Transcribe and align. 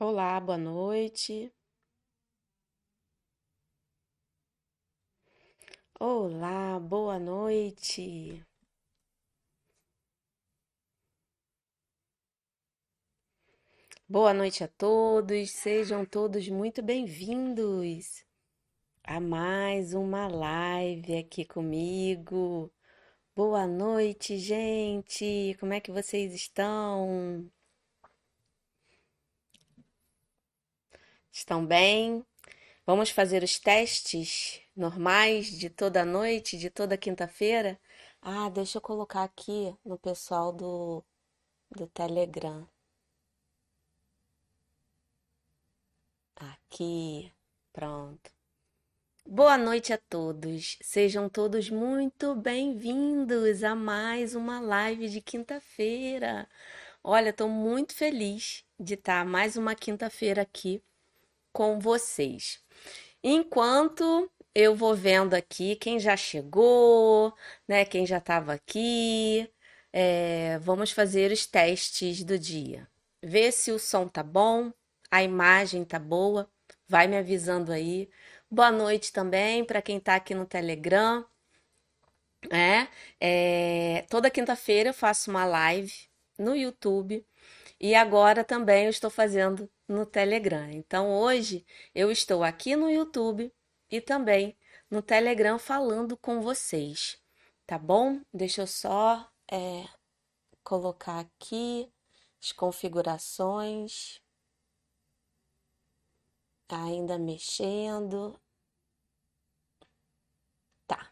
Olá, 0.00 0.38
boa 0.38 0.56
noite. 0.56 1.52
Olá, 5.98 6.78
boa 6.78 7.18
noite. 7.18 8.46
Boa 14.08 14.32
noite 14.32 14.62
a 14.62 14.68
todos. 14.68 15.50
Sejam 15.50 16.04
todos 16.04 16.48
muito 16.48 16.80
bem-vindos 16.80 18.24
a 19.02 19.18
mais 19.18 19.94
uma 19.94 20.28
live 20.28 21.16
aqui 21.16 21.44
comigo. 21.44 22.72
Boa 23.34 23.66
noite, 23.66 24.38
gente. 24.38 25.56
Como 25.58 25.72
é 25.72 25.80
que 25.80 25.90
vocês 25.90 26.32
estão? 26.34 27.50
Estão 31.32 31.64
bem? 31.64 32.24
Vamos 32.86 33.10
fazer 33.10 33.42
os 33.42 33.58
testes 33.58 34.60
normais 34.74 35.46
de 35.46 35.68
toda 35.70 36.04
noite, 36.04 36.56
de 36.58 36.70
toda 36.70 36.96
quinta-feira? 36.96 37.78
Ah, 38.20 38.48
deixa 38.48 38.78
eu 38.78 38.82
colocar 38.82 39.24
aqui 39.24 39.74
no 39.84 39.98
pessoal 39.98 40.52
do, 40.52 41.04
do 41.70 41.86
Telegram. 41.88 42.66
Aqui, 46.36 47.32
pronto. 47.72 48.30
Boa 49.26 49.58
noite 49.58 49.92
a 49.92 49.98
todos. 49.98 50.78
Sejam 50.82 51.28
todos 51.28 51.68
muito 51.70 52.34
bem-vindos 52.34 53.62
a 53.62 53.74
mais 53.74 54.34
uma 54.34 54.60
live 54.60 55.08
de 55.08 55.20
quinta-feira. 55.20 56.48
Olha, 57.04 57.30
estou 57.30 57.48
muito 57.48 57.94
feliz 57.94 58.64
de 58.80 58.94
estar 58.94 59.24
mais 59.26 59.56
uma 59.56 59.74
quinta-feira 59.74 60.42
aqui 60.42 60.82
com 61.58 61.80
vocês. 61.80 62.62
Enquanto 63.22 64.30
eu 64.54 64.76
vou 64.76 64.94
vendo 64.94 65.34
aqui 65.34 65.74
quem 65.74 65.98
já 65.98 66.16
chegou, 66.16 67.34
né? 67.66 67.84
Quem 67.84 68.06
já 68.06 68.18
estava 68.18 68.52
aqui. 68.52 69.50
É, 69.92 70.58
vamos 70.60 70.92
fazer 70.92 71.32
os 71.32 71.46
testes 71.46 72.22
do 72.22 72.38
dia. 72.38 72.88
Ver 73.20 73.50
se 73.52 73.72
o 73.72 73.78
som 73.78 74.06
tá 74.06 74.22
bom, 74.22 74.72
a 75.10 75.20
imagem 75.24 75.84
tá 75.84 75.98
boa. 75.98 76.48
Vai 76.88 77.08
me 77.08 77.16
avisando 77.16 77.72
aí. 77.72 78.08
Boa 78.48 78.70
noite 78.70 79.12
também 79.12 79.64
para 79.64 79.82
quem 79.82 79.98
está 79.98 80.14
aqui 80.14 80.34
no 80.36 80.46
Telegram. 80.46 81.26
É, 82.52 82.86
é, 83.20 84.02
toda 84.08 84.30
quinta-feira 84.30 84.90
eu 84.90 84.94
faço 84.94 85.28
uma 85.28 85.44
live 85.44 85.92
no 86.38 86.54
YouTube 86.54 87.26
e 87.80 87.94
agora 87.94 88.44
também 88.44 88.84
eu 88.84 88.90
estou 88.90 89.10
fazendo 89.10 89.70
no 89.86 90.04
Telegram. 90.06 90.70
Então 90.70 91.10
hoje 91.10 91.64
eu 91.94 92.10
estou 92.10 92.42
aqui 92.42 92.76
no 92.76 92.90
YouTube 92.90 93.52
e 93.90 94.00
também 94.00 94.56
no 94.90 95.02
Telegram 95.02 95.58
falando 95.58 96.16
com 96.16 96.40
vocês, 96.40 97.20
tá 97.66 97.78
bom? 97.78 98.20
Deixa 98.32 98.62
eu 98.62 98.66
só 98.66 99.30
é, 99.50 99.86
colocar 100.62 101.20
aqui 101.20 101.90
as 102.40 102.52
configurações. 102.52 104.20
Ainda 106.68 107.18
mexendo. 107.18 108.38
Tá. 110.86 111.10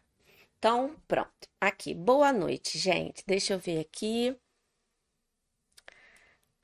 Então, 0.57 0.95
pronto. 1.07 1.47
Aqui. 1.59 1.93
Boa 1.95 2.31
noite, 2.31 2.77
gente. 2.77 3.23
Deixa 3.25 3.53
eu 3.53 3.59
ver 3.59 3.79
aqui. 3.79 4.39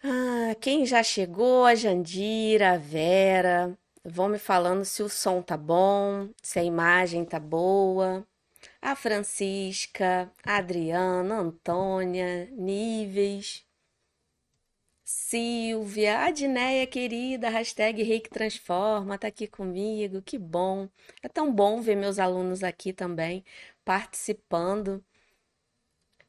Ah, 0.03 0.55
quem 0.61 0.85
já 0.85 1.01
chegou? 1.03 1.65
A 1.65 1.75
Jandira, 1.75 2.73
a 2.73 2.77
Vera. 2.77 3.77
Vão 4.05 4.27
me 4.29 4.37
falando 4.39 4.83
se 4.85 5.01
o 5.01 5.09
som 5.09 5.41
tá 5.41 5.55
bom, 5.57 6.29
se 6.41 6.59
a 6.59 6.63
imagem 6.63 7.25
tá 7.25 7.39
boa. 7.39 8.25
A 8.81 8.95
Francisca, 8.95 10.31
a 10.43 10.57
Adriana, 10.57 11.35
a 11.37 11.39
Antônia, 11.39 12.49
Níveis, 12.51 13.65
Silvia, 15.05 16.19
a 16.25 16.29
Dinéia 16.31 16.85
querida, 16.87 17.47
hashtag 17.49 18.03
Reiki 18.03 18.29
Transforma, 18.29 19.17
tá 19.17 19.27
aqui 19.29 19.47
comigo, 19.47 20.21
que 20.21 20.37
bom. 20.37 20.89
É 21.21 21.29
tão 21.29 21.53
bom 21.53 21.81
ver 21.81 21.95
meus 21.95 22.19
alunos 22.19 22.63
aqui 22.65 22.91
também 22.93 23.43
participando. 23.85 25.01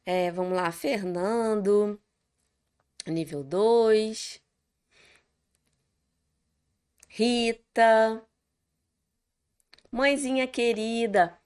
É, 0.05 0.31
vamos 0.31 0.53
lá, 0.55 0.71
Fernando, 0.71 1.99
nível 3.11 3.43
2. 3.43 4.41
Rita, 7.09 8.21
mãezinha 9.91 10.47
querida, 10.47 11.37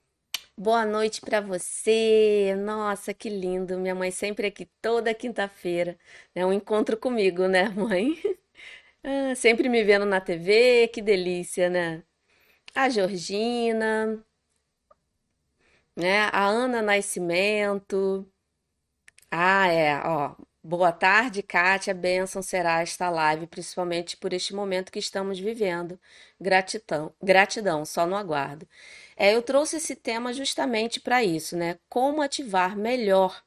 boa 0.58 0.84
noite 0.86 1.20
para 1.22 1.40
você. 1.40 2.54
Nossa, 2.58 3.14
que 3.14 3.28
lindo. 3.30 3.78
Minha 3.78 3.94
mãe 3.94 4.10
sempre 4.10 4.48
aqui 4.48 4.66
toda 4.82 5.14
quinta-feira. 5.14 5.98
É 6.34 6.44
um 6.46 6.52
encontro 6.52 6.96
comigo, 6.98 7.48
né, 7.48 7.68
mãe? 7.70 8.16
Ah, 9.04 9.34
sempre 9.36 9.68
me 9.68 9.84
vendo 9.84 10.06
na 10.06 10.20
TV, 10.20 10.88
que 10.88 11.02
delícia, 11.02 11.70
né? 11.70 12.04
A 12.74 12.88
Georgina, 12.90 14.24
né? 15.96 16.22
A 16.32 16.46
Ana 16.48 16.82
Nascimento. 16.82 18.26
Ah, 19.30 19.66
é, 19.68 19.98
ó, 20.06 20.36
Boa 20.62 20.92
tarde, 20.92 21.42
Kátia. 21.42 21.94
Bênção 21.94 22.42
será 22.42 22.82
esta 22.82 23.08
live, 23.08 23.46
principalmente 23.46 24.16
por 24.16 24.32
este 24.32 24.54
momento 24.54 24.92
que 24.92 24.98
estamos 24.98 25.38
vivendo. 25.38 25.98
Gratidão, 26.38 27.14
gratidão, 27.22 27.84
só 27.86 28.06
no 28.06 28.14
aguardo. 28.14 28.68
É, 29.16 29.34
eu 29.34 29.42
trouxe 29.42 29.76
esse 29.76 29.96
tema 29.96 30.32
justamente 30.34 31.00
para 31.00 31.24
isso, 31.24 31.56
né? 31.56 31.78
Como 31.88 32.20
ativar 32.20 32.76
melhor 32.76 33.42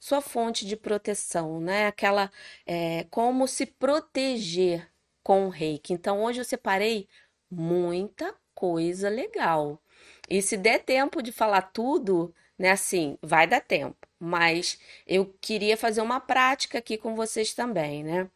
sua 0.00 0.20
fonte 0.22 0.66
de 0.66 0.76
proteção, 0.76 1.60
né? 1.60 1.86
Aquela, 1.86 2.30
é, 2.66 3.04
como 3.10 3.46
se 3.48 3.66
proteger 3.66 4.88
com 5.22 5.46
o 5.46 5.50
reiki. 5.50 5.92
Então, 5.92 6.22
hoje 6.24 6.40
eu 6.40 6.44
separei 6.44 7.08
muita 7.50 8.34
coisa 8.54 9.08
legal. 9.10 9.82
E 10.28 10.42
se 10.42 10.56
der 10.56 10.78
tempo 10.84 11.22
de 11.22 11.32
falar 11.32 11.62
tudo, 11.72 12.34
né? 12.58 12.70
Assim, 12.72 13.18
vai 13.22 13.46
dar 13.46 13.60
tempo, 13.60 13.96
mas 14.18 14.78
eu 15.06 15.26
queria 15.40 15.76
fazer 15.76 16.00
uma 16.02 16.20
prática 16.20 16.78
aqui 16.78 16.98
com 16.98 17.14
vocês 17.14 17.54
também, 17.54 18.04
né? 18.04 18.30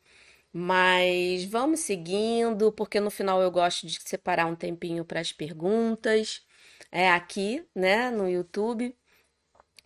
Mas 0.53 1.45
vamos 1.45 1.81
seguindo, 1.81 2.73
porque 2.73 3.01
no 3.01 3.11
final 3.11 3.43
eu 3.43 3.51
gosto 3.51 3.87
de 3.87 4.01
separar 4.03 4.47
um 4.47 4.57
tempinho 4.57 5.05
para 5.05 5.21
as 5.21 5.33
perguntas, 5.33 6.47
é 6.91 7.11
aqui, 7.11 7.67
né, 7.75 8.11
no 8.11 8.29
YouTube. 8.29 8.95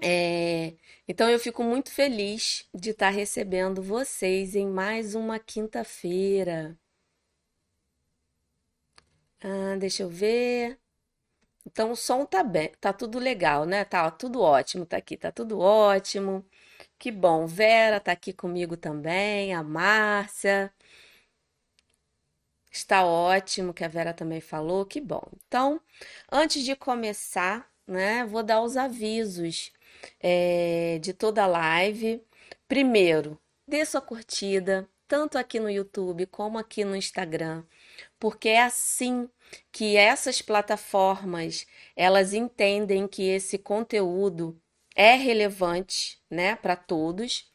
É, 0.01 0.75
então 1.09 1.29
eu 1.31 1.39
fico 1.39 1.63
muito 1.63 1.91
feliz 1.93 2.69
de 2.75 2.91
estar 2.91 3.11
recebendo 3.11 3.83
vocês 3.83 4.55
em 4.55 4.67
mais 4.69 5.15
uma 5.15 5.39
quinta-feira. 5.39 6.79
Ah, 9.41 9.77
deixa 9.79 10.03
eu 10.03 10.09
ver. 10.11 10.79
Então 11.67 11.91
o 11.91 11.97
som 11.97 12.25
tá 12.25 12.43
bem, 12.45 12.73
tá 12.81 12.93
tudo 12.93 13.19
legal, 13.19 13.65
né? 13.67 13.85
Tá 13.85 14.07
ó, 14.07 14.11
tudo 14.11 14.41
ótimo, 14.41 14.87
tá 14.87 14.97
aqui, 14.97 15.17
tá 15.17 15.33
tudo 15.33 15.59
ótimo. 15.59 16.47
Que 16.99 17.11
bom. 17.13 17.47
Vera 17.47 18.01
tá 18.01 18.13
aqui 18.13 18.33
comigo 18.33 18.77
também, 18.77 19.55
a 19.55 19.63
Márcia. 19.63 20.73
Está 22.71 23.05
ótimo, 23.07 23.73
que 23.73 23.85
a 23.85 23.89
Vera 23.89 24.13
também 24.13 24.41
falou, 24.41 24.85
que 24.85 25.01
bom. 25.01 25.23
Então, 25.47 25.81
antes 26.31 26.63
de 26.63 26.77
começar, 26.77 27.71
né, 27.87 28.25
vou 28.27 28.43
dar 28.43 28.61
os 28.63 28.77
avisos 28.77 29.73
é, 30.21 30.99
de 31.01 31.13
toda 31.15 31.45
a 31.45 31.47
live. 31.47 32.23
Primeiro, 32.69 33.41
dê 33.67 33.85
sua 33.85 34.01
curtida, 34.01 34.89
tanto 35.09 35.39
aqui 35.39 35.59
no 35.61 35.71
YouTube 35.71 36.27
como 36.27 36.59
aqui 36.59 36.85
no 36.85 36.97
Instagram, 36.97 37.65
porque 38.19 38.49
é 38.51 38.63
assim 38.63 39.29
que 39.73 39.97
essas 39.97 40.43
plataformas 40.43 41.67
elas 41.95 42.33
entendem 42.33 43.07
que 43.07 43.23
esse 43.29 43.59
conteúdo 43.59 44.61
é 44.95 45.15
relevante, 45.15 46.19
né, 46.31 46.57
para 46.57 46.77
todos. 46.77 47.51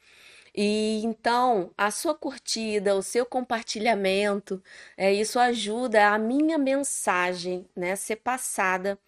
E 0.55 1.01
então 1.03 1.71
a 1.77 1.91
sua 1.91 2.13
curtida, 2.15 2.95
o 2.95 3.01
seu 3.01 3.25
compartilhamento, 3.25 4.61
é, 4.97 5.13
isso 5.13 5.39
ajuda 5.39 6.09
a 6.09 6.17
minha 6.19 6.57
mensagem, 6.57 7.67
né, 7.75 7.95
ser 7.95 8.17
passada 8.17 8.99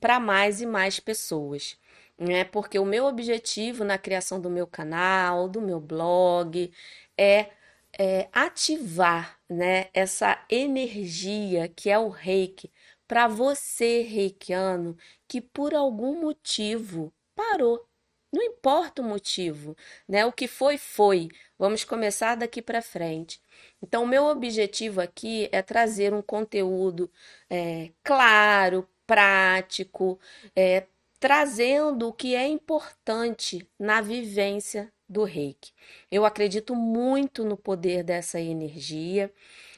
para 0.00 0.20
mais 0.20 0.60
e 0.60 0.66
mais 0.66 1.00
pessoas. 1.00 1.76
Né? 2.18 2.44
Porque 2.44 2.78
o 2.78 2.84
meu 2.84 3.06
objetivo 3.06 3.84
na 3.84 3.98
criação 3.98 4.40
do 4.40 4.50
meu 4.50 4.66
canal, 4.66 5.48
do 5.48 5.60
meu 5.60 5.80
blog, 5.80 6.70
é 7.16 7.50
é, 7.98 8.28
ativar 8.32 9.38
né, 9.52 9.88
essa 9.94 10.44
energia 10.50 11.68
que 11.68 11.90
é 11.90 11.98
o 11.98 12.08
reiki 12.08 12.70
para 13.06 13.28
você, 13.28 14.02
reikiano, 14.02 14.96
que 15.28 15.40
por 15.40 15.74
algum 15.74 16.20
motivo 16.20 17.12
parou, 17.34 17.86
Não 18.32 18.42
importa 18.42 19.02
o 19.02 19.04
motivo, 19.04 19.76
né? 20.08 20.24
O 20.26 20.32
que 20.32 20.48
foi, 20.48 20.78
foi. 20.78 21.28
Vamos 21.58 21.84
começar 21.84 22.34
daqui 22.36 22.62
para 22.62 22.80
frente. 22.82 23.40
Então, 23.82 24.06
meu 24.06 24.24
objetivo 24.26 25.00
aqui 25.02 25.48
é 25.52 25.60
trazer 25.62 26.14
um 26.14 26.22
conteúdo 26.22 27.10
é, 27.50 27.92
claro, 28.02 28.88
prático, 29.06 30.18
é, 30.56 30.86
trazendo 31.20 32.08
o 32.08 32.12
que 32.12 32.34
é 32.34 32.46
importante 32.48 33.68
na 33.78 34.00
vivência 34.00 34.92
do 35.12 35.24
reiki. 35.24 35.72
Eu 36.10 36.24
acredito 36.24 36.74
muito 36.74 37.44
no 37.44 37.56
poder 37.56 38.02
dessa 38.02 38.40
energia. 38.40 39.32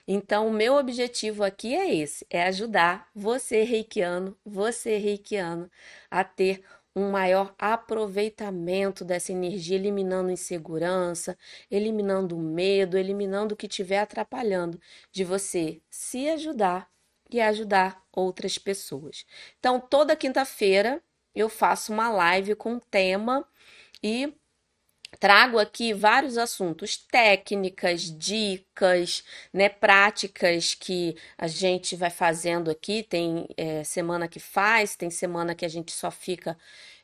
Então, 0.06 0.48
o 0.48 0.52
meu 0.52 0.74
objetivo 0.76 1.42
aqui 1.42 1.74
é 1.74 1.94
esse: 1.94 2.26
é 2.30 2.44
ajudar 2.44 3.08
você, 3.14 3.62
reikiano, 3.62 4.36
você, 4.44 4.96
reikiano, 4.96 5.70
a 6.10 6.22
ter 6.24 6.62
um 6.96 7.10
maior 7.10 7.54
aproveitamento 7.58 9.04
dessa 9.04 9.32
energia, 9.32 9.76
eliminando 9.76 10.30
insegurança, 10.30 11.36
eliminando 11.70 12.38
medo, 12.38 12.96
eliminando 12.96 13.54
o 13.54 13.56
que 13.56 13.66
estiver 13.66 13.98
atrapalhando 13.98 14.80
de 15.10 15.24
você 15.24 15.80
se 15.90 16.28
ajudar 16.28 16.88
e 17.30 17.40
ajudar 17.40 18.02
outras 18.12 18.58
pessoas. 18.58 19.26
Então, 19.58 19.80
toda 19.80 20.14
quinta-feira 20.14 21.02
eu 21.34 21.48
faço 21.48 21.92
uma 21.92 22.08
live 22.10 22.54
com 22.54 22.78
tema 22.78 23.44
e 24.02 24.32
trago 25.18 25.58
aqui 25.58 25.92
vários 25.92 26.38
assuntos, 26.38 26.96
técnicas, 26.96 28.02
dicas, 28.02 29.24
né, 29.52 29.68
práticas 29.68 30.74
que 30.74 31.16
a 31.38 31.46
gente 31.46 31.96
vai 31.96 32.10
fazendo 32.10 32.70
aqui. 32.70 33.02
Tem 33.02 33.46
é, 33.56 33.84
semana 33.84 34.28
que 34.28 34.40
faz, 34.40 34.96
tem 34.96 35.10
semana 35.10 35.54
que 35.54 35.64
a 35.64 35.68
gente 35.68 35.92
só 35.92 36.10
fica 36.10 36.56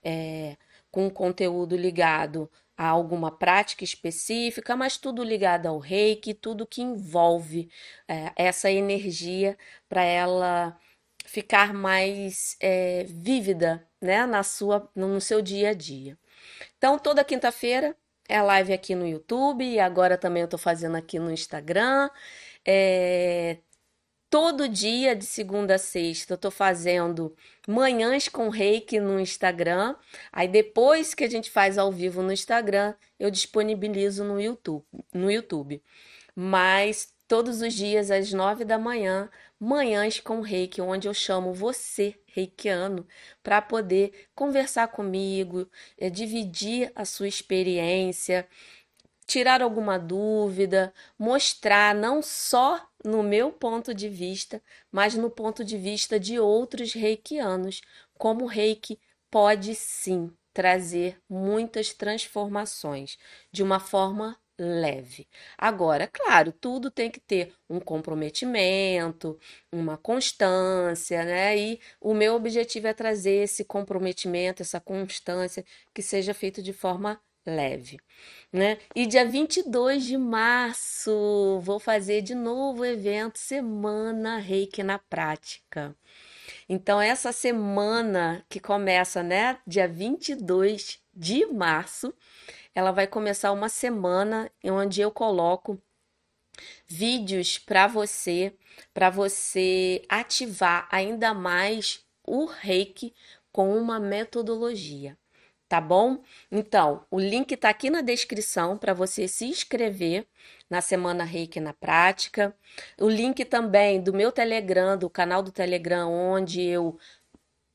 é, 0.02 0.56
com 0.90 1.10
conteúdo 1.10 1.76
ligado 1.76 2.50
a 2.76 2.86
alguma 2.86 3.30
prática 3.30 3.84
específica, 3.84 4.74
mas 4.76 4.96
tudo 4.96 5.22
ligado 5.22 5.66
ao 5.66 5.78
reiki, 5.78 6.32
tudo 6.34 6.66
que 6.66 6.82
envolve 6.82 7.70
é, 8.08 8.32
essa 8.36 8.70
energia 8.70 9.56
para 9.88 10.02
ela 10.02 10.78
ficar 11.26 11.72
mais 11.72 12.58
vívida 13.08 13.86
né, 14.00 14.26
na 14.26 14.42
sua, 14.42 14.90
no 14.96 15.20
seu 15.20 15.40
dia 15.42 15.70
a 15.70 15.74
dia. 15.74 16.18
Então, 16.76 16.98
toda 16.98 17.22
quinta-feira 17.24 17.96
é 18.30 18.40
live 18.40 18.72
aqui 18.72 18.94
no 18.94 19.06
YouTube 19.06 19.64
e 19.64 19.80
agora 19.80 20.16
também 20.16 20.42
eu 20.42 20.44
estou 20.44 20.58
fazendo 20.58 20.96
aqui 20.96 21.18
no 21.18 21.32
Instagram. 21.32 22.08
É, 22.64 23.58
todo 24.30 24.68
dia, 24.68 25.16
de 25.16 25.24
segunda 25.26 25.74
a 25.74 25.78
sexta, 25.78 26.34
eu 26.34 26.36
estou 26.36 26.50
fazendo 26.50 27.34
manhãs 27.66 28.28
com 28.28 28.48
reiki 28.48 29.00
no 29.00 29.18
Instagram. 29.18 29.96
Aí 30.32 30.46
depois 30.46 31.12
que 31.12 31.24
a 31.24 31.28
gente 31.28 31.50
faz 31.50 31.76
ao 31.76 31.90
vivo 31.90 32.22
no 32.22 32.32
Instagram, 32.32 32.94
eu 33.18 33.30
disponibilizo 33.30 34.22
no 34.22 34.40
YouTube. 34.40 34.84
No 35.12 35.30
YouTube. 35.30 35.82
Mas 36.34 37.12
todos 37.26 37.60
os 37.62 37.74
dias 37.74 38.10
às 38.12 38.32
nove 38.32 38.64
da 38.64 38.78
manhã, 38.78 39.28
manhãs 39.60 40.18
com 40.20 40.40
reiki, 40.40 40.80
onde 40.80 41.06
eu 41.06 41.14
chamo 41.14 41.52
você 41.52 42.18
reikiano 42.26 43.06
para 43.42 43.60
poder 43.60 44.28
conversar 44.34 44.88
comigo, 44.88 45.68
é, 45.98 46.08
dividir 46.08 46.90
a 46.94 47.04
sua 47.04 47.28
experiência, 47.28 48.48
tirar 49.26 49.62
alguma 49.62 49.98
dúvida, 49.98 50.92
mostrar 51.18 51.94
não 51.94 52.22
só 52.22 52.84
no 53.04 53.22
meu 53.22 53.52
ponto 53.52 53.94
de 53.94 54.08
vista, 54.08 54.62
mas 54.90 55.14
no 55.14 55.30
ponto 55.30 55.64
de 55.64 55.76
vista 55.76 56.18
de 56.18 56.40
outros 56.40 56.94
reikianos, 56.94 57.82
como 58.14 58.44
o 58.44 58.48
reiki 58.48 58.98
pode 59.30 59.74
sim 59.74 60.32
trazer 60.52 61.20
muitas 61.28 61.92
transformações 61.92 63.18
de 63.52 63.62
uma 63.62 63.78
forma 63.78 64.36
leve. 64.60 65.26
Agora, 65.56 66.06
claro, 66.06 66.52
tudo 66.52 66.90
tem 66.90 67.10
que 67.10 67.18
ter 67.20 67.52
um 67.68 67.80
comprometimento, 67.80 69.38
uma 69.72 69.96
constância, 69.96 71.24
né? 71.24 71.56
E 71.58 71.80
o 72.00 72.12
meu 72.14 72.34
objetivo 72.34 72.86
é 72.86 72.92
trazer 72.94 73.42
esse 73.44 73.64
comprometimento, 73.64 74.62
essa 74.62 74.80
constância 74.80 75.64
que 75.94 76.02
seja 76.02 76.34
feito 76.34 76.62
de 76.62 76.72
forma 76.72 77.20
leve, 77.46 77.98
né? 78.52 78.78
E 78.94 79.06
dia 79.06 79.24
22 79.24 80.04
de 80.04 80.16
março 80.16 81.60
vou 81.62 81.78
fazer 81.78 82.22
de 82.22 82.34
novo 82.34 82.82
o 82.82 82.86
evento 82.86 83.38
Semana 83.38 84.38
Reiki 84.38 84.82
na 84.82 84.98
Prática. 84.98 85.96
Então 86.68 87.00
essa 87.00 87.32
semana 87.32 88.44
que 88.48 88.60
começa, 88.60 89.22
né, 89.22 89.58
dia 89.66 89.88
22 89.88 91.00
de 91.14 91.46
março, 91.46 92.14
ela 92.74 92.92
vai 92.92 93.06
começar 93.06 93.52
uma 93.52 93.68
semana 93.68 94.50
onde 94.64 95.00
eu 95.00 95.10
coloco 95.10 95.80
vídeos 96.86 97.58
para 97.58 97.86
você, 97.86 98.54
para 98.92 99.10
você 99.10 100.02
ativar 100.08 100.88
ainda 100.90 101.34
mais 101.34 102.04
o 102.24 102.44
Reiki 102.44 103.14
com 103.52 103.76
uma 103.76 103.98
metodologia, 103.98 105.16
tá 105.70 105.80
bom? 105.80 106.20
Então, 106.50 107.06
o 107.12 107.20
link 107.20 107.52
está 107.52 107.68
aqui 107.68 107.90
na 107.90 108.00
descrição 108.00 108.76
para 108.76 108.92
você 108.92 109.28
se 109.28 109.44
inscrever 109.44 110.26
na 110.68 110.80
Semana 110.80 111.22
Reiki 111.22 111.60
na 111.60 111.72
Prática. 111.72 112.52
O 113.00 113.08
link 113.08 113.44
também 113.44 114.02
do 114.02 114.12
meu 114.12 114.32
Telegram, 114.32 114.98
do 114.98 115.08
canal 115.08 115.44
do 115.44 115.52
Telegram, 115.52 116.12
onde 116.12 116.60
eu 116.60 116.98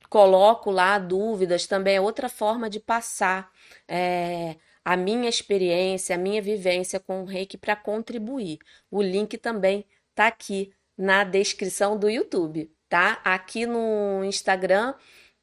coloco 0.10 0.70
lá 0.72 1.00
dúvidas, 1.00 1.68
também 1.68 1.96
é 1.96 2.02
outra 2.02 2.28
forma 2.28 2.70
de 2.70 2.82
passar 2.82 3.50
é, 3.88 4.58
a 4.84 4.98
minha 4.98 5.30
experiência, 5.30 6.18
a 6.18 6.20
minha 6.20 6.42
vivência 6.42 7.00
com 7.00 7.22
o 7.22 7.26
reiki 7.26 7.58
para 7.58 7.78
contribuir. 7.78 8.60
O 8.92 9.02
link 9.02 9.38
também 9.38 9.86
tá 10.14 10.28
aqui 10.28 10.74
na 10.98 11.24
descrição 11.24 11.98
do 11.98 12.10
YouTube, 12.10 12.70
tá? 12.90 13.22
Aqui 13.24 13.66
no 13.66 14.22
Instagram 14.26 14.94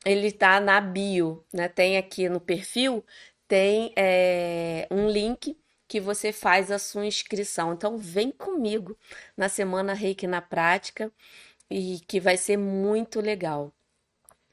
ele 0.05 0.33
tá 0.33 0.61
na 0.61 0.81
bio, 0.81 1.45
né? 1.53 1.69
Tem 1.69 1.97
aqui 1.97 2.29
no 2.29 2.41
perfil 2.41 3.05
tem 3.49 3.93
é, 3.97 4.89
um 4.91 5.09
link 5.11 5.59
que 5.87 6.01
você 6.01 6.33
faz 6.33 6.71
a 6.71 6.79
sua 6.79 7.05
inscrição. 7.07 7.75
Então 7.75 7.99
vem 7.99 8.31
comigo 8.31 8.99
na 9.37 9.49
semana 9.49 9.93
Reiki 9.93 10.27
na 10.27 10.41
prática 10.41 11.13
e 11.71 12.01
que 12.09 12.21
vai 12.21 12.37
ser 12.39 12.57
muito 12.57 13.21
legal 13.21 13.73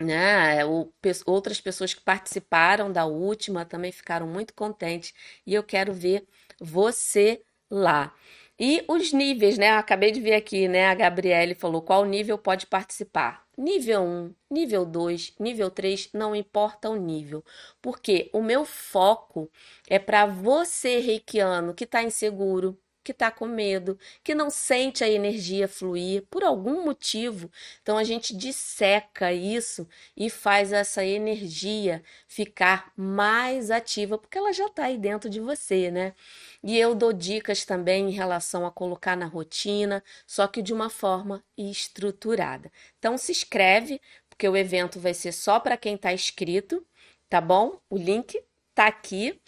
né? 0.02 0.66
O, 0.66 0.92
outras 1.26 1.60
pessoas 1.62 1.94
que 1.94 2.02
participaram 2.02 2.92
da 2.92 3.06
última 3.06 3.66
também 3.66 3.92
ficaram 3.92 4.28
muito 4.28 4.54
contentes 4.54 5.14
e 5.46 5.54
eu 5.54 5.64
quero 5.64 5.94
ver 5.94 6.26
você 6.60 7.42
lá. 7.70 8.14
E 8.60 8.84
os 8.88 9.14
níveis, 9.14 9.58
né? 9.58 9.70
Eu 9.72 9.76
acabei 9.76 10.12
de 10.12 10.20
ver 10.20 10.34
aqui, 10.36 10.68
né? 10.68 10.88
A 10.88 10.94
Gabriele 10.96 11.56
falou 11.56 11.82
qual 11.82 12.04
nível 12.06 12.38
pode 12.38 12.68
participar. 12.68 13.46
Nível 13.58 14.02
1, 14.04 14.36
nível 14.52 14.86
2, 14.86 15.34
nível 15.40 15.70
3, 15.72 16.10
não 16.14 16.36
importa 16.36 16.90
o 16.90 16.96
nível, 16.96 17.44
porque 17.82 18.30
o 18.34 18.42
meu 18.42 18.64
foco 18.66 19.50
é 19.88 20.00
para 20.00 20.26
você, 20.26 21.00
reikiano, 21.00 21.74
que 21.74 21.84
está 21.84 22.02
inseguro, 22.04 22.78
que 23.10 23.12
está 23.12 23.32
com 23.32 23.48
medo, 23.48 23.98
que 24.24 24.36
não 24.36 24.52
sente 24.52 25.04
a 25.04 25.10
energia 25.10 25.68
fluir 25.68 26.24
por 26.30 26.44
algum 26.44 26.86
motivo. 26.86 27.50
Então 27.82 27.98
a 27.98 28.04
gente 28.04 28.38
disseca 28.38 29.34
isso 29.34 29.88
e 30.16 30.30
faz 30.30 30.72
essa 30.72 31.04
energia 31.04 32.04
ficar 32.28 32.94
mais 32.96 33.72
ativa, 33.72 34.16
porque 34.16 34.38
ela 34.38 34.54
já 34.54 34.68
está 34.68 34.84
aí 34.86 34.96
dentro 34.96 35.28
de 35.28 35.40
você, 35.40 35.90
né? 35.90 36.14
E 36.62 36.78
eu 36.78 36.94
dou 36.94 37.12
dicas 37.12 37.66
também 37.66 38.10
em 38.10 38.12
relação 38.12 38.64
a 38.64 38.72
colocar 38.72 39.18
na 39.18 39.26
rotina, 39.26 40.04
só 40.28 40.46
que 40.46 40.62
de 40.62 40.72
uma 40.72 40.92
forma 40.92 41.44
estruturada. 41.58 42.72
Então 43.00 43.18
se 43.18 43.32
inscreve, 43.32 44.00
porque 44.30 44.48
o 44.48 44.56
evento 44.56 45.00
vai 45.00 45.16
ser 45.16 45.32
só 45.32 45.60
para 45.60 45.78
quem 45.78 45.96
está 45.96 46.14
inscrito, 46.14 46.86
tá 47.28 47.42
bom? 47.42 47.82
O 47.90 47.98
link 47.98 48.40
tá 48.76 48.86
aqui. 48.86 49.42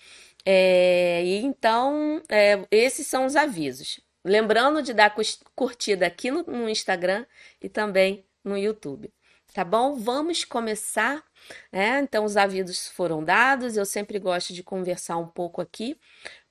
É, 0.46 1.24
então, 1.26 2.22
é, 2.30 2.66
esses 2.72 3.08
são 3.08 3.26
os 3.26 3.36
avisos. 3.36 4.00
Lembrando 4.24 4.82
de 4.82 4.94
dar 4.94 5.16
curtida 5.56 6.06
aqui 6.08 6.32
no, 6.32 6.44
no 6.44 6.70
Instagram 6.70 7.26
e 7.62 7.70
também 7.70 8.26
no 8.44 8.58
YouTube. 8.58 9.12
Tá 9.54 9.66
bom? 9.66 9.96
Vamos 9.96 10.46
começar. 10.46 11.24
Né? 11.72 12.00
Então, 12.00 12.24
os 12.24 12.38
avisos 12.38 12.88
foram 12.88 13.24
dados. 13.24 13.76
Eu 13.76 13.86
sempre 13.86 14.18
gosto 14.20 14.54
de 14.54 14.64
conversar 14.64 15.18
um 15.18 15.28
pouco 15.28 15.62
aqui 15.62 16.00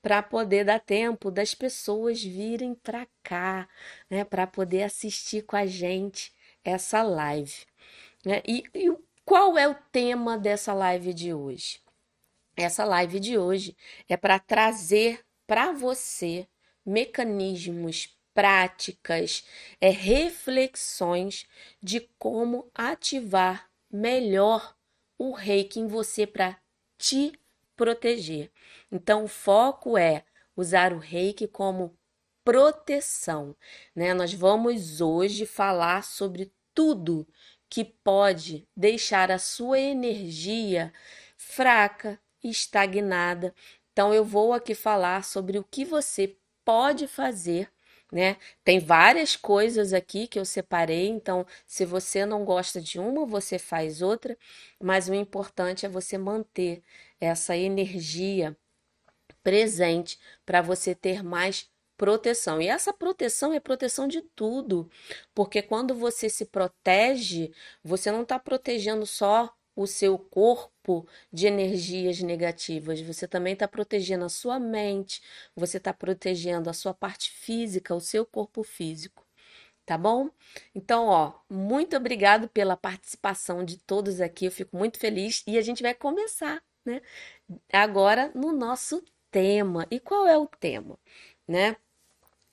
para 0.03 0.23
poder 0.23 0.65
dar 0.65 0.81
tempo 0.81 1.31
das 1.31 1.55
pessoas 1.55 2.23
virem 2.23 2.75
para 2.75 3.07
cá, 3.23 3.69
né? 4.09 4.25
Para 4.25 4.47
poder 4.47 4.83
assistir 4.83 5.43
com 5.43 5.57
a 5.57 5.67
gente 5.67 6.33
essa 6.65 7.03
live. 7.03 7.67
Né? 8.25 8.43
E, 8.47 8.65
e 8.75 8.97
qual 9.25 9.57
é 9.57 9.69
o 9.69 9.77
tema 9.93 10.39
dessa 10.39 10.73
live 10.75 11.15
de 11.15 11.33
hoje? 11.33 11.81
Essa 12.63 12.85
live 12.85 13.19
de 13.19 13.39
hoje 13.39 13.75
é 14.07 14.19
para 14.19 14.39
trazer 14.39 15.25
para 15.47 15.73
você 15.73 16.47
mecanismos, 16.85 18.15
práticas, 18.35 19.45
é, 19.81 19.89
reflexões 19.89 21.47
de 21.83 22.01
como 22.19 22.71
ativar 22.75 23.71
melhor 23.91 24.77
o 25.19 25.33
reiki 25.33 25.81
em 25.81 25.87
você 25.87 26.27
para 26.27 26.59
te 26.99 27.33
proteger. 27.75 28.53
Então, 28.93 29.25
o 29.25 29.29
foco 29.29 29.97
é 29.97 30.23
usar 30.55 30.93
o 30.93 30.99
reiki 30.99 31.49
como 31.49 31.97
proteção, 32.45 33.57
né? 33.97 34.13
Nós 34.13 34.35
vamos 34.35 35.01
hoje 35.01 35.47
falar 35.47 36.05
sobre 36.05 36.53
tudo 36.75 37.27
que 37.71 37.85
pode 37.85 38.69
deixar 38.77 39.31
a 39.31 39.39
sua 39.39 39.79
energia 39.79 40.93
fraca, 41.39 42.21
estagnada. 42.43 43.55
Então, 43.93 44.15
eu 44.15 44.25
vou 44.25 44.53
aqui 44.53 44.75
falar 44.75 45.25
sobre 45.25 45.59
o 45.59 45.65
que 45.65 45.85
você 45.85 46.37
pode 46.65 47.07
fazer 47.07 47.71
né? 48.13 48.37
Tem 48.65 48.79
várias 48.81 49.37
coisas 49.37 49.93
aqui 49.93 50.27
que 50.27 50.39
eu 50.39 50.45
separei, 50.45 51.09
então 51.09 51.47
se 51.67 51.85
você 51.85 52.27
não 52.27 52.45
gosta 52.45 52.81
de 52.81 52.99
uma, 52.99 53.25
você 53.27 53.59
faz 53.59 54.03
outra, 54.03 54.37
mas 54.83 55.09
o 55.09 55.15
importante 55.15 55.87
é 55.87 55.89
você 55.89 56.19
manter 56.19 56.83
essa 57.21 57.57
energia 57.57 58.57
presente 59.43 60.19
para 60.47 60.63
você 60.63 60.95
ter 60.95 61.23
mais 61.23 61.71
proteção. 61.97 62.61
E 62.63 62.69
essa 62.69 62.93
proteção 62.93 63.53
é 63.53 63.61
proteção 63.61 64.09
de 64.09 64.23
tudo, 64.23 64.91
porque 65.35 65.63
quando 65.63 65.95
você 65.95 66.29
se 66.31 66.47
protege, 66.47 67.53
você 67.85 68.11
não 68.11 68.23
está 68.23 68.39
protegendo 68.39 69.07
só 69.07 69.55
o 69.83 69.87
seu 69.87 70.19
corpo 70.19 71.07
de 71.33 71.47
energias 71.47 72.21
negativas, 72.21 73.01
você 73.01 73.27
também 73.27 73.55
está 73.55 73.67
protegendo 73.67 74.25
a 74.25 74.29
sua 74.29 74.59
mente, 74.61 75.23
você 75.57 75.79
está 75.79 75.93
protegendo 75.93 76.69
a 76.69 76.73
sua 76.75 76.93
parte 76.93 77.31
física, 77.31 77.95
o 77.95 78.01
seu 78.01 78.27
corpo 78.27 78.63
físico. 78.63 79.27
Tá 79.87 79.99
bom? 79.99 80.31
Então, 80.75 81.07
ó, 81.07 81.35
muito 81.49 81.97
obrigado 81.97 82.49
pela 82.49 82.77
participação 82.77 83.65
de 83.65 83.79
todos 83.79 84.21
aqui. 84.21 84.45
Eu 84.47 84.53
fico 84.53 84.77
muito 84.77 84.99
feliz 84.99 85.43
e 85.47 85.59
a 85.59 85.63
gente 85.63 85.83
vai 85.83 85.95
começar, 85.95 86.63
né? 86.85 87.01
Agora 87.73 88.31
no 88.35 88.53
nosso 88.53 89.03
tema. 89.31 89.87
E 89.91 89.99
qual 90.01 90.27
é 90.27 90.39
o 90.39 90.47
tema, 90.47 90.99
né? 91.49 91.77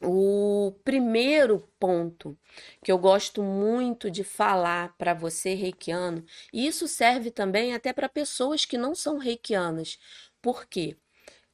O 0.02 0.74
primeiro 0.84 1.68
ponto 1.80 2.38
que 2.84 2.92
eu 2.92 3.00
gosto 3.00 3.42
muito 3.42 4.12
de 4.12 4.24
falar 4.24 4.96
para 4.96 5.14
você, 5.14 5.56
reikiano, 5.56 6.24
e 6.54 6.68
isso 6.68 6.88
serve 6.88 7.32
também 7.32 7.74
até 7.74 7.92
para 7.92 8.08
pessoas 8.08 8.64
que 8.64 8.78
não 8.78 8.94
são 8.94 9.18
reikianas, 9.18 9.98
porque 10.42 10.96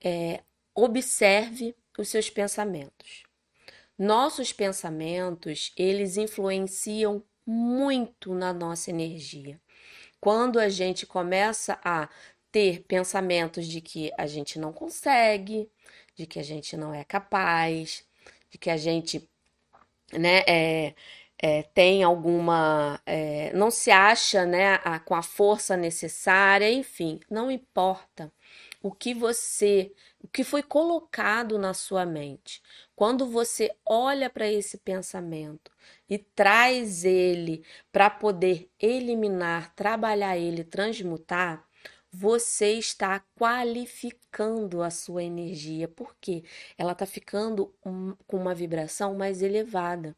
é, 0.04 0.44
observe 0.76 1.74
os 1.98 2.10
seus 2.10 2.30
pensamentos. 2.30 3.24
Nossos 3.98 4.52
pensamentos, 4.52 5.72
eles 5.78 6.18
influenciam 6.18 7.24
muito 7.46 8.34
na 8.34 8.52
nossa 8.52 8.90
energia. 8.90 9.60
Quando 10.20 10.60
a 10.60 10.68
gente 10.70 11.06
começa 11.06 11.80
a 11.84 12.10
ter 12.52 12.84
pensamentos 12.84 13.68
de 13.68 13.82
que 13.82 14.12
a 14.18 14.26
gente 14.26 14.60
não 14.60 14.74
consegue, 14.74 15.70
de 16.16 16.26
que 16.26 16.40
a 16.40 16.44
gente 16.44 16.78
não 16.78 16.94
é 16.94 17.04
capaz, 17.04 18.06
de 18.54 18.60
que 18.60 18.70
a 18.70 18.78
gente 18.78 19.28
né, 20.14 20.44
é, 20.48 20.94
é, 21.40 21.64
tem 21.64 22.04
alguma. 22.04 23.02
É, 23.04 23.52
não 23.54 23.72
se 23.72 23.90
acha 23.90 24.46
né, 24.46 24.80
a, 24.84 25.00
com 25.00 25.16
a 25.16 25.24
força 25.24 25.76
necessária, 25.76 26.72
enfim, 26.72 27.20
não 27.30 27.50
importa 27.50 28.32
o 28.82 28.92
que 28.92 29.14
você. 29.14 29.92
O 30.22 30.28
que 30.28 30.44
foi 30.44 30.62
colocado 30.62 31.58
na 31.58 31.74
sua 31.74 32.06
mente. 32.06 32.62
Quando 32.96 33.26
você 33.26 33.76
olha 33.86 34.30
para 34.30 34.50
esse 34.50 34.78
pensamento 34.78 35.72
e 36.08 36.18
traz 36.20 37.04
ele 37.04 37.66
para 37.92 38.10
poder 38.10 38.70
eliminar, 38.80 39.74
trabalhar 39.76 40.38
ele, 40.38 40.64
transmutar, 40.64 41.68
você 42.14 42.74
está 42.74 43.20
qualificando 43.36 44.84
a 44.84 44.92
sua 44.92 45.24
energia, 45.24 45.88
porque 45.88 46.44
ela 46.78 46.92
está 46.92 47.08
ficando 47.08 47.74
um, 47.84 48.16
com 48.28 48.38
uma 48.38 48.54
vibração 48.54 49.16
mais 49.16 49.42
elevada. 49.42 50.16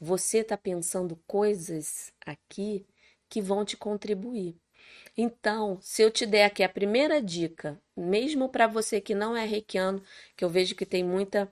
Você 0.00 0.38
está 0.38 0.56
pensando 0.56 1.16
coisas 1.26 2.12
aqui 2.26 2.84
que 3.28 3.40
vão 3.40 3.64
te 3.64 3.76
contribuir. 3.76 4.56
Então, 5.16 5.78
se 5.80 6.02
eu 6.02 6.10
te 6.10 6.26
der 6.26 6.46
aqui 6.46 6.62
a 6.64 6.68
primeira 6.68 7.22
dica, 7.22 7.80
mesmo 7.96 8.48
para 8.48 8.66
você 8.66 9.00
que 9.00 9.14
não 9.14 9.36
é 9.36 9.44
reikiano, 9.44 10.02
que 10.36 10.44
eu 10.44 10.50
vejo 10.50 10.74
que 10.74 10.84
tem 10.84 11.04
muita 11.04 11.50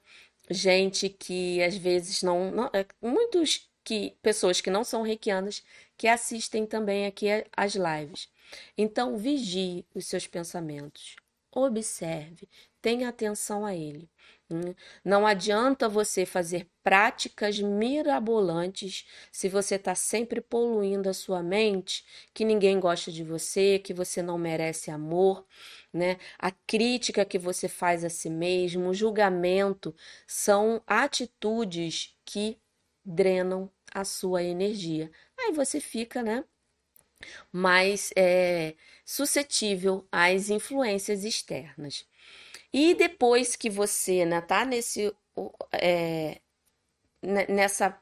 gente 0.51 1.09
que 1.09 1.63
às 1.63 1.77
vezes 1.77 2.23
não, 2.23 2.51
não 2.51 2.71
é, 2.73 2.85
muitos 3.01 3.71
que 3.85 4.17
pessoas 4.23 4.61
que 4.61 4.71
não 4.71 4.83
são 4.83 5.03
reikianas 5.03 5.63
que 5.97 6.09
assistem 6.09 6.67
também 6.67 7.07
aqui 7.07 7.27
as 7.57 7.75
lives. 7.75 8.29
Então, 8.77 9.17
vigie 9.17 9.87
os 9.95 10.07
seus 10.07 10.27
pensamentos, 10.27 11.17
observe, 11.53 12.49
tenha 12.83 13.09
atenção 13.09 13.65
a 13.65 13.75
ele. 13.75 14.11
Hum? 14.51 14.75
Não 15.05 15.27
adianta 15.27 15.89
você 15.89 16.27
fazer 16.27 16.69
práticas 16.83 17.59
mirabolantes 17.59 19.07
se 19.33 19.49
você 19.49 19.77
está 19.77 19.95
sempre 19.95 20.41
poluindo 20.41 21.09
a 21.09 21.15
sua 21.15 21.43
mente, 21.43 22.05
que 22.35 22.45
ninguém 22.45 22.79
gosta 22.79 23.11
de 23.11 23.25
você, 23.25 23.79
que 23.79 23.95
você 23.95 24.21
não 24.23 24.37
merece 24.37 24.91
amor, 24.91 25.47
né? 25.93 26.19
A 26.39 26.51
crítica 26.51 27.25
que 27.25 27.39
você 27.39 27.69
faz 27.69 28.05
a 28.05 28.11
si 28.11 28.29
mesmo, 28.29 28.89
o 28.91 28.95
julgamento, 28.95 29.95
são 30.27 30.83
atitudes 30.87 32.15
que 32.25 32.59
drenam 33.05 33.71
a 33.93 34.05
sua 34.05 34.43
energia. 34.43 35.11
Aí 35.39 35.53
você 35.53 35.81
fica, 35.81 36.23
né? 36.23 36.45
Mais 37.53 38.11
é, 38.17 38.75
suscetível 39.05 40.07
às 40.11 40.51
influências 40.51 41.25
externas. 41.25 42.07
E 42.73 42.95
depois 42.95 43.57
que 43.57 43.71
você 43.71 44.25
né, 44.25 44.41
tá 44.41 44.65
nesse, 44.65 45.15
é, 45.73 46.41
nessa, 47.49 48.01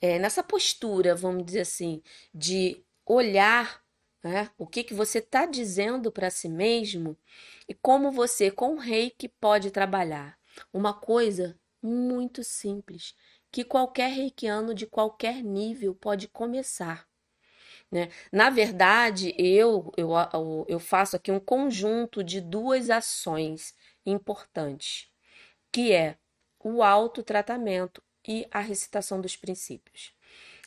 é, 0.00 0.18
nessa 0.18 0.42
postura, 0.42 1.14
vamos 1.14 1.44
dizer 1.44 1.60
assim, 1.60 2.02
de 2.34 2.82
olhar 3.04 3.82
né, 4.22 4.50
o 4.58 4.66
que, 4.66 4.82
que 4.82 4.94
você 4.94 5.18
está 5.18 5.46
dizendo 5.46 6.10
para 6.10 6.30
si 6.30 6.48
mesmo 6.48 7.16
e 7.68 7.74
como 7.74 8.10
você, 8.10 8.50
com 8.50 8.74
o 8.74 8.78
reiki, 8.78 9.28
pode 9.28 9.70
trabalhar. 9.70 10.38
Uma 10.72 10.94
coisa 10.94 11.58
muito 11.82 12.42
simples, 12.42 13.14
que 13.50 13.64
qualquer 13.64 14.10
reikiano 14.10 14.74
de 14.74 14.86
qualquer 14.86 15.42
nível 15.42 15.94
pode 15.94 16.28
começar. 16.28 17.06
Né? 17.90 18.10
Na 18.32 18.50
verdade, 18.50 19.34
eu, 19.38 19.92
eu, 19.96 20.12
eu 20.68 20.80
faço 20.80 21.16
aqui 21.16 21.30
um 21.30 21.40
conjunto 21.40 22.22
de 22.22 22.40
duas 22.40 22.90
ações 22.90 23.74
importantes, 24.04 25.08
que 25.72 25.92
é 25.92 26.18
o 26.58 26.82
autotratamento 26.82 28.02
e 28.26 28.46
a 28.50 28.60
recitação 28.60 29.20
dos 29.20 29.36
princípios. 29.36 30.12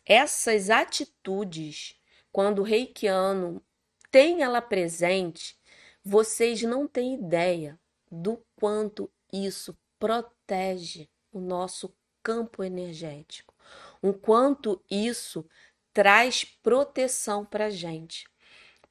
Essas 0.05 0.69
atitudes, 0.69 1.99
quando 2.31 2.59
o 2.59 2.63
reikiano 2.63 3.61
tem 4.09 4.41
ela 4.41 4.61
presente, 4.61 5.57
vocês 6.03 6.61
não 6.63 6.87
têm 6.87 7.15
ideia 7.15 7.77
do 8.09 8.41
quanto 8.55 9.11
isso 9.31 9.77
protege 9.99 11.09
o 11.31 11.39
nosso 11.39 11.93
campo 12.23 12.63
energético, 12.63 13.53
o 14.01 14.13
quanto 14.13 14.81
isso 14.89 15.45
traz 15.93 16.43
proteção 16.43 17.45
para 17.45 17.69
gente. 17.69 18.25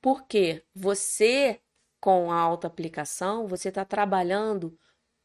Porque 0.00 0.64
você, 0.75 1.61
com 2.00 2.31
a 2.31 2.38
auto-aplicação, 2.38 3.47
você 3.47 3.69
está 3.69 3.85
trabalhando 3.85 4.78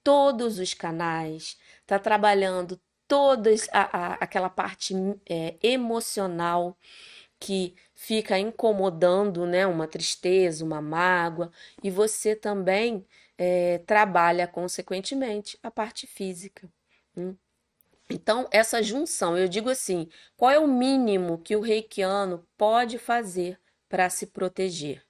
todos 0.04 0.60
os 0.60 0.74
canais, 0.74 1.58
está 1.82 2.00
trabalhando 2.00 2.80
toda 3.08 3.50
aquela 4.20 4.50
parte 4.50 4.94
é, 5.30 5.58
emocional 5.62 6.78
que 7.40 7.76
fica 7.94 8.40
incomodando, 8.40 9.46
né? 9.46 9.68
Uma 9.68 9.88
tristeza, 9.88 10.64
uma 10.66 10.82
mágoa, 10.82 11.52
e 11.84 11.92
você 11.92 12.36
também 12.36 13.06
é, 13.38 13.80
trabalha, 13.80 14.48
consequentemente, 14.48 15.60
a 15.62 15.70
parte 15.72 16.08
física. 16.08 16.72
Hum? 17.18 17.36
Então, 18.10 18.48
essa 18.52 18.82
junção, 18.84 19.38
eu 19.38 19.48
digo 19.48 19.70
assim: 19.70 20.10
qual 20.36 20.52
é 20.52 20.60
o 20.60 20.68
mínimo 20.68 21.40
que 21.40 21.56
o 21.56 21.62
reikiano 21.62 22.46
pode 22.58 22.98
fazer 22.98 23.60
para 23.88 24.10
se 24.10 24.28
proteger? 24.28 25.04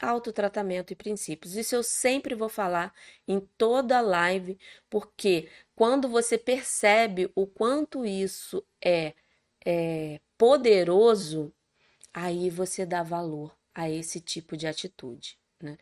Autotratamento 0.00 0.92
e 0.92 0.96
princípios. 0.96 1.56
Isso 1.56 1.74
eu 1.74 1.82
sempre 1.82 2.34
vou 2.34 2.50
falar 2.50 2.92
em 3.26 3.40
toda 3.56 4.00
live, 4.00 4.58
porque 4.90 5.48
quando 5.74 6.06
você 6.08 6.36
percebe 6.36 7.30
o 7.34 7.46
quanto 7.46 8.04
isso 8.04 8.62
é, 8.84 9.14
é 9.64 10.20
poderoso, 10.36 11.52
aí 12.12 12.50
você 12.50 12.84
dá 12.84 13.02
valor 13.02 13.56
a 13.74 13.88
esse 13.88 14.20
tipo 14.20 14.56
de 14.56 14.66
atitude. 14.66 15.38
Né? 15.62 15.78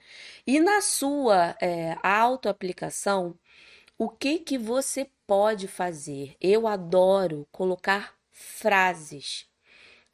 E 0.47 0.61
na 0.61 0.81
sua 0.81 1.57
é, 1.61 1.97
autoaplicação, 2.03 3.39
o 3.97 4.09
que 4.09 4.39
que 4.39 4.59
você 4.59 5.09
pode 5.27 5.69
fazer? 5.69 6.37
Eu 6.41 6.67
adoro 6.67 7.47
colocar 7.53 8.15
frases. 8.31 9.47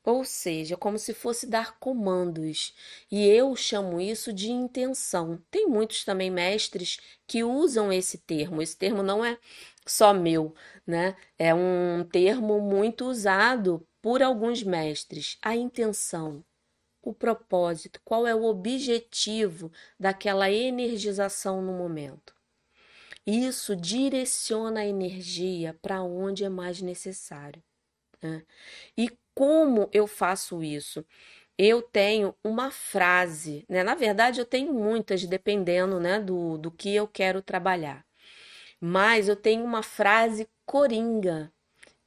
Ou 0.05 0.25
seja, 0.25 0.77
como 0.77 0.99
se 0.99 1.15
fosse 1.15 1.47
dar 1.47 1.79
comandos. 1.79 2.75
E 3.11 3.27
eu 3.27 3.55
chamo 3.57 4.01
isso 4.01 4.33
de 4.33 4.51
intenção. 4.51 5.43
Tem 5.51 5.67
muitos 5.67 6.05
também 6.05 6.31
mestres 6.31 6.99
que 7.27 7.45
usam 7.45 7.93
esse 7.93 8.19
termo. 8.19 8.63
Esse 8.63 8.77
termo 8.77 9.03
não 9.03 9.25
é 9.25 9.39
só 9.87 10.13
meu, 10.15 10.55
né? 10.87 11.17
É 11.39 11.55
um 11.55 12.05
termo 12.11 12.61
muito 12.61 13.07
usado 13.07 13.87
por 14.03 14.23
alguns 14.23 14.63
mestres. 14.63 15.39
A 15.43 15.55
intenção, 15.57 16.45
o 17.03 17.13
propósito, 17.13 18.01
qual 18.05 18.27
é 18.27 18.35
o 18.35 18.45
objetivo 18.45 19.71
daquela 19.99 20.51
energização 20.51 21.63
no 21.63 21.73
momento. 21.73 22.40
Isso 23.31 23.77
direciona 23.77 24.81
a 24.81 24.87
energia 24.87 25.79
para 25.81 26.03
onde 26.03 26.43
é 26.43 26.49
mais 26.49 26.83
necessário. 26.83 27.63
Né? 28.21 28.45
E 28.99 29.09
como 29.33 29.89
eu 29.93 30.09
faço 30.09 30.65
isso? 30.65 31.07
Eu 31.57 31.81
tenho 31.81 32.35
uma 32.43 32.73
frase, 32.73 33.65
né? 33.69 33.85
Na 33.85 33.95
verdade, 33.95 34.41
eu 34.41 34.45
tenho 34.45 34.73
muitas, 34.73 35.25
dependendo 35.27 36.01
né, 36.01 36.19
do, 36.19 36.59
do 36.59 36.73
que 36.73 36.93
eu 36.93 37.07
quero 37.07 37.41
trabalhar. 37.41 38.05
Mas 38.81 39.29
eu 39.29 39.37
tenho 39.37 39.65
uma 39.65 39.83
frase 39.83 40.49
coringa 40.67 41.53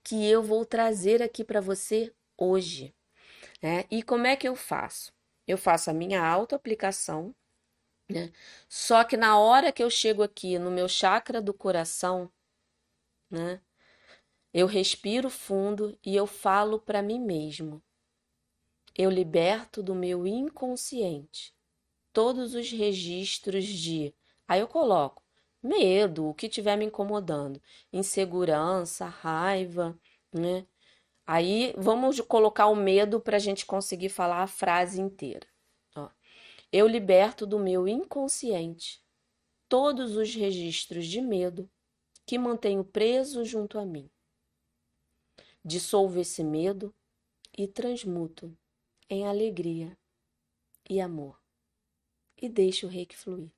que 0.03 0.29
eu 0.29 0.43
vou 0.43 0.65
trazer 0.65 1.23
aqui 1.23 1.41
para 1.45 1.61
você 1.61 2.13
hoje. 2.37 2.93
Né? 3.61 3.85
E 3.89 4.03
como 4.03 4.27
é 4.27 4.35
que 4.35 4.47
eu 4.47 4.57
faço? 4.57 5.13
Eu 5.47 5.57
faço 5.57 5.89
a 5.89 5.93
minha 5.93 6.21
autoaplicação, 6.21 7.33
né? 8.09 8.31
Só 8.69 9.03
que 9.03 9.17
na 9.17 9.37
hora 9.39 9.71
que 9.71 9.83
eu 9.83 9.89
chego 9.89 10.23
aqui 10.23 10.57
no 10.59 10.71
meu 10.71 10.87
chakra 10.87 11.41
do 11.41 11.53
coração, 11.53 12.31
né? 13.29 13.61
Eu 14.53 14.67
respiro 14.67 15.29
fundo 15.29 15.97
e 16.05 16.15
eu 16.15 16.27
falo 16.27 16.79
para 16.79 17.01
mim 17.01 17.19
mesmo. 17.19 17.81
Eu 18.95 19.09
liberto 19.09 19.81
do 19.81 19.95
meu 19.95 20.27
inconsciente 20.27 21.55
todos 22.13 22.53
os 22.53 22.71
registros 22.71 23.65
de. 23.65 24.13
Aí 24.47 24.59
eu 24.59 24.67
coloco 24.67 25.23
medo, 25.61 26.27
o 26.29 26.33
que 26.33 26.47
estiver 26.47 26.77
me 26.77 26.85
incomodando, 26.85 27.61
insegurança, 27.91 29.05
raiva, 29.07 29.97
né? 30.33 30.67
Aí 31.25 31.73
vamos 31.77 32.19
colocar 32.21 32.67
o 32.67 32.75
medo 32.75 33.19
para 33.19 33.37
a 33.37 33.39
gente 33.39 33.65
conseguir 33.65 34.09
falar 34.09 34.43
a 34.43 34.47
frase 34.47 35.01
inteira. 35.01 35.47
Eu 36.75 36.87
liberto 36.87 37.45
do 37.45 37.59
meu 37.59 37.87
inconsciente 37.87 38.99
todos 39.69 40.15
os 40.15 40.33
registros 40.33 41.05
de 41.05 41.21
medo 41.21 41.69
que 42.25 42.35
mantenho 42.35 42.83
preso 42.83 43.45
junto 43.45 43.77
a 43.77 43.85
mim. 43.85 44.09
Dissolvo 45.63 46.19
esse 46.19 46.43
medo 46.43 46.91
e 47.55 47.67
transmuto 47.67 48.57
em 49.07 49.27
alegria 49.27 49.95
e 50.89 50.99
amor. 50.99 51.39
E 52.41 52.49
deixo 52.49 52.87
o 52.87 52.89
reiki 52.89 53.15
fluir. 53.15 53.51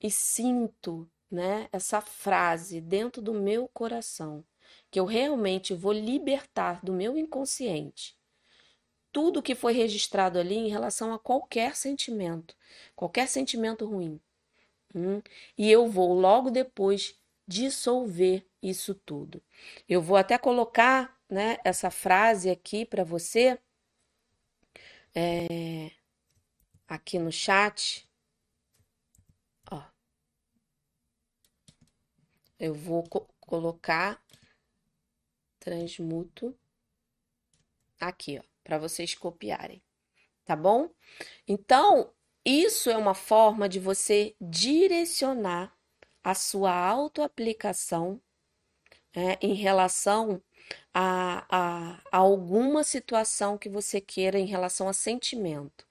E 0.00 0.08
sinto 0.08 1.10
né, 1.28 1.68
essa 1.72 2.00
frase 2.00 2.80
dentro 2.80 3.20
do 3.20 3.34
meu 3.34 3.66
coração, 3.66 4.46
que 4.88 5.00
eu 5.00 5.04
realmente 5.04 5.74
vou 5.74 5.92
libertar 5.92 6.80
do 6.84 6.92
meu 6.92 7.18
inconsciente 7.18 8.19
tudo 9.12 9.42
que 9.42 9.54
foi 9.54 9.72
registrado 9.72 10.38
ali 10.38 10.56
em 10.56 10.68
relação 10.68 11.12
a 11.12 11.18
qualquer 11.18 11.76
sentimento, 11.76 12.54
qualquer 12.94 13.28
sentimento 13.28 13.86
ruim. 13.86 14.20
Hum? 14.94 15.22
E 15.56 15.70
eu 15.70 15.88
vou 15.88 16.12
logo 16.12 16.50
depois 16.50 17.18
dissolver 17.46 18.46
isso 18.62 18.94
tudo. 18.94 19.42
Eu 19.88 20.00
vou 20.00 20.16
até 20.16 20.38
colocar 20.38 21.18
né, 21.28 21.58
essa 21.64 21.90
frase 21.90 22.50
aqui 22.50 22.84
para 22.84 23.04
você 23.04 23.58
é, 25.14 25.90
aqui 26.88 27.18
no 27.18 27.32
chat. 27.32 28.08
Ó. 29.70 29.82
Eu 32.58 32.74
vou 32.74 33.02
co 33.08 33.28
colocar 33.40 34.22
transmuto 35.58 36.56
aqui, 37.98 38.38
ó, 38.38 38.42
para 38.70 38.78
vocês 38.78 39.16
copiarem, 39.16 39.82
tá 40.44 40.54
bom? 40.54 40.90
Então, 41.48 42.12
isso 42.44 42.88
é 42.88 42.96
uma 42.96 43.14
forma 43.14 43.68
de 43.68 43.80
você 43.80 44.36
direcionar 44.40 45.76
a 46.22 46.36
sua 46.36 46.72
autoaplicação 46.72 48.20
é, 49.12 49.36
em 49.42 49.54
relação 49.54 50.40
a, 50.94 51.44
a, 51.50 52.00
a 52.12 52.16
alguma 52.18 52.84
situação 52.84 53.58
que 53.58 53.68
você 53.68 54.00
queira 54.00 54.38
em 54.38 54.46
relação 54.46 54.88
a 54.88 54.92
sentimento. 54.92 55.84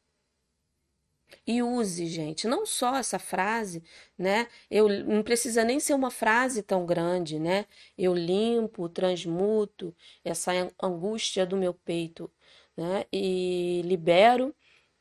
E 1.45 1.61
use, 1.61 2.07
gente, 2.07 2.47
não 2.47 2.65
só 2.65 2.95
essa 2.95 3.19
frase, 3.19 3.83
né? 4.17 4.47
Eu 4.69 4.87
não 5.03 5.23
precisa 5.23 5.63
nem 5.63 5.79
ser 5.79 5.93
uma 5.93 6.11
frase 6.11 6.63
tão 6.63 6.85
grande, 6.85 7.39
né? 7.39 7.65
Eu 7.97 8.13
limpo, 8.13 8.87
transmuto 8.89 9.95
essa 10.23 10.51
angústia 10.81 11.45
do 11.45 11.57
meu 11.57 11.73
peito, 11.73 12.31
né? 12.79 13.03
E 13.11 13.81
libero 13.83 14.55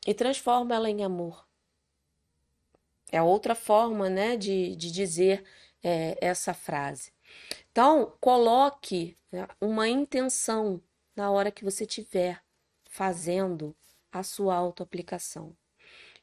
e 0.05 0.13
transformo 0.13 0.73
ela 0.73 0.89
em 0.89 1.01
amor. 1.01 1.47
É 3.09 3.21
outra 3.21 3.55
forma, 3.55 4.09
né, 4.09 4.35
de, 4.35 4.75
de 4.75 4.91
dizer 4.91 5.45
é, 5.81 6.17
essa 6.21 6.53
frase. 6.53 7.13
Então, 7.71 8.13
coloque 8.19 9.17
né, 9.31 9.47
uma 9.61 9.87
intenção 9.87 10.81
na 11.15 11.31
hora 11.31 11.51
que 11.51 11.63
você 11.63 11.85
estiver 11.85 12.43
fazendo 12.89 13.73
a 14.11 14.23
sua 14.23 14.55
autoaplicação. 14.55 15.55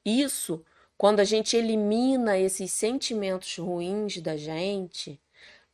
Isso, 0.05 0.62
quando 0.99 1.21
a 1.21 1.25
gente 1.25 1.57
elimina 1.57 2.38
esses 2.38 2.71
sentimentos 2.71 3.57
ruins 3.57 4.21
da 4.21 4.37
gente, 4.37 5.19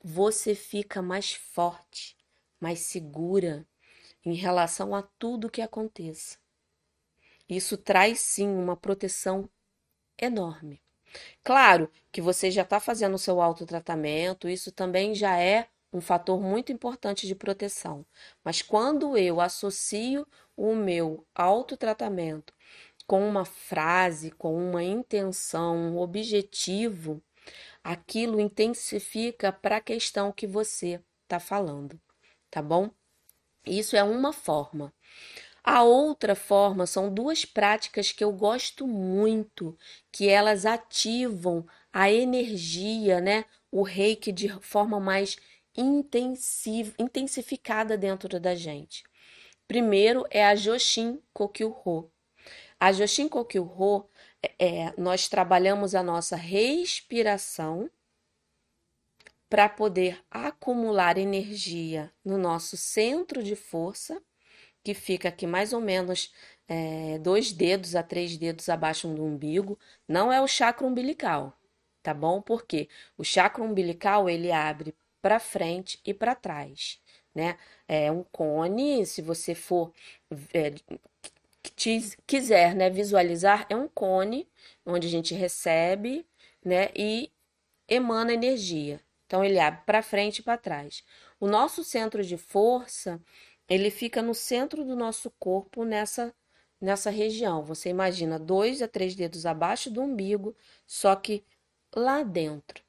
você 0.03 0.55
fica 0.55 1.03
mais 1.03 1.33
forte, 1.33 2.17
mais 2.61 2.79
segura 2.81 3.67
em 4.25 4.35
relação 4.35 4.95
a 4.95 5.03
tudo 5.03 5.51
que 5.51 5.63
aconteça. 5.63 6.39
Isso 7.49 7.77
traz 7.77 8.21
sim 8.21 8.49
uma 8.49 8.77
proteção 8.77 9.49
enorme. 10.19 10.81
Claro 11.43 11.91
que 12.11 12.21
você 12.21 12.51
já 12.51 12.63
está 12.63 12.81
fazendo 12.81 13.15
o 13.15 13.19
seu 13.19 13.41
autotratamento, 13.41 14.49
isso 14.49 14.73
também 14.73 15.15
já 15.15 15.39
é 15.39 15.69
um 15.93 16.01
fator 16.01 16.41
muito 16.41 16.73
importante 16.73 17.27
de 17.27 17.35
proteção. 17.35 18.07
Mas 18.43 18.63
quando 18.63 19.17
eu 19.17 19.41
associo 19.41 20.27
o 20.57 20.75
meu 20.75 21.27
autotratamento 21.35 22.55
com 23.07 23.29
uma 23.29 23.45
frase, 23.45 24.31
com 24.31 24.57
uma 24.57 24.83
intenção, 24.83 25.77
um 25.77 25.99
objetivo, 25.99 27.23
aquilo 27.85 28.41
intensifica 28.41 29.53
para 29.53 29.77
a 29.77 29.81
questão 29.81 30.33
que 30.33 30.47
você 30.47 31.03
está 31.25 31.39
falando, 31.39 32.01
tá 32.51 32.63
bom? 32.63 32.91
Isso 33.67 33.97
é 33.97 34.03
uma 34.03 34.33
forma. 34.33 34.93
A 35.65 35.85
outra 35.85 36.35
forma 36.35 36.87
são 36.87 37.13
duas 37.13 37.45
práticas 37.45 38.11
que 38.11 38.25
eu 38.25 38.33
gosto 38.33 38.87
muito, 38.87 39.79
que 40.11 40.29
elas 40.29 40.67
ativam 40.67 41.65
a 41.93 42.11
energia, 42.11 43.21
né? 43.21 43.45
O 43.71 43.83
reiki 43.83 44.33
de 44.33 44.49
forma 44.61 44.99
mais 44.99 45.37
intensiva, 45.77 46.93
intensificada 46.99 47.97
dentro 47.97 48.41
da 48.41 48.55
gente. 48.55 49.05
Primeiro 49.69 50.27
é 50.31 50.45
a 50.45 50.57
Joshin 50.57 51.23
Kokyu-ho. 51.33 52.11
A 52.81 52.93
Joshin 52.93 53.29
Kokyu-ho, 53.29 54.09
é, 54.59 54.93
nós 54.99 55.29
trabalhamos 55.29 55.95
a 55.95 56.03
nossa 56.03 56.35
respiração 56.35 57.89
para 59.53 59.69
poder 59.69 60.19
acumular 60.31 61.19
energia 61.19 62.11
no 62.25 62.39
nosso 62.39 62.75
centro 62.75 63.43
de 63.43 63.55
força 63.55 64.19
que 64.83 64.95
fica 64.95 65.29
aqui 65.29 65.47
mais 65.47 65.75
ou 65.75 65.81
menos 65.81 66.33
é, 66.67 67.19
dois 67.19 67.53
dedos 67.53 67.95
a 67.95 68.03
três 68.03 68.39
dedos 68.39 68.71
abaixo 68.71 69.07
do 69.09 69.23
umbigo, 69.23 69.79
não 70.09 70.33
é 70.33 70.41
o 70.41 70.47
chakra 70.49 70.87
umbilical, 70.87 71.53
tá 72.03 72.15
bom? 72.15 72.41
Porque 72.41 72.89
o 73.19 73.23
chakra 73.23 73.63
umbilical 73.63 74.27
ele 74.27 74.51
abre 74.51 74.95
para 75.21 75.39
frente 75.39 76.01
e 76.03 76.15
para 76.15 76.35
trás, 76.35 76.99
né? 77.35 77.59
É 77.87 78.11
um 78.11 78.25
cone, 78.25 79.05
se 79.05 79.21
você 79.21 79.55
for 79.55 79.93
é, 80.55 80.73
quiser, 82.27 82.75
né, 82.75 82.89
visualizar, 82.89 83.67
é 83.69 83.77
um 83.77 83.87
cone 83.87 84.49
onde 84.87 85.07
a 85.09 85.11
gente 85.11 85.35
recebe, 85.35 86.27
né, 86.65 86.89
e 86.97 87.31
emana 87.87 88.33
energia. 88.33 88.99
Então 89.33 89.43
ele 89.43 89.59
abre 89.59 89.81
para 89.87 90.03
frente 90.03 90.41
e 90.41 90.43
para 90.43 90.59
trás. 90.59 91.03
O 91.41 91.47
nosso 91.47 91.83
centro 91.83 92.23
de 92.23 92.37
força 92.37 93.19
ele 93.67 93.89
fica 93.89 94.21
no 94.21 94.35
centro 94.35 94.85
do 94.85 94.95
nosso 94.95 95.31
corpo 95.39 95.87
nessa 95.87 96.35
nessa 96.79 97.09
região. 97.09 97.65
Você 97.65 97.89
imagina 97.89 98.39
dois 98.39 98.83
a 98.83 98.89
três 98.89 99.15
dedos 99.15 99.47
abaixo 99.47 99.91
do 99.91 100.03
umbigo, 100.03 100.55
só 100.87 101.17
que 101.17 101.43
lá 101.97 102.23
dentro. 102.23 102.85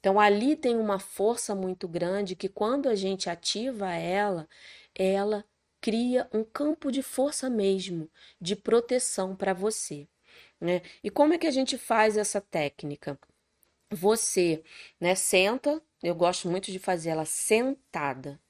Então 0.00 0.18
ali 0.18 0.56
tem 0.56 0.74
uma 0.74 0.98
força 0.98 1.54
muito 1.54 1.86
grande 1.86 2.34
que 2.34 2.48
quando 2.48 2.88
a 2.88 2.94
gente 2.94 3.28
ativa 3.28 3.92
ela, 3.92 4.48
ela 4.94 5.44
cria 5.82 6.26
um 6.32 6.42
campo 6.42 6.90
de 6.90 7.02
força 7.02 7.50
mesmo, 7.50 8.10
de 8.40 8.56
proteção 8.56 9.36
para 9.36 9.52
você. 9.52 10.08
Né? 10.58 10.80
E 11.02 11.10
como 11.10 11.34
é 11.34 11.38
que 11.38 11.46
a 11.46 11.50
gente 11.50 11.76
faz 11.76 12.16
essa 12.16 12.40
técnica? 12.40 13.18
Você, 13.90 14.62
né, 15.00 15.14
senta, 15.14 15.80
eu 16.02 16.14
gosto 16.14 16.48
muito 16.48 16.72
de 16.72 16.78
fazer 16.78 17.10
ela 17.10 17.24
sentada. 17.24 18.40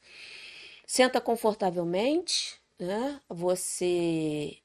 Senta 0.86 1.20
confortavelmente, 1.20 2.60
né? 2.78 3.20
Você, 3.28 4.58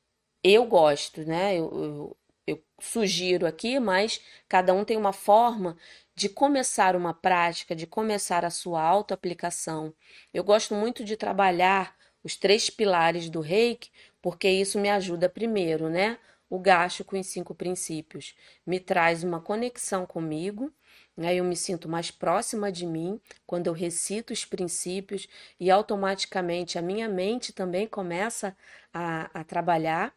eu 0.43 0.65
gosto, 0.65 1.23
né? 1.25 1.57
Eu, 1.57 1.71
eu, 1.73 2.17
eu 2.47 2.63
sugiro 2.81 3.45
aqui, 3.45 3.79
mas 3.79 4.21
cada 4.47 4.73
um 4.73 4.83
tem 4.85 4.97
uma 4.97 5.13
forma 5.13 5.77
de 6.15 6.27
começar 6.29 6.95
uma 6.95 7.13
prática, 7.13 7.75
de 7.75 7.87
começar 7.87 8.43
a 8.45 8.49
sua 8.49 8.81
autoaplicação. 8.81 9.93
Eu 10.33 10.43
gosto 10.43 10.75
muito 10.75 11.03
de 11.03 11.15
trabalhar 11.15 11.95
os 12.23 12.35
três 12.35 12.69
pilares 12.69 13.29
do 13.29 13.39
reiki, 13.41 13.89
porque 14.21 14.49
isso 14.49 14.77
me 14.79 14.89
ajuda 14.89 15.29
primeiro, 15.29 15.89
né? 15.89 16.17
O 16.49 16.57
gasto 16.59 17.03
com 17.03 17.19
os 17.19 17.27
cinco 17.27 17.53
princípios 17.53 18.35
me 18.65 18.79
traz 18.79 19.23
uma 19.23 19.39
conexão 19.39 20.05
comigo, 20.05 20.73
né? 21.15 21.35
Eu 21.35 21.43
me 21.43 21.55
sinto 21.55 21.87
mais 21.87 22.09
próxima 22.11 22.71
de 22.71 22.85
mim 22.85 23.19
quando 23.45 23.67
eu 23.67 23.73
recito 23.73 24.33
os 24.33 24.45
princípios 24.45 25.27
e 25.59 25.69
automaticamente 25.69 26.79
a 26.79 26.81
minha 26.81 27.07
mente 27.07 27.53
também 27.53 27.87
começa 27.87 28.55
a, 28.93 29.29
a 29.39 29.43
trabalhar 29.43 30.13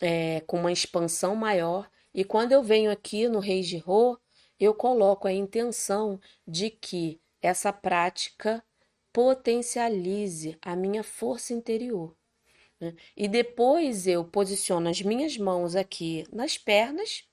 é, 0.00 0.40
com 0.46 0.58
uma 0.60 0.72
expansão 0.72 1.34
maior. 1.36 1.90
E 2.14 2.24
quando 2.24 2.52
eu 2.52 2.62
venho 2.62 2.90
aqui 2.90 3.28
no 3.28 3.38
Reis 3.38 3.66
de 3.68 3.78
Rô, 3.78 4.18
eu 4.58 4.74
coloco 4.74 5.28
a 5.28 5.32
intenção 5.32 6.20
de 6.46 6.70
que 6.70 7.20
essa 7.42 7.72
prática 7.72 8.64
potencialize 9.12 10.58
a 10.62 10.74
minha 10.74 11.02
força 11.02 11.52
interior. 11.52 12.17
Né? 12.80 12.94
E 13.16 13.28
depois 13.28 14.06
eu 14.06 14.24
posiciono 14.24 14.88
as 14.88 15.02
minhas 15.02 15.36
mãos 15.36 15.74
aqui 15.74 16.24
nas 16.32 16.56
pernas 16.56 17.28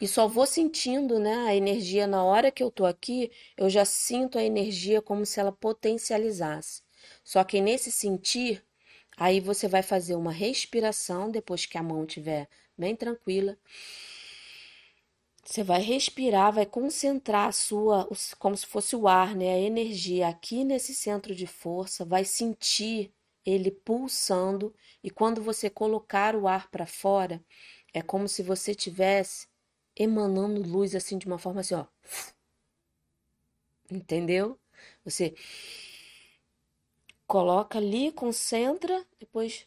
e 0.00 0.06
só 0.06 0.26
vou 0.28 0.46
sentindo 0.46 1.18
né, 1.18 1.34
a 1.48 1.54
energia 1.54 2.06
na 2.06 2.22
hora 2.24 2.50
que 2.50 2.62
eu 2.62 2.70
tô 2.70 2.84
aqui, 2.84 3.30
eu 3.56 3.68
já 3.68 3.84
sinto 3.84 4.38
a 4.38 4.44
energia 4.44 5.00
como 5.02 5.24
se 5.24 5.40
ela 5.40 5.52
potencializasse. 5.52 6.82
Só 7.24 7.42
que 7.44 7.60
nesse 7.60 7.90
sentir, 7.90 8.64
aí 9.16 9.40
você 9.40 9.68
vai 9.68 9.82
fazer 9.82 10.14
uma 10.14 10.32
respiração 10.32 11.30
depois 11.30 11.66
que 11.66 11.78
a 11.78 11.82
mão 11.82 12.04
estiver 12.04 12.48
bem 12.76 12.94
tranquila. 12.94 13.56
Você 15.44 15.62
vai 15.62 15.80
respirar, 15.80 16.52
vai 16.52 16.66
concentrar 16.66 17.48
a 17.48 17.52
sua, 17.52 18.08
como 18.38 18.56
se 18.56 18.66
fosse 18.66 18.96
o 18.96 19.06
ar, 19.06 19.34
né? 19.36 19.54
A 19.54 19.58
energia 19.60 20.26
aqui 20.28 20.64
nesse 20.64 20.92
centro 20.92 21.34
de 21.34 21.46
força, 21.46 22.04
vai 22.04 22.24
sentir 22.24 23.14
ele 23.46 23.70
pulsando 23.70 24.74
e 25.02 25.10
quando 25.10 25.40
você 25.42 25.70
colocar 25.70 26.34
o 26.34 26.48
ar 26.48 26.68
para 26.68 26.86
fora, 26.86 27.42
é 27.94 28.02
como 28.02 28.28
se 28.28 28.42
você 28.42 28.74
tivesse 28.74 29.46
emanando 29.94 30.60
luz 30.62 30.94
assim 30.94 31.16
de 31.16 31.26
uma 31.26 31.38
forma 31.38 31.60
assim, 31.60 31.74
ó. 31.74 31.86
Entendeu? 33.90 34.58
Você 35.04 35.34
coloca 37.26 37.78
ali, 37.78 38.12
concentra, 38.12 39.06
depois 39.18 39.66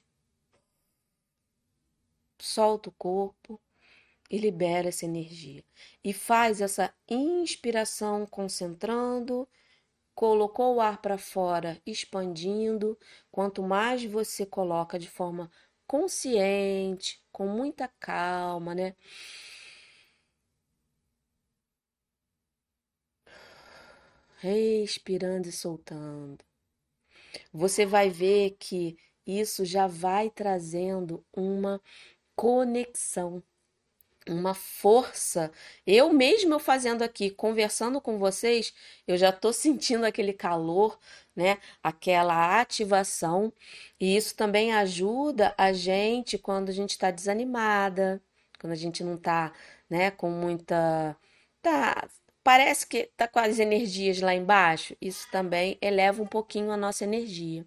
solta 2.37 2.89
o 2.89 2.93
corpo 2.93 3.59
e 4.29 4.37
libera 4.37 4.89
essa 4.89 5.05
energia. 5.05 5.63
E 6.03 6.13
faz 6.13 6.61
essa 6.61 6.93
inspiração 7.07 8.25
concentrando, 8.25 9.47
colocou 10.19 10.75
o 10.75 10.81
ar 10.81 11.01
para 11.01 11.17
fora, 11.17 11.81
expandindo. 11.85 12.99
Quanto 13.31 13.63
mais 13.63 14.03
você 14.03 14.45
coloca 14.45 14.99
de 14.99 15.09
forma 15.09 15.49
consciente, 15.87 17.23
com 17.31 17.47
muita 17.47 17.87
calma, 17.87 18.75
né? 18.75 18.97
Respirando 24.41 25.47
e 25.47 25.53
soltando. 25.53 26.43
Você 27.53 27.85
vai 27.85 28.09
ver 28.09 28.57
que 28.59 28.97
isso 29.25 29.63
já 29.63 29.87
vai 29.87 30.29
trazendo 30.29 31.25
uma 31.33 31.81
conexão 32.35 33.41
uma 34.29 34.53
força. 34.53 35.51
Eu 35.85 36.11
mesmo 36.13 36.53
eu 36.53 36.59
fazendo 36.59 37.01
aqui, 37.03 37.29
conversando 37.29 37.99
com 38.01 38.17
vocês, 38.17 38.73
eu 39.07 39.17
já 39.17 39.29
estou 39.29 39.51
sentindo 39.53 40.05
aquele 40.05 40.33
calor, 40.33 40.97
né? 41.35 41.57
Aquela 41.83 42.59
ativação. 42.61 43.51
E 43.99 44.15
isso 44.15 44.35
também 44.35 44.73
ajuda 44.73 45.53
a 45.57 45.73
gente 45.73 46.37
quando 46.37 46.69
a 46.69 46.73
gente 46.73 46.91
está 46.91 47.11
desanimada, 47.11 48.21
quando 48.59 48.73
a 48.73 48.75
gente 48.75 49.03
não 49.03 49.15
está, 49.15 49.53
né, 49.89 50.11
com 50.11 50.29
muita. 50.29 51.17
Tá, 51.61 52.07
parece 52.43 52.87
que 52.87 53.09
tá 53.17 53.27
com 53.27 53.39
as 53.39 53.59
energias 53.59 54.21
lá 54.21 54.33
embaixo. 54.35 54.95
Isso 55.01 55.27
também 55.31 55.77
eleva 55.81 56.21
um 56.21 56.27
pouquinho 56.27 56.71
a 56.71 56.77
nossa 56.77 57.03
energia. 57.03 57.65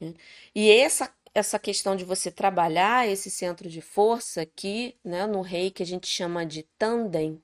Né? 0.00 0.14
E 0.54 0.70
essa 0.70 1.12
essa 1.34 1.58
questão 1.58 1.96
de 1.96 2.04
você 2.04 2.30
trabalhar 2.30 3.08
esse 3.08 3.28
centro 3.28 3.68
de 3.68 3.80
força 3.80 4.42
aqui, 4.42 4.96
né, 5.04 5.26
no 5.26 5.40
rei 5.40 5.70
que 5.70 5.82
a 5.82 5.86
gente 5.86 6.06
chama 6.06 6.46
de 6.46 6.62
tandem. 6.78 7.42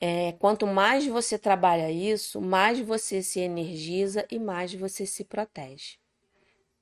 É, 0.00 0.32
quanto 0.32 0.66
mais 0.66 1.06
você 1.06 1.38
trabalha 1.38 1.90
isso, 1.90 2.40
mais 2.40 2.78
você 2.78 3.22
se 3.22 3.40
energiza 3.40 4.24
e 4.30 4.38
mais 4.38 4.72
você 4.74 5.06
se 5.06 5.24
protege. 5.24 5.98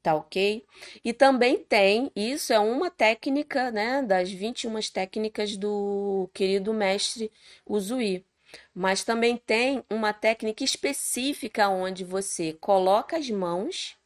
Tá 0.03 0.15
ok? 0.17 0.67
E 1.05 1.13
também 1.13 1.59
tem, 1.59 2.11
isso 2.17 2.53
é 2.53 2.59
uma 2.59 2.91
técnica, 2.91 3.71
né, 3.71 4.03
das 4.03 4.31
21 4.31 4.93
técnicas 4.93 5.57
do 5.57 6.29
querido 6.35 6.75
mestre 6.75 7.31
Uzui. 7.65 8.27
Mas 8.75 9.05
também 9.05 9.37
tem 9.37 9.83
uma 9.89 10.13
técnica 10.13 10.63
específica 10.65 11.69
onde 11.69 12.05
você 12.05 12.53
coloca 12.55 13.17
as 13.17 13.31
mãos 13.31 13.97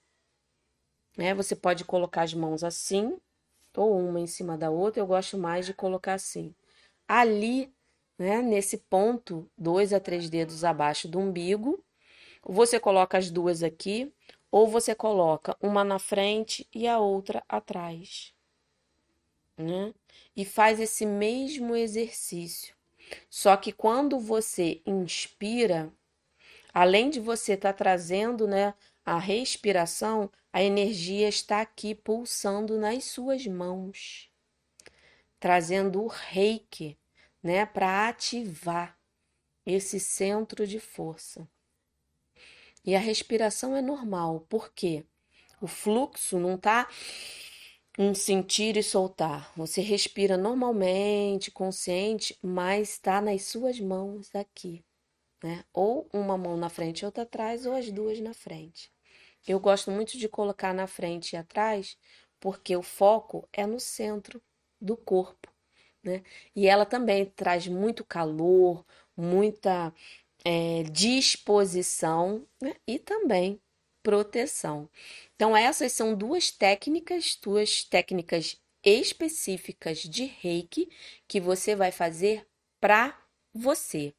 né? 1.17 1.35
Você 1.35 1.57
pode 1.57 1.85
colocar 1.85 2.23
as 2.23 2.35
mãos 2.35 2.63
assim, 2.63 3.17
ou 3.77 3.99
uma 3.99 4.21
em 4.21 4.27
cima 4.27 4.57
da 4.57 4.71
outra, 4.71 5.01
eu 5.01 5.07
gosto 5.07 5.39
mais 5.39 5.67
de 5.67 5.75
colocar 5.75 6.15
assim. 6.15 6.55
Ali, 7.09 7.73
né, 8.19 8.43
nesse 8.43 8.79
ponto, 8.79 9.49
dois 9.57 9.93
a 9.93 10.01
três 10.01 10.29
dedos 10.31 10.65
abaixo 10.65 11.09
do 11.09 11.19
umbigo, 11.19 11.83
você 12.43 12.79
coloca 12.79 13.19
as 13.19 13.31
duas 13.31 13.63
aqui, 13.63 14.13
ou 14.51 14.69
você 14.69 14.95
coloca 14.95 15.57
uma 15.61 15.85
na 15.85 15.99
frente 15.99 16.67
e 16.73 16.87
a 16.87 16.99
outra 16.99 17.43
atrás. 17.49 18.33
Né? 19.57 19.93
E 20.35 20.45
faz 20.45 20.79
esse 20.81 21.05
mesmo 21.05 21.75
exercício. 21.75 22.75
Só 23.29 23.57
que 23.57 23.73
quando 23.73 24.19
você 24.19 24.81
inspira, 24.87 25.93
além 26.73 27.11
de 27.11 27.21
você 27.21 27.55
estar 27.55 27.73
tá 27.73 27.77
trazendo 27.79 28.47
né, 28.47 28.75
a 29.07 29.19
respiração, 29.21 30.29
a 30.53 30.61
energia 30.61 31.29
está 31.29 31.61
aqui 31.61 31.95
pulsando 31.95 32.77
nas 32.77 33.05
suas 33.05 33.47
mãos, 33.47 34.29
trazendo 35.39 36.03
o 36.03 36.09
reiki, 36.09 36.99
né, 37.41 37.65
para 37.65 38.09
ativar 38.09 38.99
esse 39.65 40.01
centro 40.01 40.67
de 40.67 40.81
força. 40.81 41.49
E 42.85 42.97
a 42.97 42.99
respiração 42.99 43.77
é 43.77 43.81
normal, 43.81 44.45
porque 44.49 45.05
o 45.61 45.69
fluxo 45.69 46.37
não 46.41 46.57
está 46.57 46.89
um 47.97 48.13
sentir 48.13 48.77
e 48.77 48.83
soltar. 48.83 49.53
Você 49.57 49.81
respira 49.81 50.37
normalmente, 50.37 51.51
consciente, 51.51 52.37
mas 52.43 52.91
está 52.91 53.21
nas 53.21 53.43
suas 53.43 53.79
mãos 53.79 54.35
aqui, 54.35 54.85
né? 55.43 55.65
Ou 55.73 56.09
uma 56.13 56.37
mão 56.37 56.57
na 56.57 56.69
frente 56.69 57.05
outra 57.05 57.23
atrás, 57.23 57.67
ou 57.67 57.75
as 57.75 57.91
duas 57.91 58.21
na 58.21 58.35
frente. 58.35 58.96
Eu 59.47 59.61
gosto 59.61 59.91
muito 59.91 60.19
de 60.19 60.29
colocar 60.29 60.75
na 60.75 60.87
frente 60.87 61.33
e 61.33 61.37
atrás, 61.37 61.97
porque 62.41 62.77
o 62.77 62.83
foco 62.83 63.49
é 63.53 63.67
no 63.67 63.81
centro 63.81 64.43
do 64.81 64.97
corpo, 64.97 65.53
né? 66.03 66.23
E 66.55 66.67
ela 66.67 66.85
também 66.85 67.27
traz 67.27 67.67
muito 67.69 68.05
calor, 68.05 68.85
muita 69.17 69.93
é, 70.45 70.83
disposição 70.85 72.47
né? 72.63 72.75
e 72.87 72.99
também 72.99 73.61
proteção. 74.03 74.89
Então, 75.35 75.57
essas 75.57 75.93
são 75.93 76.15
duas 76.15 76.51
técnicas, 76.51 77.37
duas 77.43 77.83
técnicas 77.85 78.57
específicas 78.85 79.99
de 79.99 80.27
reiki 80.27 80.89
que 81.27 81.41
você 81.41 81.75
vai 81.75 81.91
fazer 81.91 82.47
para 82.81 83.21
você, 83.53 84.15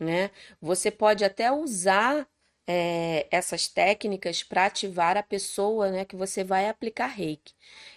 né? 0.00 0.30
Você 0.60 0.90
pode 0.90 1.24
até 1.24 1.52
usar 1.52 2.26
é, 2.66 3.26
essas 3.30 3.68
técnicas 3.68 4.42
para 4.42 4.66
ativar 4.66 5.16
a 5.16 5.22
pessoa 5.22 5.90
né, 5.90 6.04
que 6.04 6.16
você 6.16 6.42
vai 6.42 6.68
aplicar 6.68 7.06
reiki. 7.06 7.54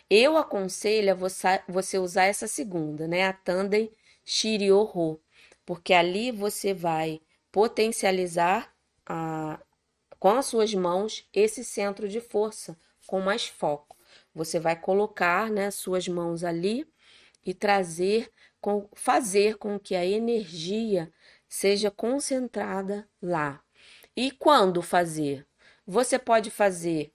Eu 0.10 0.38
aconselho 0.38 1.12
a 1.12 1.16
você, 1.16 1.62
você 1.68 1.98
usar 1.98 2.26
essa 2.26 2.48
segunda, 2.48 3.08
né, 3.08 3.26
a 3.26 3.34
Tandem 3.34 3.92
Shiryoho, 4.26 5.20
porque 5.66 5.94
ali 5.94 6.32
você 6.32 6.74
vai 6.74 7.22
potencializar 7.52 8.74
a, 9.06 9.60
com 10.20 10.30
as 10.32 10.46
suas 10.46 10.74
mãos 10.74 11.28
esse 11.34 11.64
centro 11.64 12.08
de 12.08 12.22
força 12.22 12.78
com 13.08 13.20
mais 13.22 13.48
foco. 13.48 13.98
Você 14.34 14.60
vai 14.60 14.80
colocar, 14.80 15.50
né, 15.50 15.72
suas 15.72 16.08
mãos 16.08 16.44
ali 16.44 16.88
e 17.46 17.54
trazer, 17.54 18.32
com, 18.62 18.88
fazer 18.94 19.58
com 19.58 19.80
que 19.80 19.96
a 19.96 20.06
energia 20.06 21.12
seja 21.48 21.90
concentrada 21.90 23.08
lá. 23.22 23.64
E 24.22 24.32
quando 24.32 24.82
fazer? 24.82 25.48
Você 25.88 26.20
pode 26.20 26.52
fazer 26.52 27.14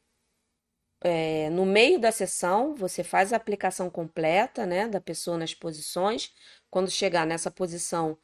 é, 1.02 1.50
no 1.50 1.66
meio 1.66 2.00
da 2.00 2.10
sessão, 2.10 2.74
você 2.74 3.04
faz 3.04 3.30
a 3.30 3.36
aplicação 3.36 3.90
completa, 3.90 4.64
né, 4.64 4.88
da 4.88 5.02
pessoa 5.02 5.36
nas 5.36 5.52
posições. 5.52 6.32
Quando 6.70 6.90
chegar 6.90 7.26
nessa 7.26 7.50
posição, 7.50 8.16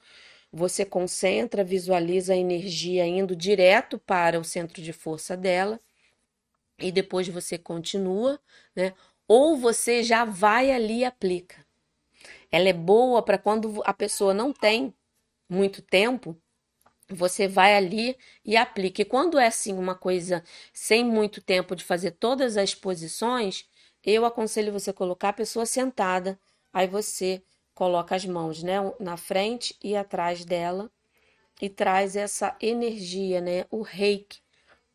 você 0.51 0.83
concentra, 0.87 1.63
visualiza 1.63 2.33
a 2.33 2.39
energia 2.39 3.07
indo 3.07 3.37
direto 3.37 3.99
para 3.99 4.41
o 4.41 4.45
centro 4.45 4.81
de 4.81 4.95
força 4.95 5.37
dela 5.37 5.79
e 6.79 6.91
depois 6.91 7.29
você 7.29 7.59
continua, 7.59 8.41
né? 8.75 8.95
Ou 9.29 9.59
você 9.59 10.03
já 10.03 10.25
vai 10.25 10.73
ali 10.73 11.01
e 11.01 11.05
aplica. 11.05 11.67
Ela 12.51 12.71
é 12.71 12.73
boa 12.73 13.23
para 13.23 13.37
quando 13.37 13.83
a 13.85 13.93
pessoa 13.93 14.33
não 14.33 14.55
tem 14.55 14.95
muito 15.51 15.83
tempo, 15.83 16.35
você 17.11 17.49
vai 17.49 17.77
ali 17.77 18.17
e 18.45 18.57
aplica. 18.57 19.03
E 19.03 19.05
quando 19.05 19.39
é 19.39 19.47
assim 19.47 19.75
uma 19.75 19.95
coisa 19.95 20.43
sem 20.73 21.05
muito 21.05 21.41
tempo 21.43 21.75
de 21.77 21.85
fazer 21.85 22.13
todas 22.13 22.57
as 22.57 22.75
posições, 22.75 23.69
eu 24.05 24.25
aconselho 24.25 24.73
você 24.73 24.93
colocar 24.93 25.31
a 25.31 25.35
pessoa 25.35 25.67
sentada, 25.67 26.39
aí 26.73 26.87
você 26.87 27.43
coloca 27.75 28.15
as 28.15 28.25
mãos, 28.25 28.63
né, 28.63 28.77
na 28.99 29.17
frente 29.17 29.77
e 29.83 29.97
atrás 29.97 30.45
dela 30.45 30.91
e 31.61 31.69
traz 31.69 32.17
essa 32.17 32.57
energia, 32.61 33.41
né, 33.41 33.67
o 33.71 33.83
reiki 33.83 34.41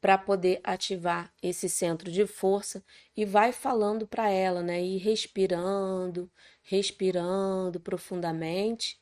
para 0.01 0.17
poder 0.17 0.60
ativar 0.63 1.34
esse 1.41 1.67
centro 1.67 2.12
de 2.12 2.28
força 2.28 2.84
e 3.17 3.25
vai 3.25 3.51
falando 3.51 4.08
para 4.08 4.30
ela, 4.30 4.62
né, 4.62 4.82
e 4.82 4.97
respirando, 4.97 6.30
respirando 6.62 7.80
profundamente 7.80 8.99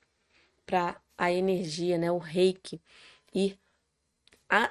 para 0.65 1.01
a 1.17 1.31
energia, 1.31 1.97
né, 1.97 2.11
o 2.11 2.17
reiki 2.17 2.81
ir 3.33 3.59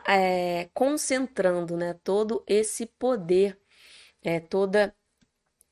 é, 0.07 0.69
concentrando, 0.75 1.77
né, 1.77 1.95
todo 2.05 2.45
esse 2.47 2.87
poder, 2.87 3.59
é, 4.23 4.41
toda 4.41 4.95